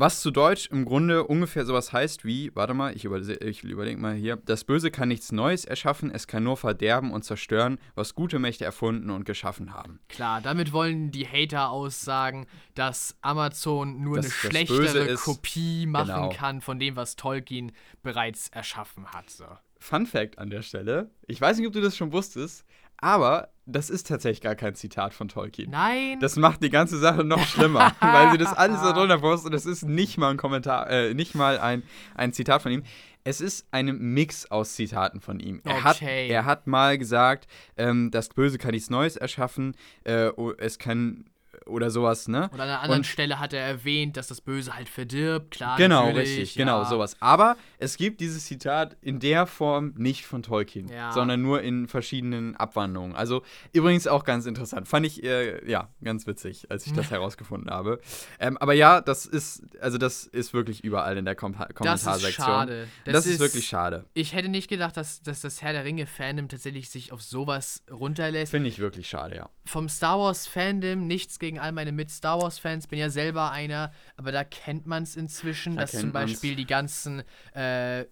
[0.00, 3.98] Was zu Deutsch im Grunde ungefähr sowas heißt wie, warte mal, ich, überse ich überlege
[4.00, 8.14] mal hier, das Böse kann nichts Neues erschaffen, es kann nur verderben und zerstören, was
[8.14, 9.98] gute Mächte erfunden und geschaffen haben.
[10.08, 12.46] klar, damit wollen die Hater aussagen,
[12.76, 15.24] dass Amazon nur Dass eine das schlechtere ist.
[15.24, 16.28] Kopie machen Genau.
[16.28, 17.72] kann von dem, was Tolkien
[18.04, 19.28] bereits erschaffen hat.
[19.30, 19.46] So.
[19.80, 22.64] Fun Fact an der Stelle: Ich weiß nicht, ob du das schon wusstest,
[22.98, 25.70] Aber das ist tatsächlich gar kein Zitat von Tolkien.
[25.70, 26.18] Nein.
[26.20, 29.54] Das macht die ganze Sache noch schlimmer, weil sie das alles da drunter postet und
[29.54, 31.82] es ist nicht mal ein Kommentar, äh, nicht mal ein,
[32.14, 32.82] ein Zitat von ihm.
[33.24, 35.60] Es ist ein Mix aus Zitaten von ihm.
[35.64, 36.28] Er, hat, Okay.
[36.28, 37.46] er hat mal gesagt,
[37.76, 41.26] ähm, das Böse kann nichts Neues erschaffen, äh, o- es kann
[41.68, 42.44] oder sowas, ne?
[42.52, 45.52] Und an einer anderen Und- Stelle hat er erwähnt, dass das Böse halt verdirbt.
[45.52, 46.88] Klar, Genau, richtig, genau, ja.
[46.88, 47.16] sowas.
[47.20, 51.12] Aber es gibt dieses Zitat in der Form nicht von Tolkien, Ja.
[51.12, 53.14] sondern nur in verschiedenen Abwandlungen.
[53.14, 53.42] Also
[53.72, 54.88] übrigens auch ganz interessant.
[54.88, 58.00] Fand ich, äh, ja, ganz witzig, als ich das herausgefunden habe.
[58.40, 61.74] Ähm, aber ja, das ist, also das ist wirklich überall in der Kom Das ist
[61.74, 62.46] Kommentarsektion.
[62.46, 62.88] schade.
[63.04, 64.04] Das, ist, wirklich schade.
[64.14, 68.50] Ich hätte nicht gedacht, dass, dass das Herr der Ringe-Fandom tatsächlich sich auf sowas runterlässt.
[68.50, 69.48] Finde ich wirklich schade, ja.
[69.64, 74.44] Vom Star Wars-Fandom, nichts gegen all meine Mit-Star Wars-Fans, bin ja selber einer, aber da
[74.44, 76.32] kennt man es inzwischen, Da dass zum kennt man's.
[76.32, 77.22] Beispiel die ganzen
[77.54, 78.04] äh,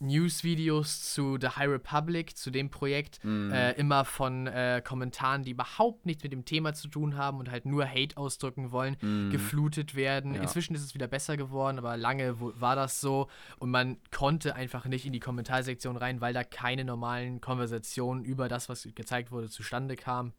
[0.00, 3.52] News-Videos zu The High Republic, zu dem Projekt, Mhm.
[3.52, 7.50] äh, immer von äh, Kommentaren, die überhaupt nichts mit dem Thema zu tun haben und
[7.50, 8.96] halt nur Hate ausdrücken wollen,
[9.30, 10.34] geflutet werden.
[10.34, 10.42] Ja.
[10.42, 13.28] Inzwischen ist es wieder besser geworden, aber lange war das so
[13.58, 18.48] und man konnte einfach nicht in die Kommentarsektion rein, weil da keine normalen Konversationen über
[18.48, 20.32] das, was gezeigt wurde, zustande kamen.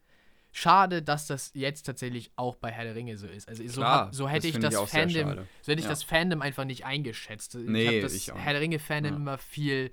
[0.57, 3.49] Schade, dass das jetzt tatsächlich auch bei Herr der Ringe so ist.
[3.49, 5.89] Also so, Klar, so das hätte ich ich das sehr Fandom, so hätte ich Ja.
[5.89, 7.55] das Fandom einfach nicht eingeschätzt.
[7.55, 9.17] Nee, ich habe das ich auch Herr der Ringe Fandom Ja.
[9.17, 9.91] immer viel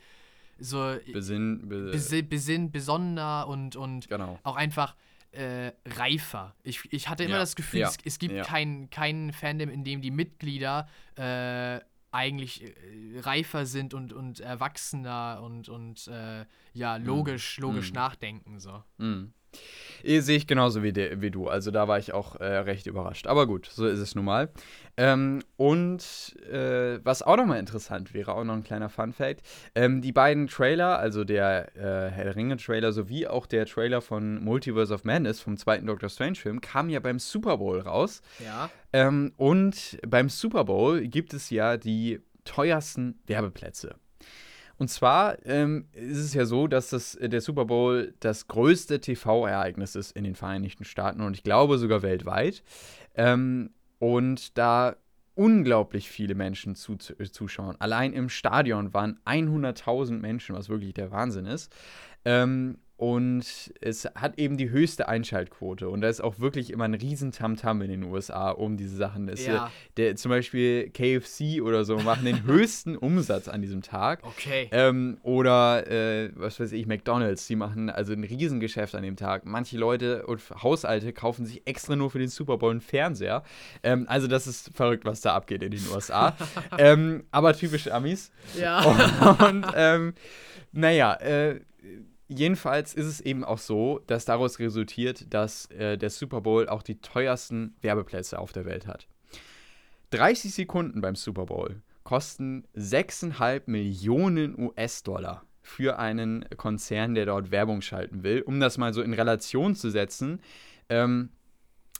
[0.60, 4.38] so Besinn, be besi besinnt, besonderer und, und genau.
[4.44, 4.94] auch einfach
[5.32, 6.54] äh, reifer.
[6.62, 8.44] Ich, ich hatte immer Ja, das Gefühl, es, es gibt ja.
[8.44, 11.80] kein, kein Fandom, in dem die Mitglieder äh,
[12.12, 16.44] eigentlich äh, reifer sind und, und erwachsener und, und äh,
[16.74, 17.94] ja, logisch, logisch Mhm.
[17.96, 18.60] nachdenken.
[18.60, 18.84] So.
[18.98, 19.32] Mhm.
[20.04, 21.48] Eh, Sehe ich genauso wie, de, wie du.
[21.48, 23.26] Also da war ich auch äh, recht überrascht.
[23.26, 24.50] Aber gut, so ist es nun mal.
[24.96, 26.02] Ähm, und
[26.50, 29.42] äh, was auch nochmal interessant wäre, auch noch ein kleiner Fun-Fact:
[29.74, 34.42] ähm, Die beiden Trailer, also der äh, Herr der Ringe-Trailer sowie auch der Trailer von
[34.42, 38.22] Multiverse of Madness vom zweiten Doctor Strange-Film, kamen ja beim Super Bowl raus.
[38.44, 38.70] Ja.
[38.92, 43.94] Ähm, und beim Super Bowl gibt es ja die teuersten Werbeplätze.
[44.82, 49.00] Und zwar ähm, ist es ja so, dass das, äh, der Super Bowl das größte
[49.00, 52.64] TV-Ereignis ist in den Vereinigten Staaten und ich glaube sogar weltweit.
[53.14, 53.70] Ähm,
[54.00, 54.96] und da
[55.36, 57.76] unglaublich viele Menschen zu, zu, äh, zuschauen.
[57.78, 61.72] Allein im Stadion waren 100.000 Menschen, was wirklich der Wahnsinn ist.
[62.24, 65.88] Ähm, und es hat eben die höchste Einschaltquote.
[65.88, 69.28] Und da ist auch wirklich immer ein riesen Tamtam in den USA um diese Sachen.
[69.28, 69.66] Es, Ja.
[69.66, 74.22] äh, der, zum Beispiel KFC oder so machen den höchsten Umsatz an diesem Tag.
[74.22, 74.68] Okay.
[74.70, 79.46] Ähm, oder, äh, was weiß ich, McDonalds, die machen also ein Riesengeschäft an dem Tag.
[79.46, 83.42] Manche Leute und Haushalte kaufen sich extra nur für den Super Bowl einen Fernseher.
[83.82, 86.36] Ähm, also das ist verrückt, was da abgeht in den USA.
[86.78, 88.30] ähm, aber typisch Amis.
[88.56, 88.80] ja.
[89.48, 90.14] Und ähm,
[90.70, 91.60] naja, äh,
[92.32, 96.82] jedenfalls ist es eben auch so, dass daraus resultiert, dass äh, der Super Bowl auch
[96.82, 99.06] die teuersten Werbeplätze auf der Welt hat.
[100.10, 107.80] 30 Sekunden beim Super Bowl kosten 6,5 Millionen US-Dollar für einen Konzern, der dort Werbung
[107.80, 108.42] schalten will.
[108.42, 110.40] Um das mal so in Relation zu setzen,
[110.88, 111.30] ähm,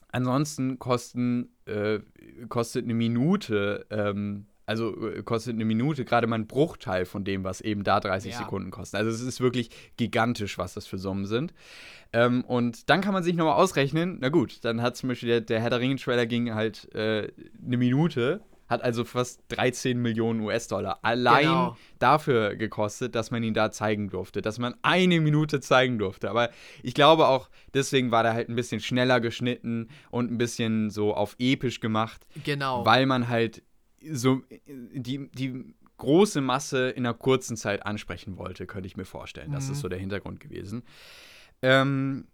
[0.08, 2.00] ansonsten kosten, äh,
[2.48, 7.44] kostet eine Minute, ähm, also äh, kostet eine Minute gerade mal ein Bruchteil von dem,
[7.44, 8.38] was eben da 30 Ja.
[8.38, 8.96] Sekunden kosten.
[8.96, 11.52] Also es ist wirklich gigantisch, was das für Summen sind.
[12.12, 15.40] Ähm, und dann kann man sich nochmal ausrechnen, na gut, dann hat zum Beispiel der,
[15.42, 17.30] der Herr der Ringe-Trailer ging halt äh,
[17.64, 21.76] eine Minute, hat also fast 13 Millionen US-Dollar allein Genau.
[21.98, 26.30] dafür gekostet, dass man ihn da zeigen durfte, dass man eine Minute zeigen durfte.
[26.30, 26.48] Aber
[26.82, 31.12] ich glaube auch, deswegen war der halt ein bisschen schneller geschnitten und ein bisschen so
[31.14, 32.84] auf episch gemacht, Genau.
[32.86, 33.62] weil man halt
[34.10, 39.04] so äh, die, die große Masse in einer kurzen Zeit ansprechen wollte, könnte ich mir
[39.04, 39.52] vorstellen.
[39.52, 39.72] Das Mhm.
[39.72, 40.82] ist so der Hintergrund gewesen.
[41.62, 42.26] Ähm,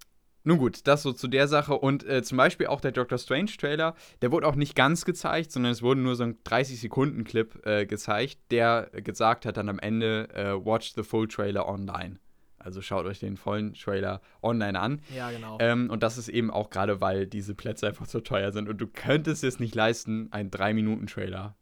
[0.44, 1.74] nun gut, das so zu der Sache.
[1.74, 5.72] Und äh, zum Beispiel auch der Doctor Strange-Trailer, der wurde auch nicht ganz gezeigt, sondern
[5.72, 10.54] es wurde nur so ein 30-Sekunden-Clip äh, gezeigt, der gesagt hat dann am Ende, äh,
[10.64, 12.18] watch the full trailer online.
[12.58, 15.00] Also schaut euch den vollen Trailer online an.
[15.14, 15.58] ja, genau.
[15.60, 18.68] Ähm, und das ist eben auch gerade, weil diese Plätze einfach zu teuer sind.
[18.68, 21.54] Und du könntest es nicht leisten, einen 3-Minuten-Trailer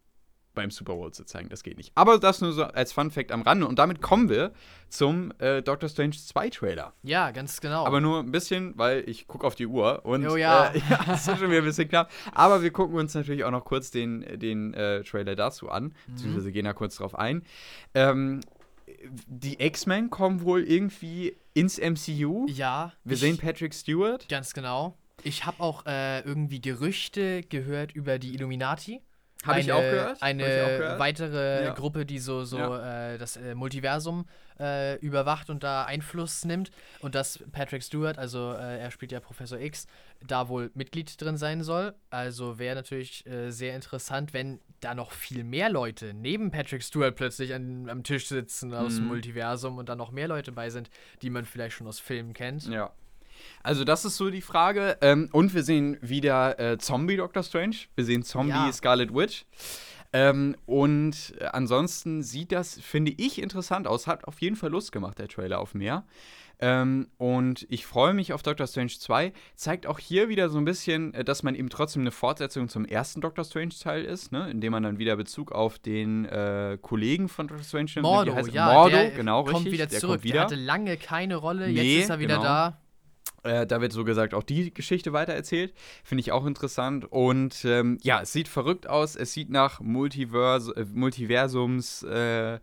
[0.54, 1.50] beim Super Bowl zu zeigen.
[1.50, 1.92] Das geht nicht.
[1.96, 3.66] Aber das nur so als Fun-Fact am Rande.
[3.66, 4.52] Und damit kommen wir
[4.88, 6.94] zum äh, Doctor Strange 2 Trailer.
[7.02, 7.84] ja, ganz genau.
[7.84, 10.68] Aber nur ein bisschen, weil ich gucke auf die Uhr und Oh ja.
[10.68, 12.10] äh, ja, es ist schon wieder ein bisschen knapp.
[12.32, 16.12] Aber wir gucken uns natürlich auch noch kurz den, den äh, Trailer dazu an, Mhm.
[16.14, 17.42] beziehungsweise gehen da kurz drauf ein.
[17.92, 18.40] Ähm,
[19.26, 22.46] die X-Men kommen wohl irgendwie ins MCU.
[22.48, 24.28] ja, Wir ich- sehen Patrick Stewart.
[24.28, 24.96] Ganz genau.
[25.22, 29.00] Ich habe auch äh, irgendwie Gerüchte gehört über die Illuminati.
[29.46, 30.22] Habe ich auch gehört.
[30.22, 31.72] Eine Hab weitere Ja.
[31.74, 33.14] Gruppe, die so, so Ja.
[33.14, 34.26] äh, das äh, Multiversum
[34.58, 36.70] äh, überwacht und da Einfluss nimmt.
[37.00, 39.86] Und dass Patrick Stewart, also äh, er spielt ja Professor X,
[40.26, 41.94] da wohl Mitglied drin sein soll.
[42.10, 47.14] Also wäre natürlich äh, sehr interessant, wenn da noch viel mehr Leute neben Patrick Stewart
[47.16, 49.08] plötzlich an, am Tisch sitzen aus dem Mhm.
[49.08, 50.90] Multiversum und da noch mehr Leute bei sind,
[51.22, 52.66] die man vielleicht schon aus Filmen kennt.
[52.66, 52.90] Ja.
[53.62, 54.96] Also das ist so die Frage.
[55.00, 57.76] Ähm, und wir sehen wieder äh, Zombie Doctor Strange.
[57.94, 58.72] Wir sehen Zombie Ja.
[58.72, 59.44] Scarlet Witch.
[60.12, 64.06] Ähm, und äh, ansonsten sieht das, finde ich, interessant aus.
[64.06, 66.04] Hat auf jeden Fall Lust gemacht, der Trailer auf mehr.
[66.58, 69.32] Ähm, und ich freue mich auf Doctor Strange 2.
[69.56, 72.86] Zeigt auch hier wieder so ein bisschen, äh, dass man eben trotzdem eine Fortsetzung zum
[72.86, 74.48] ersten Doctor Strange-Teil ist, ne?
[74.50, 78.04] indem man dann wieder Bezug auf den äh, Kollegen von Doctor Strange nimmt.
[78.04, 79.72] Mordo, ja, Mordo, der genau, kommt richtig.
[79.72, 80.14] wieder der zurück.
[80.14, 80.34] kommt wieder.
[80.34, 82.44] Der hatte lange keine Rolle, Nee, jetzt ist er wieder genau.
[82.46, 82.78] da.
[83.42, 85.72] Äh, da wird so gesagt auch die Geschichte weitererzählt.
[86.04, 87.04] Finde ich auch interessant.
[87.10, 89.16] Und ähm, ja, es sieht verrückt aus.
[89.16, 92.58] Es sieht nach Multivers äh, Multiversums äh,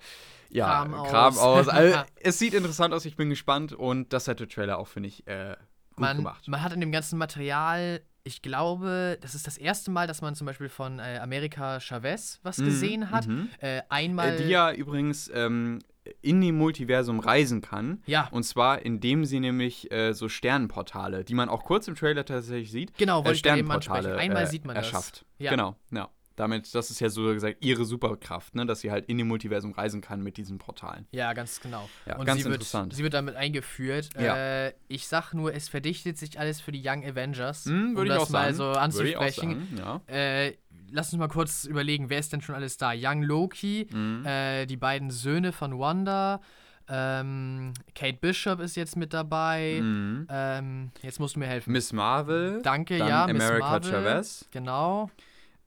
[0.49, 1.09] ja, Kram aus.
[1.09, 1.67] Kram aus.
[1.73, 3.05] Also, es sieht interessant aus.
[3.05, 3.73] Ich bin gespannt.
[3.73, 5.55] Und das hat der Trailer auch, finde ich, äh,
[5.91, 6.47] gut man, gemacht.
[6.47, 10.35] man hat in dem ganzen Material, ich glaube, das ist das erste Mal, dass man
[10.35, 13.27] zum Beispiel von äh, Amerika Chavez was Mhm, gesehen hat.
[13.27, 13.49] mhm.
[13.59, 14.33] Äh, einmal.
[14.35, 15.79] Äh, die ja übrigens ähm,
[16.21, 18.01] in dem Multiversum reisen kann.
[18.05, 18.27] Ja.
[18.31, 22.71] Und zwar, indem sie nämlich äh, so Sternenportale, die man auch kurz im Trailer tatsächlich
[22.71, 24.19] sieht, Genau, äh, ich Sternenportale ansprechen.
[24.19, 24.85] Einmal äh, sieht man das.
[24.85, 25.25] erschafft.
[25.37, 25.51] Ja.
[25.51, 26.09] Genau, ja.
[26.35, 28.65] Damit, das ist ja so gesagt ihre Superkraft, ne?
[28.65, 31.05] dass sie halt in dem Multiversum reisen kann mit diesen Portalen.
[31.11, 31.87] Ja, ganz genau.
[32.07, 32.95] Ja, und ganz sie wird, interessant.
[32.95, 34.09] Sie wird damit eingeführt.
[34.19, 34.65] Ja.
[34.65, 37.65] Äh, ich sag nur, es verdichtet sich alles für die Young Avengers.
[37.65, 38.55] Hm, um würde ich das auch mal sagen.
[38.55, 38.63] so
[38.99, 39.77] Würde ich auch anzusprechen.
[39.77, 40.13] sagen, ja.
[40.15, 40.57] Äh,
[40.93, 42.91] lass uns mal kurz überlegen, wer ist denn schon alles da?
[42.95, 44.25] Young Loki, Mhm.
[44.25, 46.39] äh, die beiden Söhne von Wanda,
[46.87, 49.79] ähm, Kate Bishop ist jetzt mit dabei.
[49.81, 50.27] Mhm.
[50.29, 51.71] Ähm, jetzt musst du mir helfen.
[51.71, 52.61] Miss Marvel.
[52.61, 53.91] Danke, dann ja, Miss America Marvel.
[53.91, 54.45] Chavez.
[54.51, 55.09] Genau.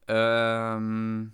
[0.09, 1.33] Ähm,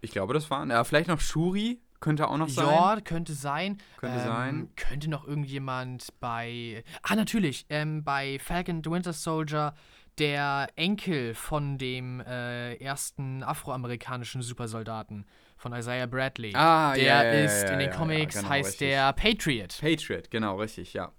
[0.00, 0.70] ich glaube, das waren.
[0.70, 1.80] Ja, vielleicht noch Shuri.
[2.00, 2.64] Könnte auch noch sein.
[2.66, 3.76] Ja, könnte sein.
[3.98, 4.68] Könnte ähm, sein.
[4.74, 6.82] Könnte noch irgendjemand bei.
[7.02, 7.66] Ah, natürlich.
[7.68, 9.74] Ähm, bei Falcon the Winter Soldier
[10.18, 15.26] der Enkel von dem äh, ersten afroamerikanischen Supersoldaten
[15.56, 16.52] von Isaiah Bradley.
[16.54, 18.88] Ah, der ja, ja, ja, ist in den Comics genau, heißt richtig.
[18.88, 19.78] der Patriot.
[19.80, 21.12] Patriot, genau, richtig, ja.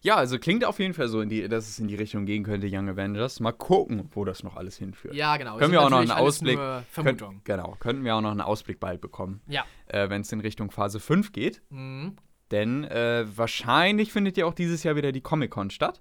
[0.00, 2.68] Ja, also klingt auf jeden Fall so, die, dass es in die Richtung gehen könnte,
[2.70, 3.40] Young Avengers.
[3.40, 5.14] Mal gucken, wo das noch alles hinführt.
[5.14, 5.56] Ja, genau.
[5.56, 7.40] Können wir auch noch einen Ausblick- Nur Könnt, Vermutung.
[7.42, 9.64] genau, könnten wir auch noch einen Ausblick bald bekommen, Ja.
[9.88, 11.62] äh, wenn es in Richtung Phase 5 geht.
[11.70, 12.16] Mhm.
[12.52, 16.00] Denn äh, wahrscheinlich findet ja auch dieses Jahr wieder die Comic-Con statt.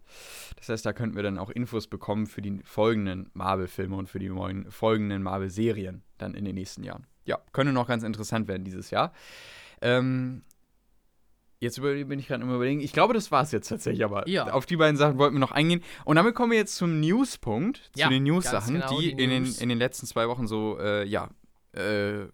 [0.57, 4.19] Das heißt, da könnten wir dann auch Infos bekommen für die folgenden Marvel-Filme und für
[4.19, 7.07] die neuen, folgenden Marvel-Serien dann in den nächsten Jahren.
[7.25, 9.11] Ja, könnte noch ganz interessant werden dieses Jahr.
[9.81, 10.43] Ähm,
[11.59, 12.79] jetzt über, bin ich gerade immer überlegen.
[12.81, 14.51] Ich glaube, das war es jetzt tatsächlich, aber Ja.
[14.51, 15.81] auf die beiden Sachen wollten wir noch eingehen.
[16.03, 19.23] Und damit kommen wir jetzt zum News-Punkt, Ja, zu den ganz News-Sachen, genau, die, die
[19.23, 19.59] in, den, News.
[19.59, 21.29] in den letzten zwei Wochen so, äh, ja,
[21.73, 22.25] äh,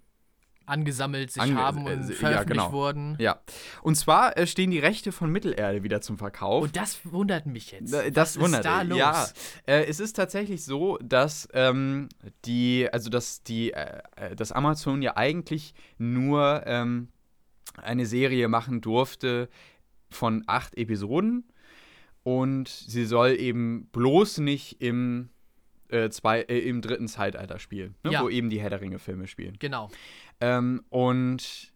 [0.72, 2.72] Angesammelt sich Ange- haben äh, und ja, veröffentlicht genau.
[2.72, 3.16] wurden.
[3.20, 3.40] ja.
[3.84, 6.64] Und zwar äh, stehen die Rechte von Mittelerde wieder zum Verkauf.
[6.64, 7.94] Und das wundert mich jetzt.
[7.94, 8.98] Da- Das Was wundert ist da los?
[8.98, 9.28] Ja,
[9.68, 12.10] äh, es ist tatsächlich so, dass ähm,
[12.46, 17.10] die, also dass die, äh, äh, dass Amazon ja eigentlich nur ähm,
[17.78, 19.50] eine Serie machen durfte
[20.10, 21.46] von acht Episoden
[22.24, 25.30] und sie soll eben bloß nicht im
[25.90, 28.24] äh, zwei, äh, im dritten Zeitalter spielen, ne, Ja.
[28.24, 29.56] wo eben die Herr der Ringe Filme spielen.
[29.60, 29.90] Genau.
[30.42, 31.72] Ähm, und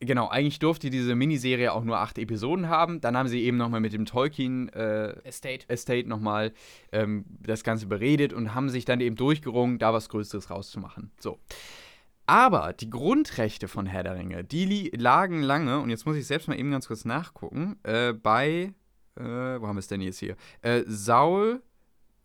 [0.00, 3.00] genau, eigentlich durfte diese Miniserie auch nur acht Episoden haben.
[3.00, 5.68] Dann haben sie eben nochmal mit dem Tolkien äh, Estate.
[5.68, 6.52] Estate nochmal
[6.92, 11.12] ähm, das Ganze beredet und haben sich dann eben durchgerungen, da was Größeres rauszumachen.
[11.20, 11.38] So.
[12.26, 16.46] Aber die Grundrechte von Herr der Ringe, die lagen lange, und jetzt muss ich selbst
[16.46, 18.74] mal eben ganz kurz nachgucken, äh, bei,
[19.16, 20.36] äh, wo haben wir es denn jetzt hier?
[20.60, 21.62] Äh, Saul,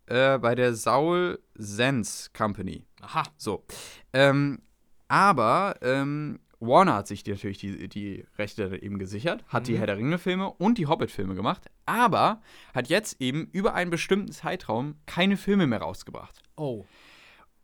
[0.06, 2.84] äh, bei der Saul Sense Company.
[3.00, 3.22] Aha.
[3.38, 3.64] So.
[4.12, 4.60] Ähm,
[5.08, 9.76] aber ähm, Warner hat sich die, natürlich die, die Rechte eben gesichert, hat die Mhm.
[9.78, 12.40] Herr der Ringe-Filme und die Hobbit-Filme gemacht, aber
[12.74, 16.40] hat jetzt eben über einen bestimmten Zeitraum keine Filme mehr rausgebracht.
[16.56, 16.84] Oh.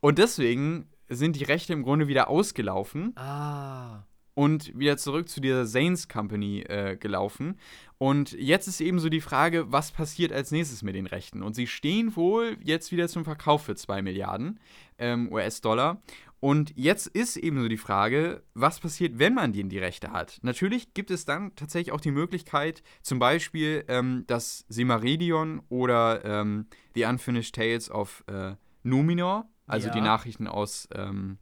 [0.01, 4.05] Und deswegen sind die Rechte im Grunde wieder ausgelaufen Ah.
[4.35, 7.59] und wieder zurück zu dieser Zanes Company äh, gelaufen.
[7.99, 11.43] Und jetzt ist eben so die Frage, was passiert als nächstes mit den Rechten?
[11.43, 14.61] Und sie stehen wohl jetzt wieder zum Verkauf für 2 Milliarden
[14.99, 16.01] ähm, US-Dollar.
[16.41, 20.39] Und jetzt ist eben so die Frage, was passiert, wenn man denen die Rechte hat?
[20.43, 26.67] Natürlich gibt es dann tatsächlich auch die Möglichkeit, zum Beispiel ähm, das Simaridion oder ähm,
[26.95, 29.93] The Unfinished Tales of äh, Numenor, also Ja.
[29.95, 31.37] die Nachrichten aus, ähm,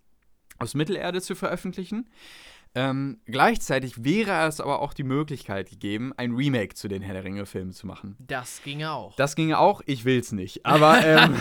[0.59, 2.11] aus Mittelerde zu veröffentlichen.
[2.75, 7.25] Ähm, gleichzeitig wäre es aber auch die Möglichkeit gegeben, ein Remake zu den Herr der
[7.25, 8.17] Ringe-Filmen zu machen.
[8.21, 9.17] Das ginge auch.
[9.17, 10.65] Das ginge auch, ich will es nicht.
[10.67, 11.35] Aber ähm,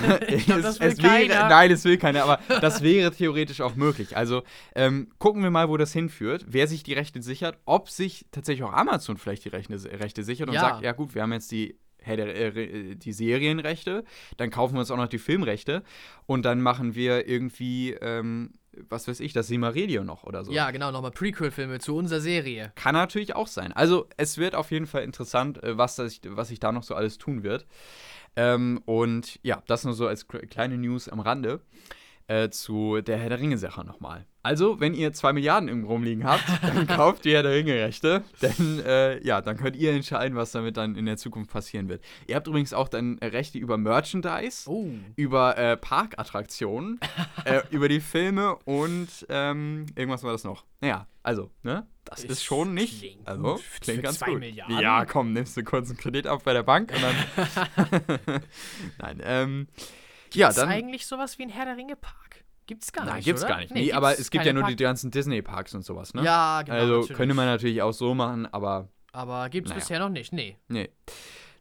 [0.45, 1.49] glaub, es, das will es wäre.
[1.49, 4.15] Nein, es will keiner, aber das wäre theoretisch auch möglich.
[4.17, 4.43] Also
[4.75, 8.63] ähm, gucken wir mal, wo das hinführt, wer sich die Rechte sichert, ob sich tatsächlich
[8.63, 10.61] auch Amazon vielleicht die Rechte, Rechte sichert und Ja.
[10.61, 11.77] sagt, ja gut, wir haben jetzt die.
[12.05, 14.05] Der, äh, die Serienrechte,
[14.37, 15.83] dann kaufen wir uns auch noch die Filmrechte
[16.25, 18.53] und dann machen wir irgendwie, ähm,
[18.89, 20.51] was weiß ich, das Silmarillion noch oder so.
[20.51, 22.71] Ja, genau, nochmal Prequel-Filme zu unserer Serie.
[22.75, 23.71] Kann natürlich auch sein.
[23.73, 26.95] Also es wird auf jeden Fall interessant, äh, was, das, was sich da noch so
[26.95, 27.65] alles tun wird.
[28.35, 31.61] Ähm, und ja, das nur so als kleine News am Rande
[32.27, 34.25] äh, zu der Herr der Ringe-Sache nochmal.
[34.47, 38.23] Also, wenn ihr zwei Milliarden irgendwo rumliegen habt, dann kauft ihr Herr der Ringe-Rechte.
[38.41, 42.01] Denn äh, ja, dann könnt ihr entscheiden, was damit dann in der Zukunft passieren wird.
[42.27, 44.87] Ihr habt übrigens auch dann Rechte über Merchandise Oh.
[45.17, 46.97] über äh, Parkattraktionen,
[47.43, 50.63] äh, über die Filme und ähm, irgendwas war das noch.
[50.79, 51.85] Naja, also, ne?
[52.05, 52.99] Das ist, Ist- schon nicht.
[52.99, 53.61] klingt Also, gut.
[53.81, 54.39] klingt Für ganz zwei gut.
[54.39, 54.79] Milliarden?
[54.79, 57.15] Ja, komm, nimmst du kurz einen Kredit auf bei der Bank und dann.
[58.99, 59.67] Nein, ähm.
[60.33, 60.69] Ja, Ist dann.
[60.69, 62.26] eigentlich sowas wie ein Herr der Ringe-Park?
[62.67, 63.25] Gibt's gar Nein, nicht.
[63.25, 63.49] gibt's oder?
[63.53, 63.73] gar nicht.
[63.73, 66.23] Nee, aber gibt's es gibt ja nur die Park- ganzen Disney-Parks und sowas, ne?
[66.23, 66.77] Ja, genau.
[66.77, 67.17] also natürlich.
[67.17, 69.79] könnte man natürlich auch so machen, aber Aber gibt's Naja.
[69.79, 70.57] bisher noch nicht, nee.
[70.67, 70.89] nee.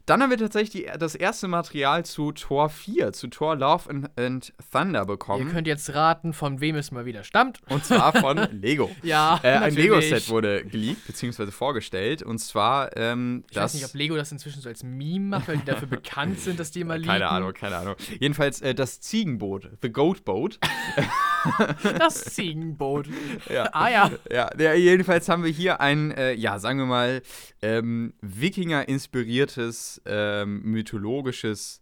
[0.07, 4.09] Dann haben wir tatsächlich die, das erste Material zu Tor 4, zu Tor Love and,
[4.17, 5.45] and Thunder bekommen.
[5.47, 7.59] Ihr könnt jetzt raten, von wem es mal wieder stammt.
[7.69, 8.89] Und zwar von Lego.
[9.03, 9.75] Ja, Äh, ein.
[9.75, 12.23] Lego-Set wurde geleakt, beziehungsweise vorgestellt.
[12.23, 13.65] Und zwar ähm, Ich das.
[13.65, 16.57] weiß nicht, ob Lego das inzwischen so als Meme macht, weil die dafür bekannt sind,
[16.57, 17.09] dass die immer liegen.
[17.09, 17.95] keine Ahnung, keine Ahnung.
[18.19, 20.57] Jedenfalls äh, das Ziegenboot, The Goat Boat.
[21.97, 23.07] Das Ziegenboot.
[23.49, 23.69] ja.
[23.71, 24.11] Ah ja.
[24.29, 27.21] Ja, ja, jedenfalls haben wir hier ein, äh, ja, sagen wir mal,
[27.61, 31.81] ähm, Wikinger-inspiriertes, ähm, mythologisches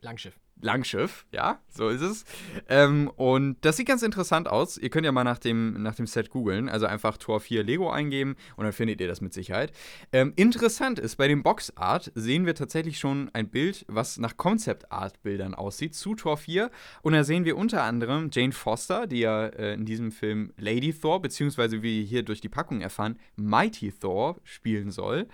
[0.00, 0.38] Langschiff.
[0.60, 2.24] Langschiff, ja, so ist es.
[2.68, 4.78] Ähm, und das sieht ganz interessant aus.
[4.78, 7.90] Ihr könnt ja mal nach dem, nach dem Set googeln, also einfach Tor 4 Lego
[7.90, 9.72] eingeben und dann findet ihr das mit Sicherheit.
[10.12, 15.54] Ähm, interessant ist, bei dem Boxart sehen wir tatsächlich schon ein Bild, was nach Concept-Art-Bildern
[15.54, 16.70] aussieht, zu Tor 4.
[17.02, 20.92] Und da sehen wir unter anderem Jane Foster, die ja äh, in diesem Film Lady
[20.92, 25.28] Thor, beziehungsweise wie wir hier durch die Packung erfahren, Mighty Thor spielen soll,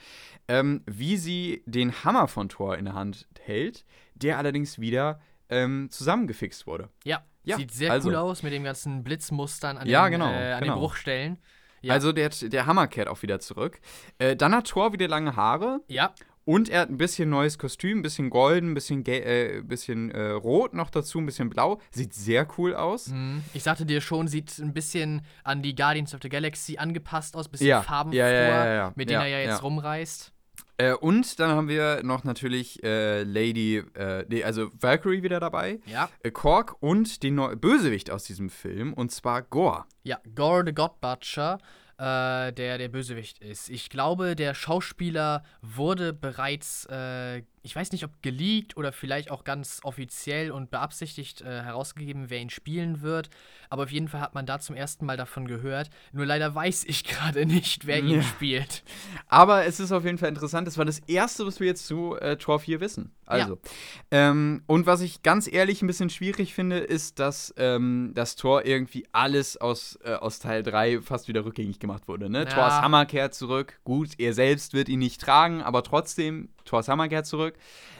[0.48, 3.84] ähm, wie sie den Hammer von Thor in der Hand hält,
[4.15, 6.89] der allerdings wieder ähm, zusammengefixt wurde.
[7.05, 7.24] Ja.
[7.47, 10.53] Ja, Sieht sehr also- cool aus mit den ganzen Blitzmustern an, Ja, den, genau, äh,
[10.53, 10.74] an genau.
[10.74, 11.39] den Bruchstellen.
[11.82, 11.93] Ja.
[11.93, 13.78] Also der, der Hammer kehrt auch wieder zurück.
[14.19, 16.15] Äh, dann hat Thor wieder lange Haare Ja,
[16.47, 20.31] und er hat ein bisschen neues Kostüm, ein bisschen golden, ein bisschen, äh, bisschen äh,
[20.31, 21.81] rot noch dazu, ein bisschen blau.
[21.91, 23.09] Sieht sehr cool aus.
[23.09, 23.43] mhm.
[23.55, 27.49] ich sagte dir schon, sieht ein bisschen an die Guardians of the Galaxy angepasst aus,
[27.49, 29.57] bisschen Ja, farbenfroher, ja, ja, mit denen er ja jetzt ja.
[29.59, 30.32] rumreist.
[30.76, 35.78] Äh, und dann haben wir noch natürlich äh, Lady, äh, nee, also Valkyrie wieder dabei,
[35.86, 36.09] Ja.
[36.22, 39.84] äh, Korg und den Neu Bösewicht aus diesem Film, und zwar Gore.
[40.02, 41.59] Ja, Gore the God Butcher,
[41.98, 43.70] äh, der der Bösewicht ist.
[43.70, 49.43] Ich glaube, der Schauspieler wurde bereits, äh, ich weiß nicht, ob geleakt oder vielleicht auch
[49.43, 53.31] ganz offiziell und beabsichtigt äh, herausgegeben, wer ihn spielen wird.
[53.70, 55.89] Aber auf jeden Fall hat man da zum ersten Mal davon gehört.
[56.12, 58.23] Nur leider weiß ich gerade nicht, wer ihn Ja.
[58.23, 58.82] spielt.
[59.28, 60.66] Aber es ist auf jeden Fall interessant.
[60.69, 63.11] Das war das Erste, was wir jetzt zu äh, Tor 4 wissen.
[63.27, 63.59] Also.
[64.11, 68.66] Ähm, und was ich ganz ehrlich ein bisschen schwierig finde, ist, dass ähm, das Tor
[68.66, 72.28] irgendwie alles aus, äh, aus Teil 3 fast wieder rückgängig gemacht wurde.
[72.28, 72.41] Ne?
[72.41, 72.45] Ja.
[72.45, 73.81] Thors Hammer kehrt zurück.
[73.85, 77.55] Gut, er selbst wird ihn nicht tragen, aber trotzdem, Hammer kehrt zurück.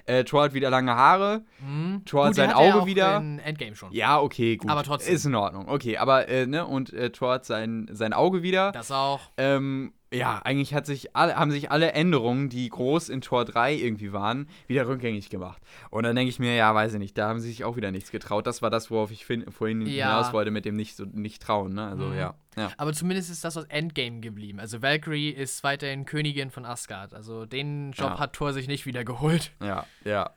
[0.07, 1.45] Äh, Thor hat wieder lange Haare.
[1.59, 2.03] Hm?
[2.05, 3.17] Thor hat sein Auge auch wieder.
[3.19, 3.93] In Endgame schon.
[3.93, 4.71] Ja, okay, gut.
[4.71, 5.15] Aber trotzdem.
[5.15, 5.69] Ist in Ordnung.
[5.69, 8.73] Okay, aber, äh, ne, und äh, Thor hat sein, sein Auge wieder.
[8.73, 9.21] Das auch.
[9.37, 13.75] Ähm, ja, eigentlich hat sich alle, haben sich alle Änderungen, die groß in Tor 3
[13.75, 15.61] irgendwie waren, wieder rückgängig gemacht.
[15.91, 17.91] Und dann denke ich mir, ja, weiß ich nicht, da haben sie sich auch wieder
[17.91, 18.47] nichts getraut.
[18.47, 20.07] Das war das, worauf ich vorhin Ja.
[20.07, 21.87] hinaus wollte, mit dem nicht so nicht trauen, ne?
[21.89, 22.17] Also Mhm.
[22.17, 22.35] ja.
[22.57, 22.71] ja.
[22.77, 24.61] Aber zumindest ist das aus Endgame geblieben.
[24.61, 27.13] Also Valkyrie ist weiterhin Königin von Asgard.
[27.15, 28.19] Also den Job Ja.
[28.21, 29.53] hat Thor sich nicht wieder geholt.
[29.61, 30.31] Ja, ja.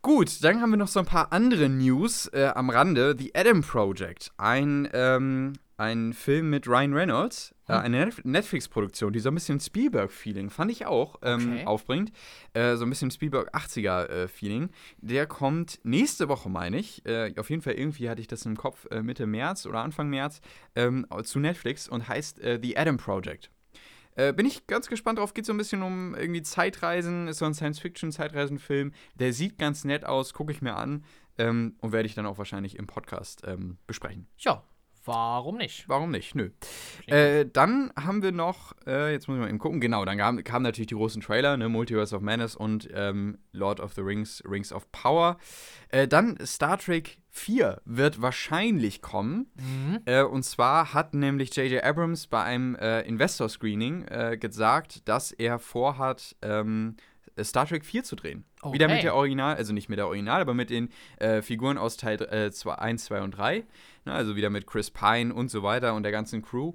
[0.00, 3.16] Gut, dann haben wir noch so ein paar andere News äh, am Rande.
[3.18, 7.80] The Adam Project, ein, ähm, ein Film mit Ryan Reynolds, äh, Hm.
[7.80, 11.66] eine Net Netflix-Produktion, die so ein bisschen Spielberg-Feeling, fand ich auch, ähm, Okay.
[11.66, 12.12] aufbringt.
[12.52, 14.70] Äh, so ein bisschen Spielberg-80er-Feeling.
[14.98, 17.04] Der kommt nächste Woche, meine ich.
[17.06, 20.08] Äh, auf jeden Fall irgendwie hatte ich das im Kopf, äh, Mitte März oder Anfang
[20.10, 20.40] März,
[20.74, 23.50] ähm, zu Netflix und heißt äh, The Adam Project.
[24.16, 25.32] Äh, bin ich ganz gespannt drauf.
[25.32, 27.28] Geht so ein bisschen um irgendwie Zeitreisen.
[27.28, 28.92] Ist so ein Science-Fiction-Zeitreisenfilm.
[29.14, 31.04] Der sieht ganz nett aus, gucke ich mir an.
[31.38, 34.26] Ähm, und werde ich dann auch wahrscheinlich im Podcast ähm, besprechen.
[34.38, 34.64] Ja,
[35.08, 35.88] Warum nicht?
[35.88, 36.34] Warum nicht?
[36.34, 36.50] Nö.
[37.06, 40.44] Äh, dann haben wir noch, äh, jetzt muss ich mal eben gucken, genau, dann kamen
[40.44, 44.42] kam natürlich die großen Trailer, ne, Multiverse of Madness und ähm, Lord of the Rings,
[44.46, 45.38] Rings of Power.
[45.88, 49.50] Äh, dann Star Trek 4 wird wahrscheinlich kommen.
[49.56, 50.00] Mhm.
[50.04, 51.82] Äh, und zwar hat nämlich J.J.
[51.82, 56.96] Abrams bei einem äh, Investor-Screening äh, gesagt, dass er vorhat, ähm,
[57.44, 58.44] Star Trek 4 zu drehen.
[58.60, 58.74] Okay.
[58.74, 61.96] Wieder mit der Original, also nicht mit der Original, aber mit den äh, Figuren aus
[61.96, 63.64] Teil äh, 2, 1, 2 und 3.
[64.04, 66.74] Ne, also wieder mit Chris Pine und so weiter und der ganzen Crew.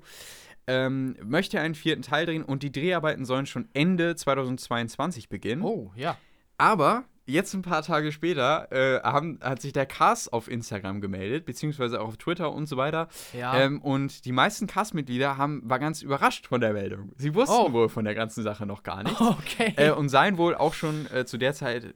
[0.66, 5.62] Ähm, möchte einen vierten Teil drehen und die Dreharbeiten sollen schon Ende 2022 beginnen.
[5.62, 6.18] Oh, ja.
[6.58, 11.46] Aber jetzt ein paar Tage später äh, haben, hat sich der Cast auf Instagram gemeldet,
[11.46, 13.08] beziehungsweise auch auf Twitter und so weiter.
[13.38, 13.58] Ja.
[13.58, 17.12] Ähm, und die meisten Castmitglieder haben, war ganz überrascht von der Meldung.
[17.16, 17.72] Sie wussten Oh.
[17.72, 19.22] wohl von der ganzen Sache noch gar nichts.
[19.22, 19.74] okay.
[19.78, 21.96] Äh, und seien wohl auch schon äh, zu der Zeit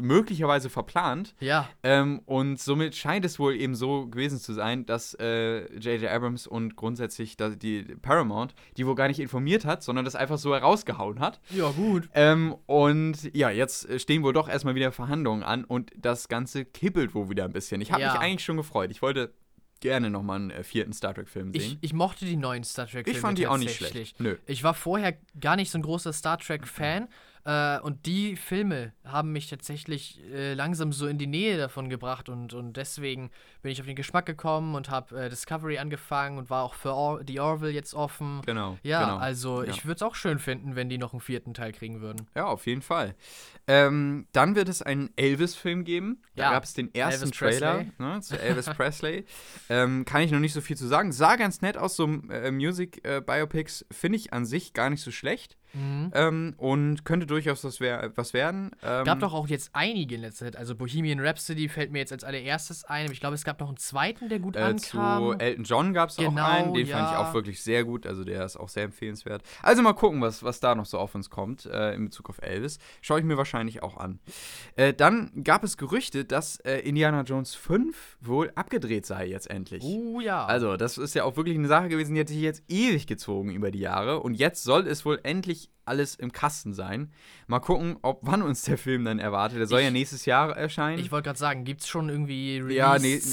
[0.00, 1.34] möglicherweise verplant.
[1.40, 1.68] ja.
[1.82, 6.10] Ähm, und somit scheint es wohl eben so gewesen zu sein, dass äh, J.J.
[6.10, 10.54] Abrams und grundsätzlich die Paramount die wohl gar nicht informiert hat, sondern das einfach so
[10.54, 11.40] herausgehauen hat.
[11.50, 12.08] Ja, gut.
[12.14, 16.64] Ähm, und ja, jetzt äh, stehen wohl doch erstmal wieder Verhandlungen an und das Ganze
[16.64, 17.80] kippelt wohl wieder ein bisschen.
[17.80, 18.12] Ich habe Ja.
[18.12, 18.90] mich eigentlich schon gefreut.
[18.90, 19.32] Ich wollte
[19.80, 21.60] gerne nochmal einen äh, vierten Star Trek-Film sehen.
[21.62, 23.16] Ich, ich mochte die neuen Star Trek-Filme.
[23.16, 24.18] Ich fand die auch nicht schlecht.
[24.20, 24.36] Nö.
[24.46, 27.08] Ich war vorher gar nicht so ein großer Star Trek-Fan.
[27.44, 32.28] Äh, und die Filme haben mich tatsächlich äh, langsam so in die Nähe davon gebracht.
[32.28, 33.30] Und, und deswegen
[33.62, 36.94] bin ich auf den Geschmack gekommen und habe äh, Discovery angefangen und war auch für
[36.94, 38.42] Or die Orville jetzt offen.
[38.46, 38.78] Genau.
[38.82, 39.16] Ja, genau.
[39.18, 39.70] also Ja.
[39.70, 42.26] ich würde es auch schön finden, wenn die noch einen vierten Teil kriegen würden.
[42.34, 43.14] Ja, auf jeden Fall.
[43.66, 46.22] Ähm, dann wird es einen Elvis-Film geben.
[46.36, 49.24] Da Ja, gab es den ersten Elvis Trailer ne, zu Elvis Presley.
[49.68, 51.12] Ähm, kann ich noch nicht so viel zu sagen.
[51.12, 55.56] Sah ganz nett aus, so äh, Music-Biopics finde ich an sich gar nicht so schlecht.
[55.74, 56.10] Mhm.
[56.14, 58.70] Ähm, und könnte durchaus was, wer was werden.
[58.82, 60.56] Ähm, gab doch auch jetzt einige in letzter Zeit.
[60.56, 63.04] Also Bohemian Rhapsody fällt mir jetzt als allererstes ein.
[63.04, 65.40] Aber ich glaube, es gab noch einen zweiten, der gut Äh, zu ankam.
[65.40, 67.18] Elton John gab es auch Genau, einen, den fand ich ja.
[67.18, 69.42] auch wirklich sehr gut, also der ist auch sehr empfehlenswert.
[69.62, 72.40] Also mal gucken, was, was da noch so auf uns kommt äh, in Bezug auf
[72.42, 72.78] Elvis.
[73.00, 74.18] Schaue ich mir wahrscheinlich auch an.
[74.76, 79.82] Äh, dann gab es Gerüchte, dass äh, Indiana Jones 5 wohl abgedreht sei jetzt endlich.
[79.84, 80.44] Oh ja.
[80.46, 83.50] Also, das ist ja auch wirklich eine Sache gewesen, die hat sich jetzt ewig gezogen
[83.52, 84.20] über die Jahre.
[84.20, 87.10] Und jetzt soll es wohl endlich alles im Kasten sein.
[87.46, 89.58] Mal gucken, ob wann uns der Film dann erwartet.
[89.58, 90.98] Der soll Ich- ja nächstes Jahr erscheinen.
[90.98, 93.32] Ich wollte gerade sagen, gibt es schon irgendwie Ja, ne, nächstes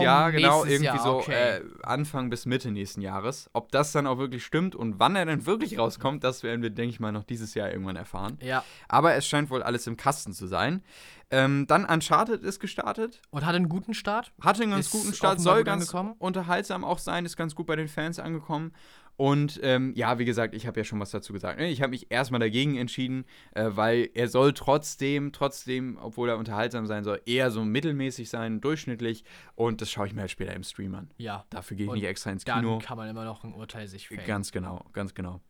[0.00, 1.32] Jahr, genau, Nächstes irgendwie Jahr, so okay.
[1.32, 3.48] äh, Anfang bis Mitte nächsten Jahres.
[3.54, 6.68] Ob das dann auch wirklich stimmt und wann er dann wirklich rauskommt, das werden wir,
[6.70, 8.38] denke ich mal, noch dieses Jahr irgendwann erfahren.
[8.42, 10.82] ja, Aber es scheint wohl alles im Kasten zu sein.
[11.30, 13.22] Ähm, dann Uncharted ist gestartet.
[13.30, 14.30] und hatte einen guten Start.
[14.42, 16.14] Hatte einen ganz Ist guten Start, soll ganz angekommen.
[16.18, 18.72] unterhaltsam auch sein, ist ganz gut bei den Fans angekommen.
[19.16, 21.58] Und ähm, ja, wie gesagt, ich habe ja schon was dazu gesagt.
[21.60, 21.68] ne?
[21.68, 23.24] Ich habe mich erstmal dagegen entschieden,
[23.54, 28.60] äh, weil er soll trotzdem, trotzdem, obwohl er unterhaltsam sein soll, eher so mittelmäßig sein,
[28.60, 29.24] durchschnittlich.
[29.54, 31.10] Und das schaue ich mir halt später im Stream an.
[31.16, 32.78] Ja, Dafür gehe ich nicht extra ins dann Kino.
[32.78, 34.26] kann man immer noch ein Urteil sich fällen.
[34.26, 35.40] Ganz genau, ganz genau.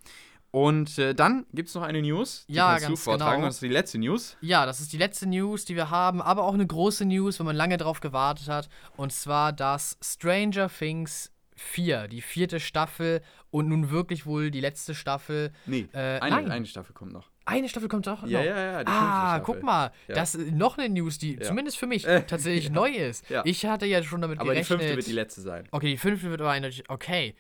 [0.51, 2.45] Und äh, dann gibt es noch eine News.
[2.49, 3.37] Die Ja, kannst du ganz vortragen.
[3.39, 3.47] genau.
[3.47, 4.37] Das ist die letzte News.
[4.41, 7.47] Ja, das ist die letzte News, die wir haben, aber auch eine große News, wenn
[7.47, 8.69] man lange drauf gewartet hat.
[8.97, 13.21] Und zwar, dass Stranger Things 4, die vierte Staffel
[13.55, 15.53] und nun wirklich wohl die letzte Staffel.
[15.65, 16.51] Nee, Äh, eine, nein.
[16.51, 17.31] eine Staffel kommt noch.
[17.45, 18.29] Eine Staffel kommt auch noch.
[18.29, 20.17] Ja, ja, ja, die Ah, guck mal, Ja.
[20.17, 21.43] das ist noch eine News, die Ja.
[21.43, 22.71] zumindest für mich tatsächlich ja.
[22.73, 23.31] neu ist.
[23.31, 23.43] Ja.
[23.45, 24.81] Ich hatte ja schon damit Aber die gerechnet.
[24.81, 25.69] fünfte wird die letzte sein.
[25.71, 26.83] Okay, die fünfte wird aber eindeutig.
[26.89, 27.37] Okay.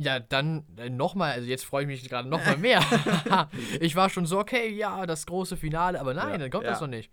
[0.00, 2.80] Ja, dann äh, nochmal, also jetzt freue ich mich gerade nochmal mehr.
[3.80, 6.70] ich war schon so, okay, ja, das große Finale, aber nein, Ja, dann kommt ja,
[6.70, 7.10] das noch nicht.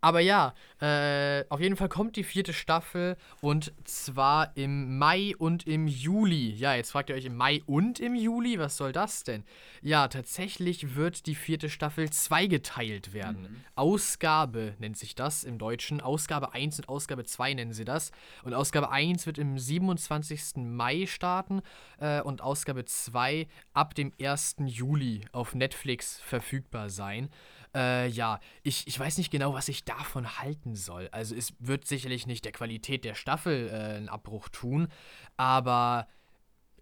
[0.00, 5.66] Aber ja, äh, auf jeden Fall kommt die vierte Staffel und zwar im Mai und
[5.66, 6.50] im Juli.
[6.50, 9.44] Ja, jetzt fragt ihr euch im Mai und im Juli, was soll das denn?
[9.82, 13.42] Ja, tatsächlich wird die vierte Staffel zweigeteilt werden.
[13.42, 13.64] Mhm.
[13.74, 16.00] Ausgabe nennt sich das im Deutschen.
[16.00, 18.12] Ausgabe 1 und Ausgabe 2 nennen sie das.
[18.42, 20.56] Und Ausgabe 1 wird im 27.
[20.56, 21.62] Mai starten
[21.98, 24.56] äh, und Ausgabe 2 ab dem 1.
[24.66, 27.30] Juli auf Netflix verfügbar sein.
[27.76, 31.08] Äh, ja, ich, ich weiß nicht genau, was ich davon halten soll.
[31.12, 34.88] Also es wird sicherlich nicht der Qualität der Staffel äh, einen Abbruch tun,
[35.36, 36.08] aber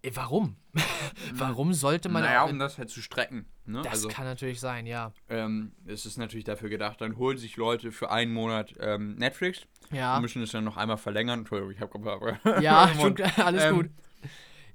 [0.01, 0.55] äh, warum?
[1.33, 2.23] warum sollte man...
[2.23, 3.45] naja, um das halt zu strecken.
[3.65, 3.81] Ne?
[3.81, 5.11] das also, kann natürlich sein, ja.
[5.27, 9.65] ähm, es ist natürlich dafür gedacht, dann holen sich Leute für einen Monat ähm, Netflix
[9.91, 11.39] Ja, und müssen es dann noch einmal verlängern.
[11.39, 13.89] Entschuldigung, ich habe ja schon, alles Ähm, gut.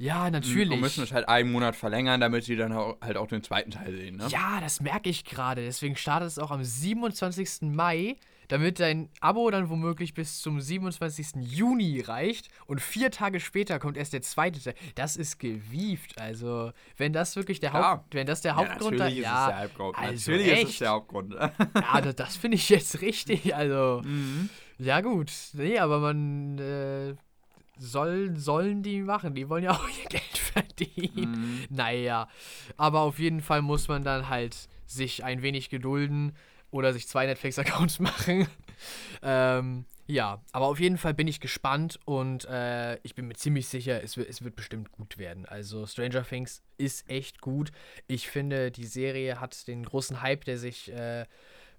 [0.00, 0.72] Ja, natürlich.
[0.72, 3.70] Und müssen es halt einen Monat verlängern, damit sie dann auch, halt auch den zweiten
[3.70, 4.16] Teil sehen.
[4.16, 4.28] Ne?
[4.30, 5.62] Ja, das merke ich gerade.
[5.62, 7.68] Deswegen startet es auch am 27.
[7.70, 8.16] Mai,
[8.48, 11.42] damit dein Abo dann womöglich bis zum 27.
[11.42, 12.48] Juni reicht.
[12.64, 14.74] Und vier Tage später kommt erst der zweite Teil.
[14.94, 16.18] Das ist gewieft.
[16.18, 17.74] Also, wenn das wirklich der.
[17.74, 19.98] Haupt, wenn das der Ja, Hauptgrund natürlich ist ja, es der Hauptgrund.
[19.98, 20.80] also natürlich ist es echt.
[20.80, 21.34] der Hauptgrund.
[21.74, 23.54] ja, das, das finde ich jetzt richtig.
[23.54, 24.48] Also, mhm.
[24.78, 25.30] ja gut.
[25.52, 27.14] Nee, aber man, äh,
[27.80, 29.34] soll, sollen die machen.
[29.34, 31.32] Die wollen ja auch ihr Geld verdienen.
[31.32, 31.66] Mhm.
[31.70, 32.28] Naja,
[32.76, 36.32] aber auf jeden Fall muss man dann halt sich ein wenig gedulden
[36.70, 38.46] oder sich zwei Netflix-Accounts machen.
[39.22, 43.68] ähm, ja, aber auf jeden Fall bin ich gespannt und äh, ich bin mir ziemlich
[43.68, 45.46] sicher, es wird, es wird bestimmt gut werden.
[45.46, 47.70] Also Stranger Things ist echt gut.
[48.08, 51.26] Ich finde, die Serie hat den großen Hype, der sich äh,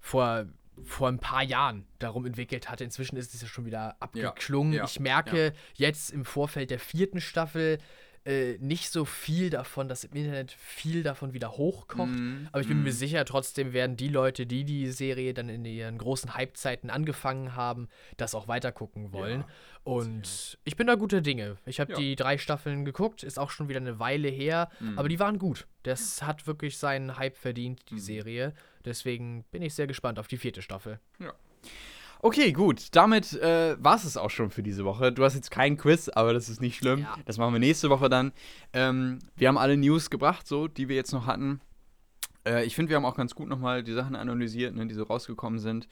[0.00, 0.46] vor,
[0.84, 2.84] vor ein paar Jahren darum entwickelt hatte.
[2.84, 4.72] Inzwischen ist es ja schon wieder abgeklungen.
[4.72, 7.78] ja, ich merke jetzt im Vorfeld der vierten Staffel
[8.24, 12.08] äh, nicht so viel davon, dass im Internet viel davon wieder hochkocht.
[12.10, 12.84] Mhm, Aber ich bin mhm.
[12.84, 17.56] mir sicher, trotzdem werden die Leute, die die Serie dann in ihren großen Hypezeiten angefangen
[17.56, 19.40] haben, das auch weitergucken wollen.
[19.40, 19.46] Ja,
[19.84, 21.56] Und ich bin da guter Dinge.
[21.66, 21.98] Ich habe Ja.
[21.98, 24.98] die drei Staffeln geguckt, ist auch schon wieder eine Weile her, Mhm.
[24.98, 25.66] aber die waren gut.
[25.82, 28.54] Das hat wirklich seinen Hype verdient, die Serie.
[28.84, 31.00] Deswegen bin ich sehr gespannt auf die vierte Staffel.
[32.24, 32.86] Okay, gut.
[32.92, 35.10] Damit äh, war es auch schon für diese Woche.
[35.10, 37.00] Du hast jetzt keinen Quiz, aber das ist nicht schlimm.
[37.00, 37.16] Ja.
[37.24, 38.30] Das machen wir nächste Woche dann.
[38.72, 41.60] Ähm, wir haben alle News gebracht, so, die wir jetzt noch hatten.
[42.46, 45.02] Äh, ich finde, wir haben auch ganz gut nochmal die Sachen analysiert, ne, die so
[45.02, 45.88] rausgekommen sind.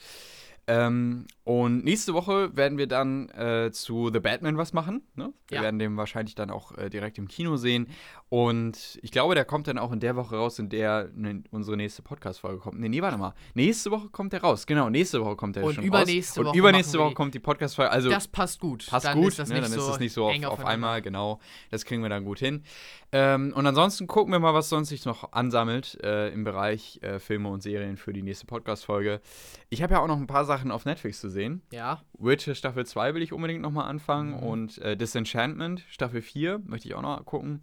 [0.70, 5.02] Ähm, und nächste Woche werden wir dann äh, zu The Batman was machen.
[5.16, 5.32] Ne?
[5.48, 5.62] Wir Ja.
[5.64, 7.88] werden den wahrscheinlich dann auch äh, direkt im Kino sehen.
[8.28, 11.76] Und ich glaube, der kommt dann auch in der Woche raus, in der ne, unsere
[11.76, 12.78] nächste Podcast-Folge kommt.
[12.78, 13.34] Nee, nee, warte mal.
[13.54, 14.64] Nächste Woche kommt der raus.
[14.66, 16.46] Genau, nächste Woche kommt der Und schon übernächste raus.
[16.46, 17.90] Woche Und übernächste Woche kommt die Podcast-Folge.
[17.90, 18.86] Also das passt gut.
[18.86, 19.30] passt dann gut.
[19.30, 19.60] Ist das ne?
[19.60, 21.40] Dann so ist es nicht so auf, auf einmal, genau.
[21.72, 22.62] Das kriegen wir dann gut hin.
[23.10, 27.18] Ähm, und ansonsten gucken wir mal, was sonst sich noch ansammelt äh, im Bereich äh,
[27.18, 29.20] Filme und Serien für die nächste Podcast-Folge.
[29.68, 31.62] Ich habe ja auch noch ein paar Sachen auf Netflix zu sehen.
[31.72, 34.42] Ja, Witcher Staffel 2 will ich unbedingt nochmal anfangen Mhm.
[34.42, 37.62] und äh, Disenchantment Staffel 4 möchte ich auch noch gucken.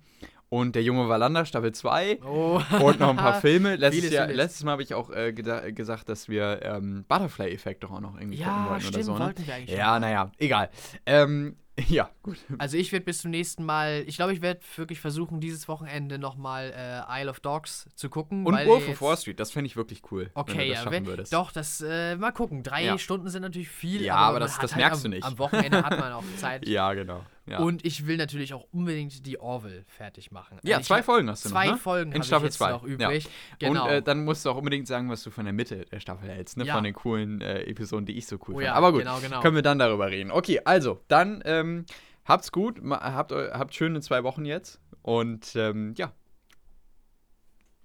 [0.49, 2.61] Und Der junge Wallander Staffel 2 Oh.
[2.82, 3.76] und noch ein paar Filme.
[3.76, 4.38] Letztes, Vieles, Jahr, vieles.
[4.38, 8.38] letztes Mal habe ich auch äh, gesagt, dass wir ähm, Butterfly-Effekt doch auch noch irgendwie
[8.38, 9.44] gucken Ja, wollten stimmt, oder so.
[9.44, 9.65] Ne?
[9.65, 10.69] Ja, naja, egal.
[11.06, 11.57] Ähm,
[11.89, 12.37] ja, gut.
[12.57, 16.17] Also ich werde bis zum nächsten Mal, ich glaube, ich werde wirklich versuchen, dieses Wochenende
[16.17, 18.45] nochmal äh, Isle of Dogs zu gucken.
[18.45, 20.91] Und Wolf of Wall Street, das fände ich wirklich cool, wenn Okay, du das ja,
[20.91, 21.33] wenn, würdest.
[21.33, 22.63] doch, das, äh, mal gucken.
[22.63, 22.97] Drei Ja.
[22.97, 25.23] Stunden sind natürlich viel, Ja, aber, aber das- das halt merkst am, du nicht.
[25.25, 26.67] Am Wochenende hat man auch Zeit.
[26.67, 27.23] Ja, genau.
[27.49, 30.60] Ja, Und ich will natürlich auch unbedingt die Orville fertig machen.
[30.64, 31.78] ja Also zwei Folgen hast du Zwei noch, ne?
[31.80, 32.72] Folgen In Staffel jetzt zwei.
[32.72, 32.90] noch Ja.
[32.90, 33.30] übrig.
[33.60, 33.86] Genau.
[33.86, 36.28] Und äh, dann musst du auch unbedingt sagen, was du von der Mitte der Staffel
[36.30, 36.65] hältst, ne?
[36.65, 36.74] Ja.
[36.76, 38.65] Von den coolen äh, Episoden, die ich so cool Oh fand.
[38.65, 39.40] ja, Aber gut, genau, genau.
[39.41, 40.30] können wir dann darüber reden.
[40.32, 41.86] Okay, also, dann ähm,
[42.26, 46.11] habt's gut, habt, habt schöne zwei Wochen jetzt und ähm, ja,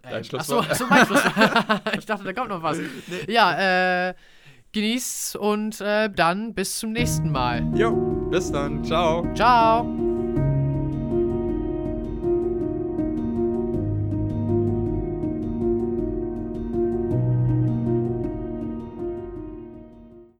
[0.02, 0.70] dein Ähm, Schlusswort.
[0.70, 1.94] Achso, achso, mein Schlusswort.
[1.98, 2.78] ich dachte, da kommt noch was.
[3.28, 4.14] Ja, äh,
[4.72, 7.64] genießt und äh, dann bis zum nächsten Mal.
[7.74, 7.92] jo,
[8.30, 9.26] bis dann, ciao.
[9.34, 10.11] Ciao.